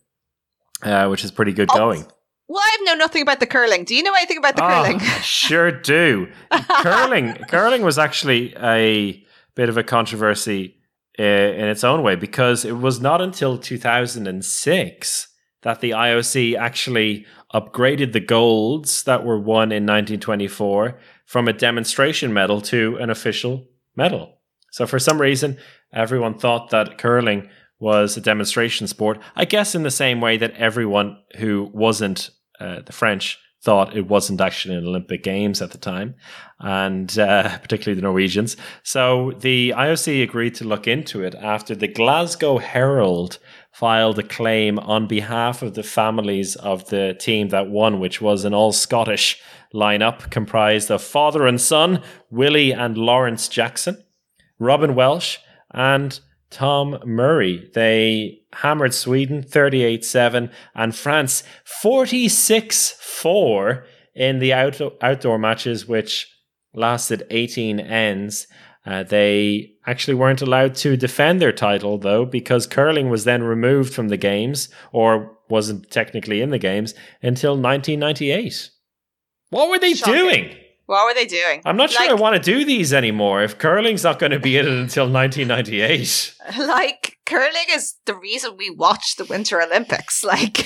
uh, 0.83 1.07
which 1.07 1.23
is 1.23 1.31
pretty 1.31 1.53
good 1.53 1.69
Oh, 1.71 1.77
going. 1.77 2.05
Well, 2.47 2.61
I 2.63 2.77
know 2.83 2.95
nothing 2.95 3.21
about 3.21 3.39
the 3.39 3.45
curling. 3.47 3.83
Do 3.85 3.95
you 3.95 4.03
know 4.03 4.13
anything 4.13 4.37
about 4.37 4.55
the 4.55 4.63
Oh, 4.65 4.67
curling? 4.67 4.99
Sure 5.21 5.71
do. 5.71 6.27
curling, 6.81 7.33
curling 7.47 7.81
was 7.83 7.97
actually 7.97 8.53
a 8.61 9.23
bit 9.55 9.69
of 9.69 9.77
a 9.77 9.83
controversy 9.83 10.75
uh, 11.19 11.23
in 11.23 11.65
its 11.69 11.83
own 11.83 12.03
way 12.03 12.15
because 12.15 12.65
it 12.65 12.77
was 12.77 12.99
not 12.99 13.21
until 13.21 13.57
2006 13.57 15.27
that 15.61 15.79
the 15.79 15.91
IOC 15.91 16.57
actually 16.57 17.25
upgraded 17.53 18.11
the 18.11 18.19
golds 18.19 19.03
that 19.03 19.23
were 19.23 19.39
won 19.39 19.71
in 19.71 19.83
1924 19.85 20.99
from 21.25 21.47
a 21.47 21.53
demonstration 21.53 22.33
medal 22.33 22.59
to 22.61 22.97
an 22.97 23.09
official 23.09 23.65
medal. 23.95 24.39
So 24.71 24.85
for 24.87 24.99
some 24.99 25.21
reason, 25.21 25.57
everyone 25.93 26.37
thought 26.37 26.71
that 26.71 26.97
curling 26.97 27.49
was 27.83 28.15
a 28.15 28.21
demonstration 28.21 28.87
sport. 28.87 29.19
I 29.35 29.43
guess 29.43 29.75
in 29.75 29.83
the 29.83 29.91
same 29.91 30.21
way 30.21 30.37
that 30.37 30.55
everyone 30.55 31.17
who 31.35 31.69
wasn't 31.73 32.29
uh, 32.57 32.79
the 32.85 32.93
French 32.93 33.37
thought 33.61 33.95
it 33.95 34.07
wasn't 34.07 34.39
actually 34.39 34.75
an 34.75 34.87
Olympic 34.87 35.21
Games 35.21 35.61
at 35.61 35.71
the 35.71 35.77
time, 35.77 36.15
and 36.59 37.19
uh, 37.19 37.57
particularly 37.59 37.95
the 37.95 38.07
Norwegians. 38.07 38.55
So 38.83 39.33
the 39.39 39.73
IOC 39.75 40.23
agreed 40.23 40.55
to 40.55 40.63
look 40.63 40.87
into 40.87 41.23
it 41.23 41.35
after 41.35 41.75
the 41.75 41.89
Glasgow 41.89 42.57
Herald 42.57 43.37
filed 43.73 44.17
a 44.17 44.23
claim 44.23 44.79
on 44.79 45.05
behalf 45.07 45.61
of 45.61 45.73
the 45.73 45.83
families 45.83 46.55
of 46.55 46.89
the 46.89 47.17
team 47.19 47.49
that 47.49 47.69
won, 47.69 47.99
which 47.99 48.21
was 48.21 48.45
an 48.45 48.53
all 48.53 48.71
Scottish 48.71 49.41
lineup 49.73 50.31
comprised 50.31 50.89
of 50.89 51.01
father 51.01 51.45
and 51.45 51.59
son, 51.59 52.01
Willie 52.29 52.71
and 52.71 52.97
Lawrence 52.97 53.49
Jackson, 53.49 54.01
Robin 54.57 54.95
Welsh, 54.95 55.37
and 55.71 56.21
Tom 56.53 56.99
Murray. 57.05 57.69
They 57.73 58.39
hammered 58.53 58.93
Sweden 58.93 59.41
38 59.41 60.05
7 60.05 60.49
and 60.75 60.95
France 60.95 61.43
46 61.65 62.91
4 62.99 63.85
in 64.15 64.39
the 64.39 64.53
out- 64.53 64.79
outdoor 65.01 65.37
matches, 65.39 65.87
which 65.87 66.27
lasted 66.73 67.25
18 67.29 67.79
ends. 67.79 68.47
Uh, 68.85 69.01
they 69.03 69.71
actually 69.87 70.13
weren't 70.13 70.41
allowed 70.41 70.75
to 70.75 70.95
defend 70.97 71.41
their 71.41 71.51
title, 71.53 71.97
though, 71.97 72.25
because 72.25 72.67
curling 72.67 73.09
was 73.09 73.23
then 73.23 73.41
removed 73.41 73.93
from 73.93 74.09
the 74.09 74.17
games, 74.17 74.69
or 74.91 75.37
wasn't 75.49 75.89
technically 75.89 76.41
in 76.41 76.49
the 76.49 76.59
games, 76.59 76.93
until 77.21 77.51
1998. 77.53 78.69
What 79.49 79.69
were 79.69 79.79
they 79.79 79.93
Shocking. 79.93 80.13
doing? 80.15 80.55
What 80.85 81.05
were 81.05 81.13
they 81.13 81.25
doing? 81.25 81.61
I'm 81.65 81.77
not 81.77 81.89
sure 81.91 82.01
Like- 82.01 82.11
I 82.11 82.13
want 82.21 82.35
to 82.35 82.41
do 82.41 82.65
these 82.65 82.93
anymore. 82.93 83.41
If 83.43 83.57
curling's 83.57 84.03
not 84.03 84.19
going 84.19 84.31
to 84.33 84.39
be 84.39 84.57
in 84.57 84.65
it 84.67 84.71
until 84.71 85.09
1998. 85.09 86.35
Like 86.57 87.17
curling 87.25 87.67
is 87.71 87.95
the 88.05 88.15
reason 88.15 88.57
we 88.57 88.69
watch 88.69 89.15
the 89.15 89.23
Winter 89.25 89.61
Olympics. 89.61 90.23
Like 90.33 90.65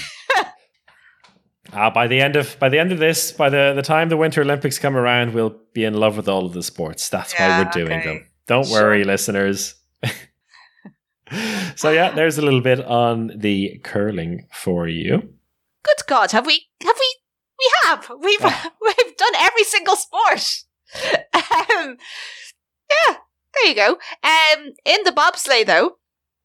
Uh, 1.74 1.90
by 1.92 2.08
the 2.08 2.22
end 2.22 2.38
of 2.38 2.58
by 2.60 2.70
the 2.70 2.80
end 2.80 2.94
of 2.94 2.98
this, 3.00 3.34
by 3.34 3.50
the, 3.50 3.74
the 3.76 3.82
time 3.82 4.08
the 4.08 4.16
Winter 4.16 4.42
Olympics 4.42 4.80
come 4.80 4.96
around, 4.96 5.34
we'll 5.34 5.54
be 5.74 5.84
in 5.84 5.94
love 5.94 6.16
with 6.16 6.30
all 6.30 6.46
of 6.46 6.54
the 6.54 6.64
sports. 6.64 7.10
That's 7.10 7.34
Yeah, 7.34 7.58
why 7.60 7.64
we're 7.66 7.72
doing 7.86 8.00
okay. 8.00 8.08
them. 8.20 8.28
Don't 8.48 8.66
Sure. 8.66 8.84
worry, 8.84 9.04
listeners. 9.04 9.76
so 11.76 11.90
yeah, 11.92 12.12
there's 12.12 12.38
a 12.38 12.42
little 12.42 12.62
bit 12.62 12.80
on 12.86 13.32
the 13.36 13.80
curling 13.84 14.48
for 14.54 14.88
you. 14.88 15.18
good 15.84 16.02
God, 16.08 16.32
have 16.32 16.46
we 16.46 16.68
have 16.82 16.96
we 16.98 17.16
we 17.60 17.72
have. 17.84 18.12
We've 18.20 18.40
Ah. 18.44 18.72
we've 18.82 19.18
done 19.18 19.36
every 19.38 19.64
single 19.64 19.96
sport. 19.96 20.64
Um 21.34 21.98
Yeah, 22.90 23.16
there 23.54 23.68
you 23.68 23.76
go. 23.76 23.98
Um 24.24 24.74
in 24.86 25.04
the 25.04 25.12
bobsleigh 25.12 25.66
though, 25.66 25.98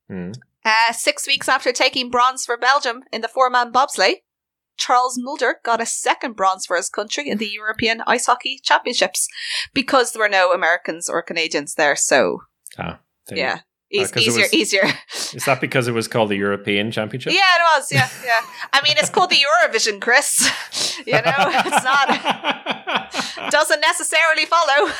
Hmm. 0.08 0.32
Uh, 0.64 0.92
six 0.92 1.26
weeks 1.26 1.48
after 1.48 1.72
taking 1.72 2.08
bronze 2.08 2.44
for 2.44 2.56
Belgium 2.56 3.02
in 3.12 3.20
the 3.20 3.26
four 3.28 3.50
man 3.50 3.72
bobsleigh, 3.72 4.16
Charles 4.76 5.16
Mulder 5.18 5.56
got 5.64 5.80
a 5.80 5.86
second 5.86 6.36
bronze 6.36 6.66
for 6.66 6.76
his 6.76 6.88
country 6.88 7.28
in 7.28 7.38
the 7.38 7.48
European 7.48 8.00
Ice 8.06 8.26
Hockey 8.26 8.60
Championships 8.62 9.26
because 9.74 10.12
there 10.12 10.22
were 10.22 10.28
no 10.28 10.52
Americans 10.52 11.08
or 11.08 11.20
Canadians 11.22 11.74
there. 11.74 11.96
So, 11.96 12.42
Ah, 12.78 13.00
yeah, 13.30 13.60
eas- 13.92 14.16
easier, 14.16 14.42
was- 14.42 14.54
easier. 14.54 14.82
Is 15.34 15.44
that 15.46 15.60
because 15.60 15.88
it 15.88 15.92
was 15.92 16.08
called 16.08 16.30
the 16.30 16.36
European 16.36 16.90
Championship? 16.90 17.32
yeah, 17.32 17.38
it 17.56 17.62
was. 17.76 17.90
Yeah, 17.92 18.08
yeah. 18.24 18.40
I 18.72 18.80
mean, 18.82 18.94
it's 18.98 19.10
called 19.10 19.30
the 19.30 19.36
Eurovision, 19.36 20.00
Chris. 20.00 20.50
you 21.06 21.12
know, 21.12 21.20
it's 21.24 21.84
not, 21.84 23.50
doesn't 23.50 23.80
necessarily 23.80 24.44
follow. 24.46 24.90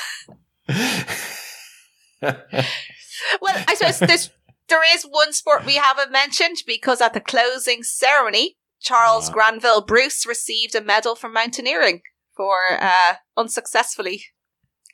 Well, 3.41 3.63
I 3.67 3.75
suppose 3.75 3.99
there's 3.99 4.29
there 4.69 4.81
is 4.95 5.03
one 5.03 5.33
sport 5.33 5.65
we 5.65 5.75
haven't 5.75 6.11
mentioned 6.11 6.57
because 6.65 7.01
at 7.01 7.13
the 7.13 7.19
closing 7.19 7.83
ceremony, 7.83 8.57
Charles 8.81 9.29
Ah. 9.29 9.33
Granville 9.33 9.81
Bruce 9.81 10.25
received 10.25 10.73
a 10.75 10.81
medal 10.81 11.15
for 11.15 11.29
mountaineering 11.29 12.01
for 12.35 12.57
uh, 12.81 13.15
unsuccessfully 13.37 14.23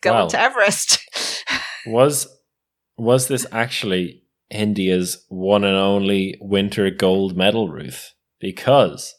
going 0.02 0.16
Well. 0.18 0.28
to 0.30 0.40
Everest. 0.40 1.00
was 1.86 2.28
was 3.00 3.28
this 3.28 3.46
actually 3.52 4.24
India's 4.50 5.26
one 5.30 5.64
and 5.64 5.78
only 5.78 6.38
winter 6.42 6.90
gold 6.90 7.38
medal, 7.38 7.70
Ruth? 7.70 8.14
Because 8.40 9.16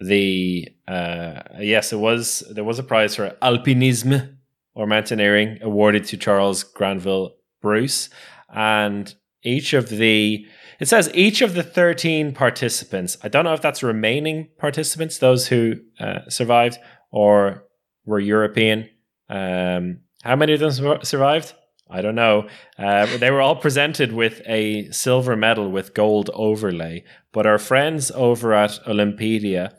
the 0.00 0.68
uh, 0.88 1.42
yes, 1.58 1.92
it 1.92 1.98
was 1.98 2.42
there 2.50 2.64
was 2.64 2.78
a 2.78 2.82
prize 2.82 3.16
for 3.16 3.30
alpinisme 3.42 4.36
or 4.74 4.86
mountaineering 4.86 5.58
awarded 5.62 6.04
to 6.06 6.16
Charles 6.16 6.62
Granville 6.62 7.34
Bruce, 7.60 8.08
and 8.54 9.14
each 9.42 9.72
of 9.72 9.88
the 9.88 10.46
it 10.78 10.88
says 10.88 11.10
each 11.14 11.42
of 11.42 11.54
the 11.54 11.62
13 11.62 12.32
participants 12.32 13.16
i 13.22 13.28
don't 13.28 13.44
know 13.44 13.54
if 13.54 13.62
that's 13.62 13.82
remaining 13.82 14.48
participants 14.58 15.18
those 15.18 15.48
who 15.48 15.74
uh, 15.98 16.20
survived 16.28 16.78
or 17.10 17.64
were 18.04 18.20
european 18.20 18.88
um, 19.28 20.00
how 20.22 20.36
many 20.36 20.52
of 20.52 20.60
them 20.60 20.98
survived 21.02 21.54
i 21.90 22.00
don't 22.00 22.14
know 22.14 22.46
uh, 22.78 23.06
they 23.18 23.30
were 23.30 23.40
all 23.40 23.56
presented 23.56 24.12
with 24.12 24.40
a 24.46 24.90
silver 24.90 25.36
medal 25.36 25.70
with 25.70 25.94
gold 25.94 26.30
overlay 26.34 27.02
but 27.32 27.46
our 27.46 27.58
friends 27.58 28.10
over 28.12 28.52
at 28.54 28.78
olympedia 28.86 29.72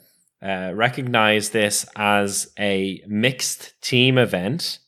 uh, 0.44 0.72
recognize 0.74 1.50
this 1.50 1.86
as 1.96 2.52
a 2.58 3.02
mixed 3.08 3.80
team 3.82 4.18
event 4.18 4.80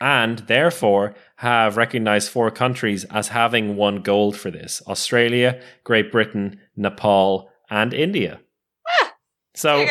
and 0.00 0.38
therefore 0.40 1.14
have 1.36 1.76
recognized 1.76 2.30
four 2.30 2.50
countries 2.50 3.04
as 3.04 3.28
having 3.28 3.76
won 3.76 3.96
gold 3.96 4.36
for 4.36 4.50
this 4.50 4.82
Australia, 4.86 5.60
Great 5.84 6.12
Britain, 6.12 6.60
Nepal, 6.76 7.50
and 7.70 7.92
India. 7.92 8.40
there 9.00 9.10
So 9.54 9.86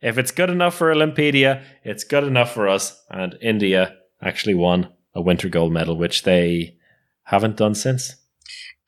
if 0.00 0.18
it's 0.18 0.32
good 0.32 0.50
enough 0.50 0.74
for 0.74 0.92
Olympedia, 0.92 1.62
it's 1.84 2.04
good 2.04 2.24
enough 2.24 2.52
for 2.52 2.68
us. 2.68 3.00
And 3.10 3.38
India 3.40 3.96
actually 4.20 4.54
won 4.54 4.88
a 5.14 5.20
winter 5.20 5.48
gold 5.48 5.72
medal, 5.72 5.96
which 5.96 6.22
they 6.22 6.76
haven't 7.24 7.56
done 7.56 7.74
since. 7.74 8.16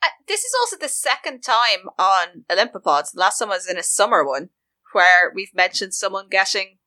Uh, 0.01 0.07
this 0.27 0.43
is 0.43 0.53
also 0.59 0.77
the 0.77 0.89
second 0.89 1.41
time 1.41 1.89
on 1.97 2.45
Olympipods. 2.49 3.11
The 3.13 3.19
last 3.19 3.39
time 3.39 3.49
was 3.49 3.67
in 3.69 3.77
a 3.77 3.83
summer 3.83 4.25
one 4.25 4.49
where 4.93 5.31
we've 5.33 5.53
mentioned 5.53 5.93
someone 5.93 6.27
getting 6.29 6.77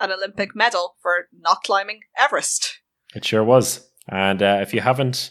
an 0.00 0.10
Olympic 0.10 0.56
medal 0.56 0.96
for 1.02 1.28
not 1.38 1.62
climbing 1.62 2.00
Everest. 2.18 2.80
It 3.14 3.24
sure 3.24 3.44
was. 3.44 3.86
And 4.08 4.42
uh, 4.42 4.58
if 4.62 4.72
you 4.72 4.80
haven't, 4.80 5.30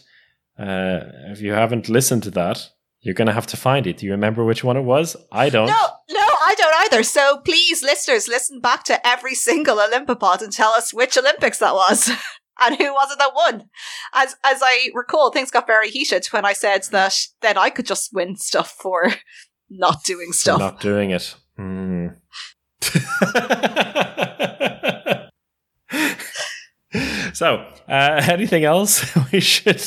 uh, 0.58 1.00
if 1.32 1.40
you 1.40 1.52
haven't 1.52 1.88
listened 1.88 2.22
to 2.24 2.30
that, 2.32 2.70
you're 3.00 3.14
going 3.14 3.26
to 3.26 3.32
have 3.34 3.46
to 3.48 3.56
find 3.56 3.86
it. 3.86 3.96
Do 3.96 4.06
you 4.06 4.12
remember 4.12 4.44
which 4.44 4.62
one 4.62 4.76
it 4.76 4.82
was? 4.82 5.16
I 5.32 5.48
don't. 5.48 5.66
No, 5.66 5.86
no, 6.10 6.20
I 6.20 6.54
don't 6.56 6.74
either. 6.84 7.02
So 7.02 7.38
please, 7.38 7.82
listeners, 7.82 8.28
listen 8.28 8.60
back 8.60 8.84
to 8.84 9.06
every 9.06 9.34
single 9.34 9.78
Olympipod 9.78 10.42
and 10.42 10.52
tell 10.52 10.70
us 10.70 10.92
which 10.92 11.16
Olympics 11.16 11.58
that 11.58 11.74
was 11.74 12.10
and 12.58 12.76
who 12.76 12.92
was 12.92 13.12
it 13.12 13.18
that 13.18 13.34
won. 13.34 13.68
As 14.14 14.36
as 14.44 14.60
I 14.62 14.90
recall, 14.94 15.30
things 15.30 15.50
got 15.50 15.66
very 15.66 15.90
heated 15.90 16.26
when 16.26 16.44
I 16.44 16.52
said 16.52 16.84
that 16.90 17.16
then 17.40 17.56
I 17.58 17.70
could 17.70 17.86
just 17.86 18.12
win 18.12 18.36
stuff 18.36 18.70
for 18.70 19.12
not 19.70 20.04
doing 20.04 20.28
for 20.28 20.38
stuff. 20.38 20.58
not 20.58 20.80
doing 20.80 21.10
it. 21.10 21.34
Hmm. 21.56 22.08
so, 27.34 27.66
uh, 27.88 28.22
anything 28.28 28.64
else 28.64 29.14
we 29.32 29.40
should? 29.40 29.80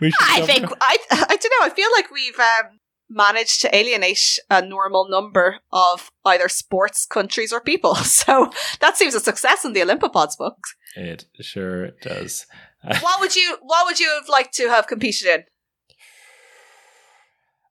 we 0.00 0.10
should. 0.10 0.20
I 0.20 0.42
think 0.46 0.66
I 0.80 0.96
I 1.10 1.36
don't 1.36 1.52
know. 1.60 1.66
I 1.66 1.70
feel 1.74 1.88
like 1.96 2.10
we've 2.10 2.38
um, 2.38 2.78
managed 3.14 3.60
to 3.62 3.74
alienate 3.74 4.38
a 4.50 4.64
normal 4.64 5.08
number 5.08 5.58
of 5.72 6.10
either 6.24 6.48
sports, 6.48 7.06
countries, 7.06 7.52
or 7.52 7.60
people. 7.60 7.96
So 8.22 8.50
that 8.80 8.96
seems 8.96 9.14
a 9.14 9.20
success 9.20 9.64
in 9.64 9.72
the 9.72 9.80
Olympipods 9.80 10.36
book. 10.38 10.58
it 10.94 11.24
sure 11.40 11.90
does. 12.02 12.46
what 13.00 13.20
would 13.20 13.34
you 13.34 13.56
What 13.62 13.86
would 13.86 13.98
you 13.98 14.08
have 14.18 14.28
liked 14.28 14.54
to 14.54 14.68
have 14.68 14.86
competed 14.86 15.28
in? 15.28 15.44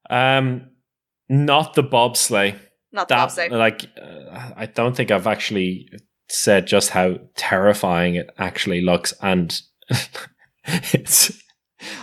Um, 0.09 0.71
not 1.29 1.73
the 1.73 1.83
bobsleigh. 1.83 2.57
Not 2.91 3.07
the 3.07 3.15
that 3.15 3.29
bobsleigh. 3.29 3.51
like 3.51 3.85
uh, 4.01 4.51
I 4.55 4.65
don't 4.65 4.95
think 4.95 5.11
I've 5.11 5.27
actually 5.27 5.87
said 6.29 6.67
just 6.67 6.89
how 6.89 7.17
terrifying 7.35 8.15
it 8.15 8.29
actually 8.37 8.81
looks, 8.81 9.13
and 9.21 9.59
it's. 10.65 11.40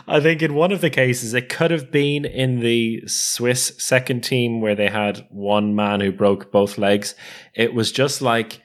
I 0.07 0.20
think 0.20 0.43
in 0.43 0.55
one 0.55 0.72
of 0.72 0.81
the 0.81 0.91
cases 0.91 1.35
it 1.35 1.49
could 1.49 1.70
have 1.70 1.91
been 1.91 2.24
in 2.24 2.61
the 2.61 3.03
Swiss 3.07 3.74
second 3.79 4.22
team 4.22 4.61
where 4.61 4.74
they 4.74 4.89
had 4.89 5.26
one 5.31 5.74
man 5.74 6.01
who 6.01 6.12
broke 6.12 6.51
both 6.51 6.79
legs. 6.79 7.14
It 7.55 7.74
was 7.74 7.93
just 7.93 8.22
like 8.22 8.62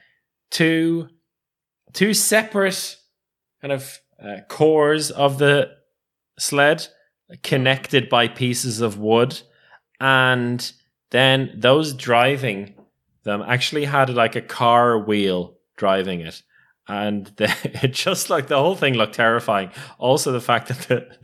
two 0.51 1.09
two 1.93 2.13
separate 2.13 2.97
kind 3.61 3.71
of 3.71 3.99
uh, 4.23 4.41
cores 4.47 5.11
of 5.11 5.37
the 5.37 5.69
sled 6.39 6.87
connected 7.43 8.09
by 8.09 8.27
pieces 8.27 8.81
of 8.81 8.97
wood 8.97 9.39
and 9.99 10.73
then 11.11 11.51
those 11.55 11.93
driving 11.93 12.75
them 13.23 13.41
actually 13.45 13.85
had 13.85 14.09
like 14.09 14.35
a 14.35 14.41
car 14.41 14.99
wheel 14.99 15.55
driving 15.77 16.21
it 16.21 16.41
and 16.87 17.27
the, 17.37 17.55
it 17.83 17.93
just 17.93 18.29
like 18.29 18.47
the 18.47 18.57
whole 18.57 18.75
thing 18.75 18.93
looked 18.93 19.15
terrifying 19.15 19.69
also 19.99 20.31
the 20.31 20.41
fact 20.41 20.67
that 20.67 20.79
the 20.87 21.17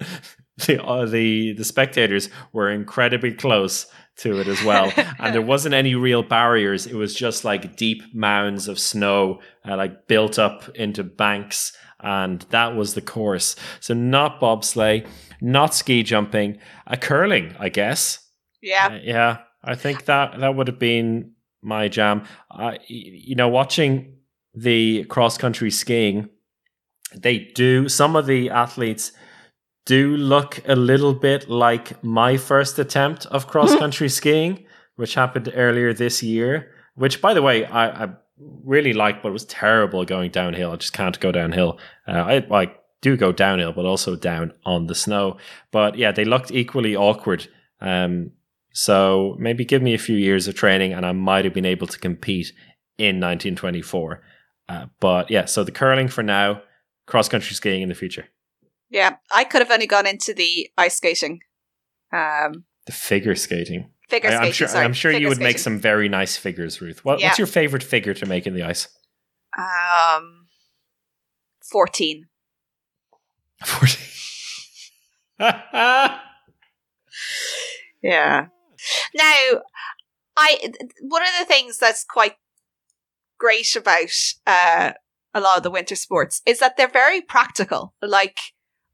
the 0.66 0.84
uh, 0.84 1.06
the 1.06 1.54
the 1.54 1.64
spectators 1.64 2.30
were 2.54 2.70
incredibly 2.70 3.34
close 3.34 3.88
to 4.18 4.40
it 4.40 4.48
as 4.48 4.64
well, 4.64 4.92
and 5.20 5.34
there 5.34 5.42
wasn't 5.42 5.74
any 5.74 5.96
real 5.96 6.24
barriers. 6.24 6.86
It 6.86 6.96
was 6.96 7.16
just 7.16 7.44
like 7.46 7.76
deep 7.76 8.04
mounds 8.14 8.68
of 8.68 8.80
snow, 8.80 9.40
uh, 9.68 9.78
like 9.78 10.08
built 10.08 10.38
up 10.38 10.70
into 10.76 11.04
banks, 11.04 11.74
and 12.00 12.42
that 12.50 12.76
was 12.76 12.94
the 12.94 13.02
course. 13.02 13.56
So 13.80 13.94
not 13.94 14.40
bobsleigh, 14.40 15.08
not 15.42 15.74
ski 15.74 16.04
jumping, 16.04 16.60
a 16.88 16.98
curling, 16.98 17.56
I 17.60 17.70
guess. 17.70 18.20
Yeah, 18.62 18.90
uh, 18.92 19.00
yeah. 19.02 19.38
I 19.64 19.76
think 19.76 20.06
that 20.06 20.40
that 20.40 20.56
would 20.56 20.68
have 20.68 20.80
been 20.80 21.32
my 21.62 21.88
jam. 21.88 22.24
Uh, 22.52 22.76
you 22.88 23.36
know, 23.36 23.50
watching 23.50 24.19
the 24.54 25.04
cross 25.06 25.38
country 25.38 25.72
skiing, 25.72 26.30
they 27.16 27.40
do 27.40 27.90
some 27.90 28.16
of 28.16 28.26
the 28.26 28.50
athletes 28.50 29.12
do 29.86 30.16
look 30.16 30.62
a 30.68 30.76
little 30.76 31.16
bit 31.16 31.50
like 31.50 32.04
my 32.04 32.38
first 32.38 32.78
attempt 32.78 33.26
of 33.28 33.48
cross 33.54 33.76
country 33.76 34.10
skiing, 34.10 34.64
which 34.98 35.16
happened 35.16 35.52
earlier 35.56 35.94
this 35.94 36.22
year. 36.22 36.72
Which, 36.96 37.22
by 37.22 37.34
the 37.34 37.42
way, 37.42 37.66
I, 37.66 38.04
I 38.04 38.10
really 38.64 38.94
liked, 38.94 39.24
but 39.24 39.30
it 39.30 39.34
was 39.34 39.46
terrible 39.46 40.06
going 40.06 40.32
downhill. 40.32 40.72
I 40.72 40.76
just 40.76 40.94
can't 40.94 41.20
go 41.20 41.32
downhill. 41.32 41.80
Uh, 42.08 42.12
I 42.12 42.46
like 42.50 42.80
do 43.02 43.18
go 43.18 43.32
downhill, 43.32 43.72
but 43.74 43.86
also 43.86 44.16
down 44.16 44.54
on 44.66 44.88
the 44.88 44.96
snow. 44.96 45.38
But 45.72 45.98
yeah, 45.98 46.12
they 46.12 46.26
looked 46.26 46.52
equally 46.52 46.96
awkward. 46.96 47.48
Um, 47.82 48.32
so 48.74 49.36
maybe 49.40 49.66
give 49.66 49.82
me 49.82 49.94
a 49.94 50.00
few 50.00 50.18
years 50.18 50.48
of 50.48 50.56
training, 50.56 50.94
and 50.94 51.06
I 51.06 51.14
might 51.14 51.46
have 51.46 51.54
been 51.54 51.66
able 51.66 51.88
to 51.88 51.98
compete 51.98 52.52
in 52.98 53.20
1924. 53.20 54.22
Uh, 54.70 54.86
but 55.00 55.32
yeah, 55.32 55.46
so 55.46 55.64
the 55.64 55.72
curling 55.72 56.08
for 56.08 56.24
now, 56.24 56.62
cross 57.08 57.28
country 57.28 57.56
skiing 57.56 57.82
in 57.82 57.90
the 57.90 57.96
future. 57.96 58.26
Yeah, 58.90 59.18
I 59.32 59.44
could 59.44 59.62
have 59.62 59.72
only 59.72 59.88
gone 59.88 60.08
into 60.08 60.34
the 60.34 60.70
ice 60.78 60.98
skating. 60.98 61.40
Um, 62.14 62.66
the 62.86 62.92
figure 62.92 63.36
skating. 63.36 63.92
Figure 64.10 64.30
skating. 64.30 64.44
I, 64.44 64.48
am 64.48 64.54
sure. 64.54 64.68
sorry, 64.68 64.86
I'm 64.86 64.94
sure 64.94 65.12
you 65.12 65.28
would 65.28 65.36
skating. 65.36 65.50
make 65.50 65.60
some 65.60 65.80
very 65.80 66.10
nice 66.10 66.38
figures, 66.38 66.82
Ruth. 66.82 67.04
What, 67.04 67.20
Yeah. 67.20 67.28
What's 67.28 67.40
your 67.40 67.48
favorite 67.48 67.84
figure 67.84 68.14
to 68.14 68.26
make 68.26 68.48
in 68.48 68.54
the 68.54 68.64
ice? 68.64 68.88
Um, 69.58 70.48
fourteen. 71.62 72.28
Forty. 73.66 74.00
Yeah. 78.02 78.48
Now, 79.14 79.62
I 80.38 80.58
one 81.02 81.22
of 81.22 81.30
the 81.40 81.46
things 81.46 81.78
that's 81.78 82.04
quite 82.04 82.36
great 83.40 83.76
about 83.76 84.10
uh, 84.46 84.92
a 85.34 85.42
lot 85.42 85.58
of 85.58 85.64
the 85.64 85.72
winter 85.72 85.96
sports 85.96 86.42
is 86.46 86.60
that 86.60 86.78
they're 86.78 86.88
very 86.88 87.22
practical. 87.22 87.96
Like, 88.02 88.38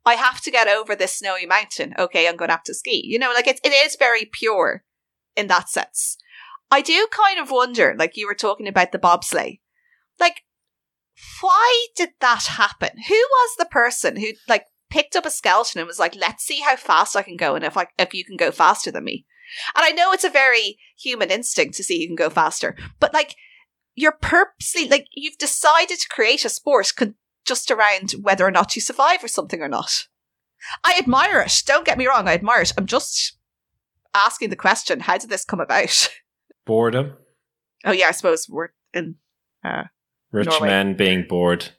I 0.05 0.13
have 0.13 0.41
to 0.41 0.51
get 0.51 0.67
over 0.67 0.95
this 0.95 1.15
snowy 1.15 1.45
mountain. 1.45 1.93
Okay, 1.97 2.27
I'm 2.27 2.37
going 2.37 2.49
to 2.49 2.53
have 2.53 2.63
to 2.63 2.73
ski. 2.73 3.01
You 3.05 3.19
know, 3.19 3.31
like 3.33 3.47
it's 3.47 3.61
it 3.63 3.69
is 3.69 3.97
very 3.97 4.25
pure 4.31 4.83
in 5.35 5.47
that 5.47 5.69
sense. 5.69 6.17
I 6.71 6.81
do 6.81 7.07
kind 7.11 7.39
of 7.39 7.51
wonder, 7.51 7.95
like 7.97 8.15
you 8.15 8.27
were 8.27 8.35
talking 8.35 8.67
about 8.67 8.91
the 8.91 8.99
bobsleigh, 8.99 9.59
like 10.19 10.43
why 11.41 11.87
did 11.95 12.09
that 12.19 12.43
happen? 12.43 12.89
Who 13.07 13.15
was 13.15 13.55
the 13.57 13.65
person 13.65 14.17
who 14.17 14.27
like 14.47 14.65
picked 14.89 15.15
up 15.15 15.25
a 15.25 15.29
skeleton 15.29 15.79
and 15.79 15.87
was 15.87 15.99
like, 15.99 16.15
"Let's 16.15 16.43
see 16.43 16.61
how 16.61 16.75
fast 16.75 17.15
I 17.15 17.23
can 17.23 17.37
go, 17.37 17.55
and 17.55 17.63
if 17.63 17.77
I 17.77 17.87
if 17.97 18.13
you 18.13 18.25
can 18.25 18.37
go 18.37 18.51
faster 18.51 18.91
than 18.91 19.03
me." 19.03 19.25
And 19.75 19.85
I 19.85 19.91
know 19.91 20.11
it's 20.11 20.23
a 20.23 20.29
very 20.29 20.77
human 20.97 21.29
instinct 21.29 21.75
to 21.75 21.83
see 21.83 22.01
who 22.01 22.07
can 22.07 22.15
go 22.15 22.29
faster, 22.29 22.75
but 22.99 23.13
like 23.13 23.35
you're 23.95 24.17
purposely 24.21 24.87
like 24.87 25.07
you've 25.13 25.37
decided 25.37 25.99
to 25.99 26.09
create 26.09 26.45
a 26.45 26.49
sport 26.49 26.93
con- 26.95 27.15
just 27.45 27.71
around 27.71 28.11
whether 28.21 28.45
or 28.45 28.51
not 28.51 28.75
you 28.75 28.81
survive 28.81 29.23
or 29.23 29.27
something 29.27 29.61
or 29.61 29.67
not. 29.67 30.07
I 30.83 30.95
admire 30.97 31.41
it. 31.41 31.63
Don't 31.65 31.85
get 31.85 31.97
me 31.97 32.07
wrong, 32.07 32.27
I 32.27 32.33
admire 32.33 32.61
it. 32.61 32.73
I'm 32.77 32.87
just 32.87 33.37
asking 34.13 34.49
the 34.49 34.55
question: 34.55 35.01
How 35.01 35.17
did 35.17 35.29
this 35.29 35.45
come 35.45 35.59
about? 35.59 36.09
Boredom. 36.65 37.13
Oh 37.85 37.91
yeah, 37.91 38.07
I 38.07 38.11
suppose 38.11 38.47
we're 38.49 38.69
in. 38.93 39.15
Uh, 39.63 39.83
Rich 40.31 40.47
Norway. 40.47 40.67
men 40.67 40.95
being 40.97 41.25
bored. 41.27 41.69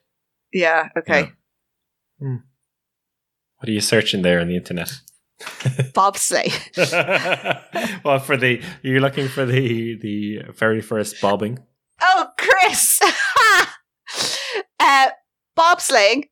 yeah. 0.51 0.89
Okay. 0.97 1.31
Yeah. 2.19 2.37
What 3.57 3.69
are 3.69 3.71
you 3.71 3.81
searching 3.81 4.23
there 4.23 4.39
on 4.39 4.47
the 4.47 4.55
internet? 4.55 4.91
Bobsleigh. 5.93 6.51
well, 8.03 8.19
for 8.19 8.37
the 8.37 8.61
you're 8.81 8.99
looking 8.99 9.27
for 9.27 9.45
the 9.45 9.95
the 9.99 10.39
very 10.53 10.81
first 10.81 11.21
bobbing. 11.21 11.59
Oh, 12.01 12.27
Chris! 12.37 12.99
uh, 14.79 15.09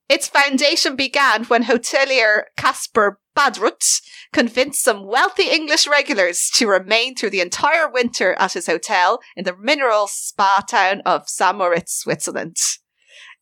its 0.08 0.28
foundation 0.28 0.96
began 0.96 1.46
when 1.46 1.64
hotelier 1.64 2.44
Caspar 2.58 3.20
Badrutt 3.36 4.02
convinced 4.32 4.84
some 4.84 5.06
wealthy 5.06 5.50
English 5.50 5.88
regulars 5.88 6.50
to 6.56 6.68
remain 6.68 7.16
through 7.16 7.32
the 7.32 7.42
entire 7.42 7.90
winter 7.90 8.36
at 8.40 8.54
his 8.54 8.68
hotel 8.68 9.20
in 9.36 9.44
the 9.44 9.56
mineral 9.58 10.08
spa 10.08 10.64
town 10.70 11.02
of 11.06 11.28
St. 11.28 11.58
Moritz, 11.58 11.94
Switzerland. 12.00 12.58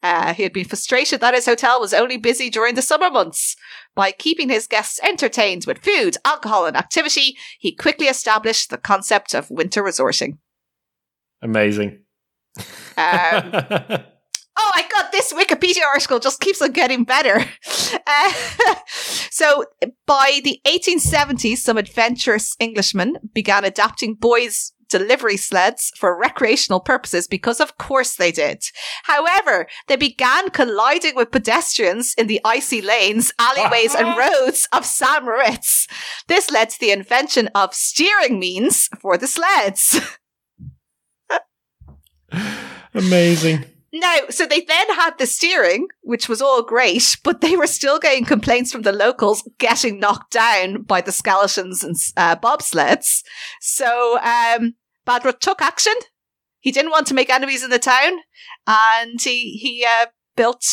Uh, 0.02 0.34
he 0.34 0.44
had 0.44 0.52
been 0.52 0.66
frustrated 0.66 1.22
that 1.22 1.34
his 1.34 1.46
hotel 1.46 1.80
was 1.80 1.94
only 1.94 2.18
busy 2.18 2.50
during 2.50 2.76
the 2.76 2.82
summer 2.82 3.10
months. 3.10 3.56
By 3.96 4.12
keeping 4.12 4.50
his 4.50 4.68
guests 4.68 5.00
entertained 5.02 5.64
with 5.66 5.78
food, 5.78 6.18
alcohol, 6.26 6.66
and 6.66 6.76
activity, 6.76 7.38
he 7.60 7.74
quickly 7.74 8.08
established 8.08 8.70
the 8.70 8.78
concept 8.78 9.34
of 9.34 9.50
winter 9.50 9.82
resorting. 9.82 10.40
Amazing. 11.42 12.03
Um, 12.98 14.04
Oh 14.56 14.72
my 14.76 14.84
god, 14.92 15.10
this 15.12 15.34
Wikipedia 15.34 15.84
article 15.84 16.20
just 16.20 16.40
keeps 16.40 16.62
on 16.62 16.72
getting 16.72 17.04
better. 17.04 17.46
Uh, 18.06 18.34
so, 19.30 19.66
by 20.08 20.42
the 20.44 20.60
1870s, 20.66 21.58
some 21.58 21.78
adventurous 21.78 22.56
Englishmen 22.60 23.18
began 23.34 23.64
adapting 23.64 24.16
boys' 24.16 24.74
delivery 24.90 25.38
sleds 25.38 25.92
for 25.96 26.20
recreational 26.20 26.80
purposes 26.80 27.28
because, 27.28 27.60
of 27.60 27.78
course, 27.78 28.16
they 28.16 28.32
did. 28.32 28.64
However, 29.04 29.68
they 29.88 29.96
began 29.96 30.50
colliding 30.50 31.16
with 31.16 31.32
pedestrians 31.32 32.16
in 32.18 32.26
the 32.28 32.42
icy 32.44 32.82
lanes, 32.82 33.32
alleyways, 33.40 33.94
and 33.94 34.18
roads 34.42 34.68
of 34.74 34.86
San 34.86 35.26
Moritz. 35.26 35.88
This 36.28 36.50
led 36.52 36.72
to 36.72 36.80
the 36.80 36.92
invention 36.92 37.48
of 37.56 37.76
steering 37.76 38.40
means 38.40 38.90
for 39.00 39.18
the 39.18 39.28
sleds. 39.28 40.02
Amazing. 42.94 43.66
No, 43.96 44.22
so 44.30 44.48
they 44.48 44.62
then 44.62 44.96
had 44.96 45.20
the 45.20 45.28
steering, 45.28 45.88
which 46.02 46.28
was 46.28 46.42
all 46.42 46.64
great, 46.64 47.16
but 47.24 47.42
they 47.42 47.56
were 47.56 47.68
still 47.68 48.00
getting 48.00 48.26
complaints 48.26 48.72
from 48.72 48.82
the 48.82 48.92
locals 48.92 49.48
getting 49.60 50.00
knocked 50.00 50.32
down 50.32 50.82
by 50.82 51.00
the 51.00 51.12
skeletons 51.12 51.84
and 51.84 51.96
uh, 52.18 52.36
bobsleds. 52.36 53.22
So 53.62 54.20
um, 54.20 54.74
Badrutt 55.06 55.42
took 55.42 55.62
action. 55.62 55.94
He 56.60 56.72
didn't 56.72 56.90
want 56.90 57.06
to 57.08 57.14
make 57.14 57.30
enemies 57.30 57.64
in 57.64 57.70
the 57.70 57.78
town, 57.78 58.20
and 58.66 59.22
he 59.22 59.58
he 59.58 59.86
uh, 59.88 60.08
built 60.36 60.66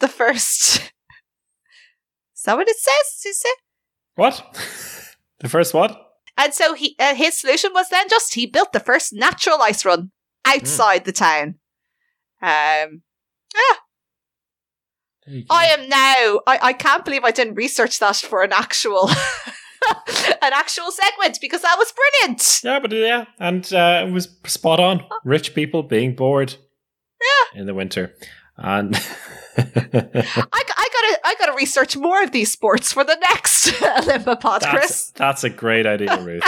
the 0.00 0.08
first. 0.08 0.78
Is 2.36 2.42
that 2.46 2.56
what 2.56 2.68
it 2.68 2.76
says? 2.76 3.30
Is 3.30 3.42
it? 3.44 3.58
What? 4.16 4.56
the 5.38 5.48
first 5.48 5.72
what? 5.72 6.02
And 6.36 6.52
so 6.52 6.74
he 6.74 6.96
uh, 6.98 7.14
his 7.14 7.38
solution 7.38 7.70
was 7.72 7.90
then 7.90 8.08
just 8.08 8.34
he 8.34 8.46
built 8.46 8.72
the 8.72 8.80
first 8.80 9.12
natural 9.12 9.62
ice 9.62 9.84
run 9.84 10.10
outside 10.46 11.04
the 11.04 11.12
town. 11.12 11.56
Um, 12.42 13.02
go. 13.52 13.60
I 15.50 15.66
am 15.66 15.88
now. 15.88 16.40
I, 16.46 16.58
I 16.62 16.72
can't 16.72 17.04
believe 17.04 17.24
I 17.24 17.32
didn't 17.32 17.54
research 17.54 17.98
that 17.98 18.16
for 18.16 18.42
an 18.42 18.52
actual 18.52 19.08
an 19.88 20.52
actual 20.52 20.90
segment 20.90 21.38
because 21.40 21.62
that 21.62 21.76
was 21.78 21.92
brilliant. 21.92 22.60
Yeah, 22.62 22.78
but 22.78 22.92
yeah, 22.92 23.24
and 23.38 23.72
uh, 23.72 24.04
it 24.06 24.12
was 24.12 24.28
spot 24.44 24.78
on. 24.80 25.04
Rich 25.24 25.54
people 25.54 25.82
being 25.82 26.14
bored. 26.14 26.54
Yeah. 27.20 27.60
In 27.60 27.66
the 27.66 27.74
winter, 27.74 28.14
and 28.56 28.94
I, 29.56 29.62
I 29.62 30.88
gotta 30.92 31.20
I 31.24 31.34
gotta 31.38 31.54
research 31.56 31.96
more 31.96 32.22
of 32.22 32.30
these 32.30 32.52
sports 32.52 32.92
for 32.92 33.04
the 33.04 33.16
next 33.16 33.66
Olympipod, 33.80 34.60
that's, 34.60 34.66
Chris. 34.66 35.12
that's 35.16 35.44
a 35.44 35.50
great 35.50 35.86
idea, 35.86 36.20
Ruth. 36.22 36.44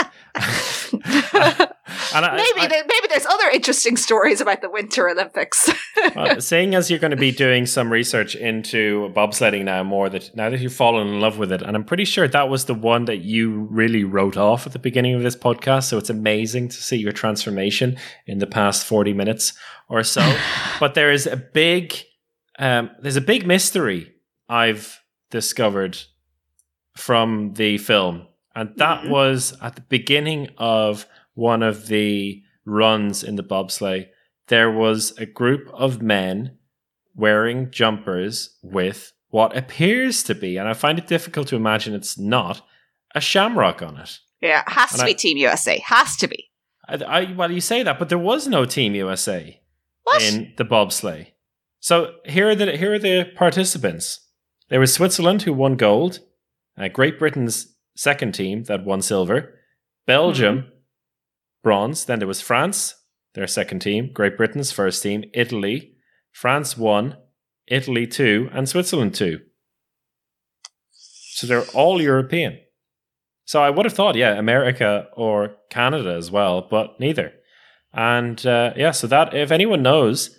And 2.15 2.25
I, 2.25 2.35
maybe 2.35 2.61
I- 2.61 2.67
there, 2.67 2.83
maybe 2.87 3.07
there's 3.09 3.25
other 3.25 3.49
interesting 3.49 3.97
stories 3.97 4.41
about 4.41 4.61
the 4.61 4.69
Winter 4.69 5.09
Olympics. 5.09 5.69
well, 6.15 6.39
seeing 6.41 6.75
as 6.75 6.89
you're 6.89 6.99
going 6.99 7.11
to 7.11 7.17
be 7.17 7.31
doing 7.31 7.65
some 7.65 7.91
research 7.91 8.35
into 8.35 9.11
bobsledding 9.15 9.63
now 9.65 9.83
more 9.83 10.09
that 10.09 10.35
now 10.35 10.49
that 10.49 10.59
you've 10.59 10.73
fallen 10.73 11.07
in 11.07 11.19
love 11.19 11.37
with 11.37 11.51
it 11.51 11.61
and 11.61 11.75
i'm 11.75 11.83
pretty 11.83 12.05
sure 12.05 12.27
that 12.27 12.47
was 12.49 12.65
the 12.65 12.73
one 12.73 13.05
that 13.05 13.17
you 13.17 13.67
really 13.69 14.03
wrote 14.03 14.37
off 14.37 14.65
at 14.65 14.71
the 14.73 14.79
beginning 14.79 15.13
of 15.13 15.23
this 15.23 15.35
podcast 15.35 15.83
so 15.83 15.97
it's 15.97 16.09
amazing 16.09 16.69
to 16.69 16.77
see 16.81 16.95
your 16.95 17.11
transformation 17.11 17.97
in 18.27 18.37
the 18.39 18.47
past 18.47 18.85
40 18.85 19.11
minutes 19.13 19.53
or 19.89 20.03
so 20.03 20.21
but 20.79 20.93
there 20.93 21.11
is 21.11 21.27
a 21.27 21.35
big 21.35 21.93
um, 22.59 22.89
there's 23.01 23.17
a 23.17 23.21
big 23.21 23.45
mystery 23.45 24.13
i've 24.47 25.01
discovered 25.31 25.97
from 26.95 27.53
the 27.55 27.77
film 27.77 28.27
and 28.55 28.73
that 28.77 29.03
Mhm. 29.03 29.09
was 29.09 29.55
at 29.61 29.75
the 29.75 29.81
beginning 29.81 30.49
of 30.57 31.05
one 31.39 31.63
of 31.63 31.87
the 31.87 32.41
runs 32.65 33.23
in 33.23 33.35
the 33.35 33.43
bobsleigh 33.43 34.07
there 34.47 34.71
was 34.71 35.11
a 35.19 35.25
group 35.27 35.69
of 35.73 36.01
men 36.01 36.57
wearing 37.15 37.69
jumpers 37.69 38.57
with 38.63 39.13
what 39.29 39.55
appears 39.55 40.23
to 40.23 40.33
be, 40.33 40.57
and 40.57 40.67
I 40.67 40.73
find 40.73 40.97
it 40.97 41.05
difficult 41.05 41.47
to 41.49 41.55
imagine 41.55 41.93
it's 41.93 42.17
not, 42.17 42.63
a 43.13 43.21
shamrock 43.21 43.83
on 43.83 43.97
it. 43.97 44.17
Yeah, 44.41 44.61
it 44.65 44.71
has 44.71 44.91
And 44.93 44.99
to 45.01 45.05
I- 45.05 45.09
be 45.09 45.13
Team 45.13 45.37
USA. 45.37 45.77
Has 45.85 46.15
to 46.17 46.27
be. 46.27 46.49
I, 46.87 46.95
I, 46.95 47.33
well, 47.33 47.51
you 47.51 47.61
say 47.61 47.83
that, 47.83 47.99
but 47.99 48.09
there 48.09 48.17
was 48.17 48.47
no 48.47 48.65
Team 48.65 48.95
USA 48.95 49.61
What? 50.03 50.23
in 50.23 50.51
the 50.57 50.65
bobsleigh. 50.65 51.27
So 51.79 52.15
here 52.25 52.49
are 52.49 52.55
the 52.55 52.75
here 52.75 52.93
are 52.95 52.99
the 52.99 53.25
participants. 53.35 54.19
There 54.69 54.79
was 54.79 54.91
Switzerland 54.93 55.43
who 55.43 55.53
won 55.53 55.75
gold, 55.75 56.21
uh, 56.75 56.87
Great 56.87 57.19
Britain's 57.19 57.75
second 57.95 58.31
team 58.33 58.63
that 58.63 58.83
won 58.83 59.01
silver, 59.03 59.53
Belgium 60.07 60.71
bronze. 61.63 62.05
Then 62.05 62.19
there 62.19 62.27
was 62.27 62.41
France, 62.41 62.95
their 63.33 63.47
second 63.47 63.79
team, 63.79 64.11
Great 64.13 64.37
Britain's 64.37 64.71
first 64.71 65.03
team, 65.03 65.23
Italy, 65.33 65.93
France 66.31 66.77
won, 66.77 67.17
Italy 67.67 68.07
two, 68.07 68.49
and 68.53 68.67
Switzerland 68.67 69.13
two. 69.13 69.39
So 70.91 71.47
they're 71.47 71.65
all 71.73 72.01
European. 72.01 72.59
So 73.45 73.63
I 73.63 73.69
would 73.69 73.85
have 73.85 73.93
thought, 73.93 74.15
yeah, 74.15 74.37
America 74.37 75.07
or 75.15 75.55
Canada 75.69 76.13
as 76.15 76.29
well, 76.29 76.67
but 76.69 76.99
neither. 76.99 77.33
And 77.93 78.45
uh, 78.45 78.73
yeah, 78.75 78.91
so 78.91 79.07
that 79.07 79.33
if 79.33 79.51
anyone 79.51 79.81
knows 79.81 80.37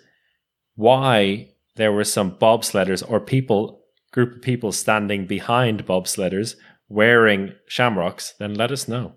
why 0.75 1.49
there 1.75 1.91
were 1.91 2.03
some 2.03 2.31
bobsledders 2.31 3.03
or 3.07 3.19
people, 3.19 3.83
group 4.11 4.35
of 4.35 4.41
people 4.41 4.71
standing 4.71 5.27
behind 5.27 5.85
bobsledders 5.85 6.55
wearing 6.87 7.53
shamrocks, 7.67 8.33
then 8.39 8.53
let 8.53 8.71
us 8.71 8.87
know. 8.87 9.15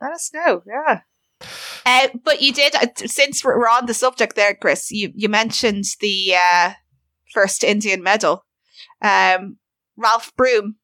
Let 0.00 0.12
us 0.12 0.30
know. 0.32 0.62
Yeah. 0.66 1.00
Uh, 1.86 2.08
but 2.24 2.40
you 2.40 2.52
did, 2.52 2.74
uh, 2.74 2.86
since 2.96 3.44
we're 3.44 3.58
we're 3.58 3.68
on 3.68 3.86
the 3.86 3.94
subject 3.94 4.36
there, 4.36 4.54
Chris, 4.54 4.90
you, 4.90 5.12
you 5.14 5.28
mentioned 5.28 5.84
the 6.00 6.34
uh, 6.34 6.72
first 7.32 7.64
Indian 7.64 8.02
medal. 8.02 8.44
Um, 9.02 9.58
Ralph 9.96 10.34
Broome, 10.36 10.76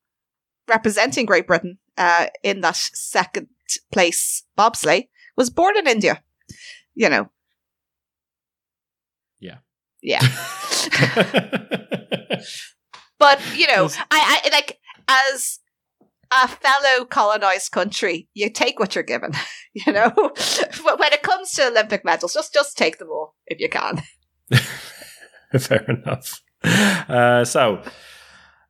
representing 0.69 1.27
Great 1.27 1.47
Britain 1.47 1.79
uh, 1.97 2.27
in 2.43 2.61
that 2.61 2.77
second 2.77 3.49
place 3.93 4.45
bobsleigh, 4.59 5.09
was 5.37 5.51
born 5.51 5.77
in 5.77 5.87
India. 5.87 6.23
You 6.95 7.09
know. 7.09 7.31
Yeah. 9.39 9.59
Yeah. 10.03 10.21
But 13.21 13.39
you 13.55 13.69
know, 13.69 13.89
I, 14.11 14.41
I 14.45 14.49
like 14.51 14.81
as 15.07 15.60
a 16.33 16.49
fellow 16.49 17.05
colonized 17.05 17.73
country, 17.73 18.29
you 18.35 18.51
take 18.51 18.79
what 18.79 18.95
you're 18.95 19.05
given. 19.05 19.33
You 19.73 19.93
know, 19.93 20.11
But 20.85 20.99
when 20.99 21.13
it 21.13 21.23
comes 21.23 21.53
to 21.53 21.69
Olympic 21.69 22.05
medals, 22.05 22.35
just 22.35 22.53
just 22.53 22.77
take 22.77 22.99
them 22.99 23.09
all 23.09 23.37
if 23.47 23.61
you 23.61 23.69
can. 23.69 24.03
Fair 25.59 25.85
enough. 25.89 26.41
Uh, 26.65 27.45
so, 27.45 27.81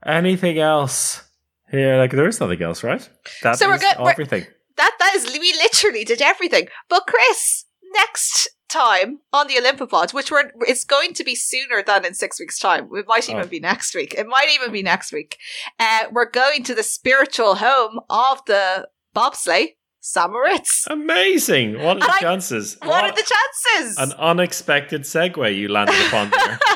anything 0.05 0.59
else 0.59 1.23
here? 1.71 1.97
Like, 1.97 2.11
there 2.11 2.29
is 2.29 2.39
nothing 2.39 2.63
else, 2.63 2.85
right? 2.85 3.09
That 3.43 3.59
So 3.59 3.67
we're 3.69 3.79
good- 3.79 3.97
we're- 3.99 4.11
Everything. 4.13 4.47
That 4.77 4.93
that 4.99 5.15
is 5.15 5.25
we 5.39 5.53
literally 5.55 6.05
did 6.05 6.21
everything. 6.23 6.69
But 6.91 7.07
Chris, 7.07 7.65
next 7.91 8.49
time 8.69 9.19
on 9.33 9.49
the 9.49 9.55
Olympipod, 9.55 10.15
which 10.15 10.31
we're 10.31 10.53
it's 10.61 10.85
going 10.85 11.13
to 11.15 11.25
be 11.25 11.35
sooner 11.35 11.83
than 11.83 12.05
in 12.05 12.15
six 12.15 12.39
weeks' 12.39 12.59
time. 12.59 12.89
It 12.95 13.07
might 13.09 13.29
even 13.29 13.43
Oh. 13.43 13.47
be 13.47 13.61
next 13.61 13.95
week. 13.95 14.15
It 14.15 14.27
might 14.27 14.49
even 14.55 14.71
be 14.73 14.83
next 14.83 15.13
week. 15.13 15.37
Uh, 15.79 16.05
we're 16.13 16.31
going 16.31 16.63
to 16.65 16.75
the 16.75 16.83
spiritual 16.85 17.57
home 17.57 18.01
of 18.09 18.41
the 18.47 18.89
bobsleigh, 19.15 19.75
St. 20.01 20.31
Moritz. 20.31 20.87
Amazing. 20.89 21.83
What 21.83 21.97
are 21.97 22.01
the 22.01 22.05
And 22.07 22.13
I- 22.13 22.19
chances? 22.21 22.77
What 22.83 23.05
are 23.05 23.13
the 23.15 23.33
chances? 23.75 23.99
An 23.99 24.13
unexpected 24.19 25.03
segue 25.03 25.57
you 25.57 25.69
landed 25.69 25.97
upon 26.07 26.31
there. 26.31 26.59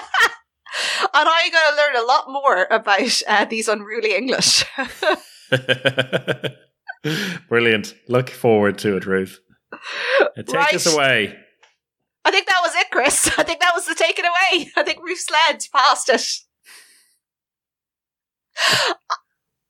and 1.14 1.28
I'm 1.28 1.50
going 1.52 1.70
to 1.70 1.76
learn 1.76 1.96
a 1.96 2.02
lot 2.06 2.24
more 2.28 2.66
about 2.70 3.22
uh, 3.28 3.44
these 3.44 3.68
unruly 3.68 4.14
English. 4.16 4.64
Brilliant. 7.48 7.94
Look 8.08 8.30
forward 8.30 8.78
to 8.78 8.96
it, 8.96 9.06
Ruth. 9.06 9.38
Uh, 10.20 10.42
Take 10.42 10.54
Right. 10.54 10.74
us 10.74 10.86
away. 10.92 11.36
I 12.24 12.30
think 12.30 12.46
that 12.46 12.60
was 12.62 12.74
it, 12.76 12.90
Chris. 12.90 13.26
I 13.38 13.42
think 13.42 13.60
that 13.60 13.72
was 13.74 13.86
the 13.86 13.94
take 13.94 14.18
it 14.18 14.24
away. 14.24 14.70
I 14.76 14.82
think 14.82 15.02
we've 15.02 15.18
led 15.30 15.64
past 15.74 16.08
it. 16.08 16.26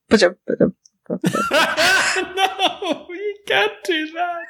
Ba-dum, 0.09 0.37
ba-dum. 0.47 0.75
no, 2.37 3.07
you 3.11 3.37
can't 3.47 3.73
do 3.85 4.07
that. 4.13 4.47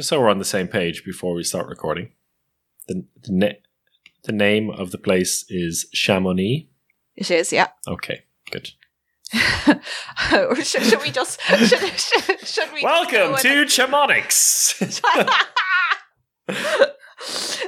Just 0.00 0.08
so 0.08 0.18
we're 0.18 0.30
on 0.30 0.38
the 0.38 0.46
same 0.46 0.66
page 0.66 1.04
before 1.04 1.34
we 1.34 1.42
start 1.42 1.68
recording, 1.68 2.10
the 2.88 3.04
the, 3.22 3.32
na- 3.32 3.60
the 4.24 4.32
name 4.32 4.70
of 4.70 4.92
the 4.92 4.98
place 4.98 5.44
is 5.50 5.86
Chamonix. 5.92 6.70
It 7.16 7.30
is, 7.30 7.52
yeah. 7.52 7.68
Okay, 7.86 8.22
good. 8.50 8.70
Should, 9.30 10.82
should 10.84 11.02
we 11.02 11.10
just 11.10 11.38
should, 11.42 11.68
should, 12.00 12.48
should 12.48 12.72
we 12.72 12.82
Welcome 12.82 13.36
to 13.36 13.66
Chamonix. 13.66 14.74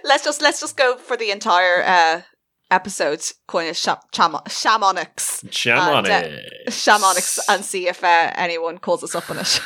let's 0.04 0.24
just 0.24 0.40
let's 0.40 0.60
just 0.60 0.76
go 0.78 0.96
for 0.96 1.16
the 1.18 1.30
entire 1.30 1.82
uh 1.84 2.22
episode 2.70 3.20
calling 3.46 3.68
it 3.68 3.76
sham- 3.76 3.98
cham- 4.10 4.40
shamonics 4.48 5.44
Chamonix. 5.50 6.40
shamonics 6.68 7.38
and 7.48 7.62
see 7.64 7.86
if 7.86 8.02
uh, 8.02 8.32
anyone 8.34 8.78
calls 8.78 9.04
us 9.04 9.14
up 9.14 9.30
on 9.30 9.36
it 9.38 9.60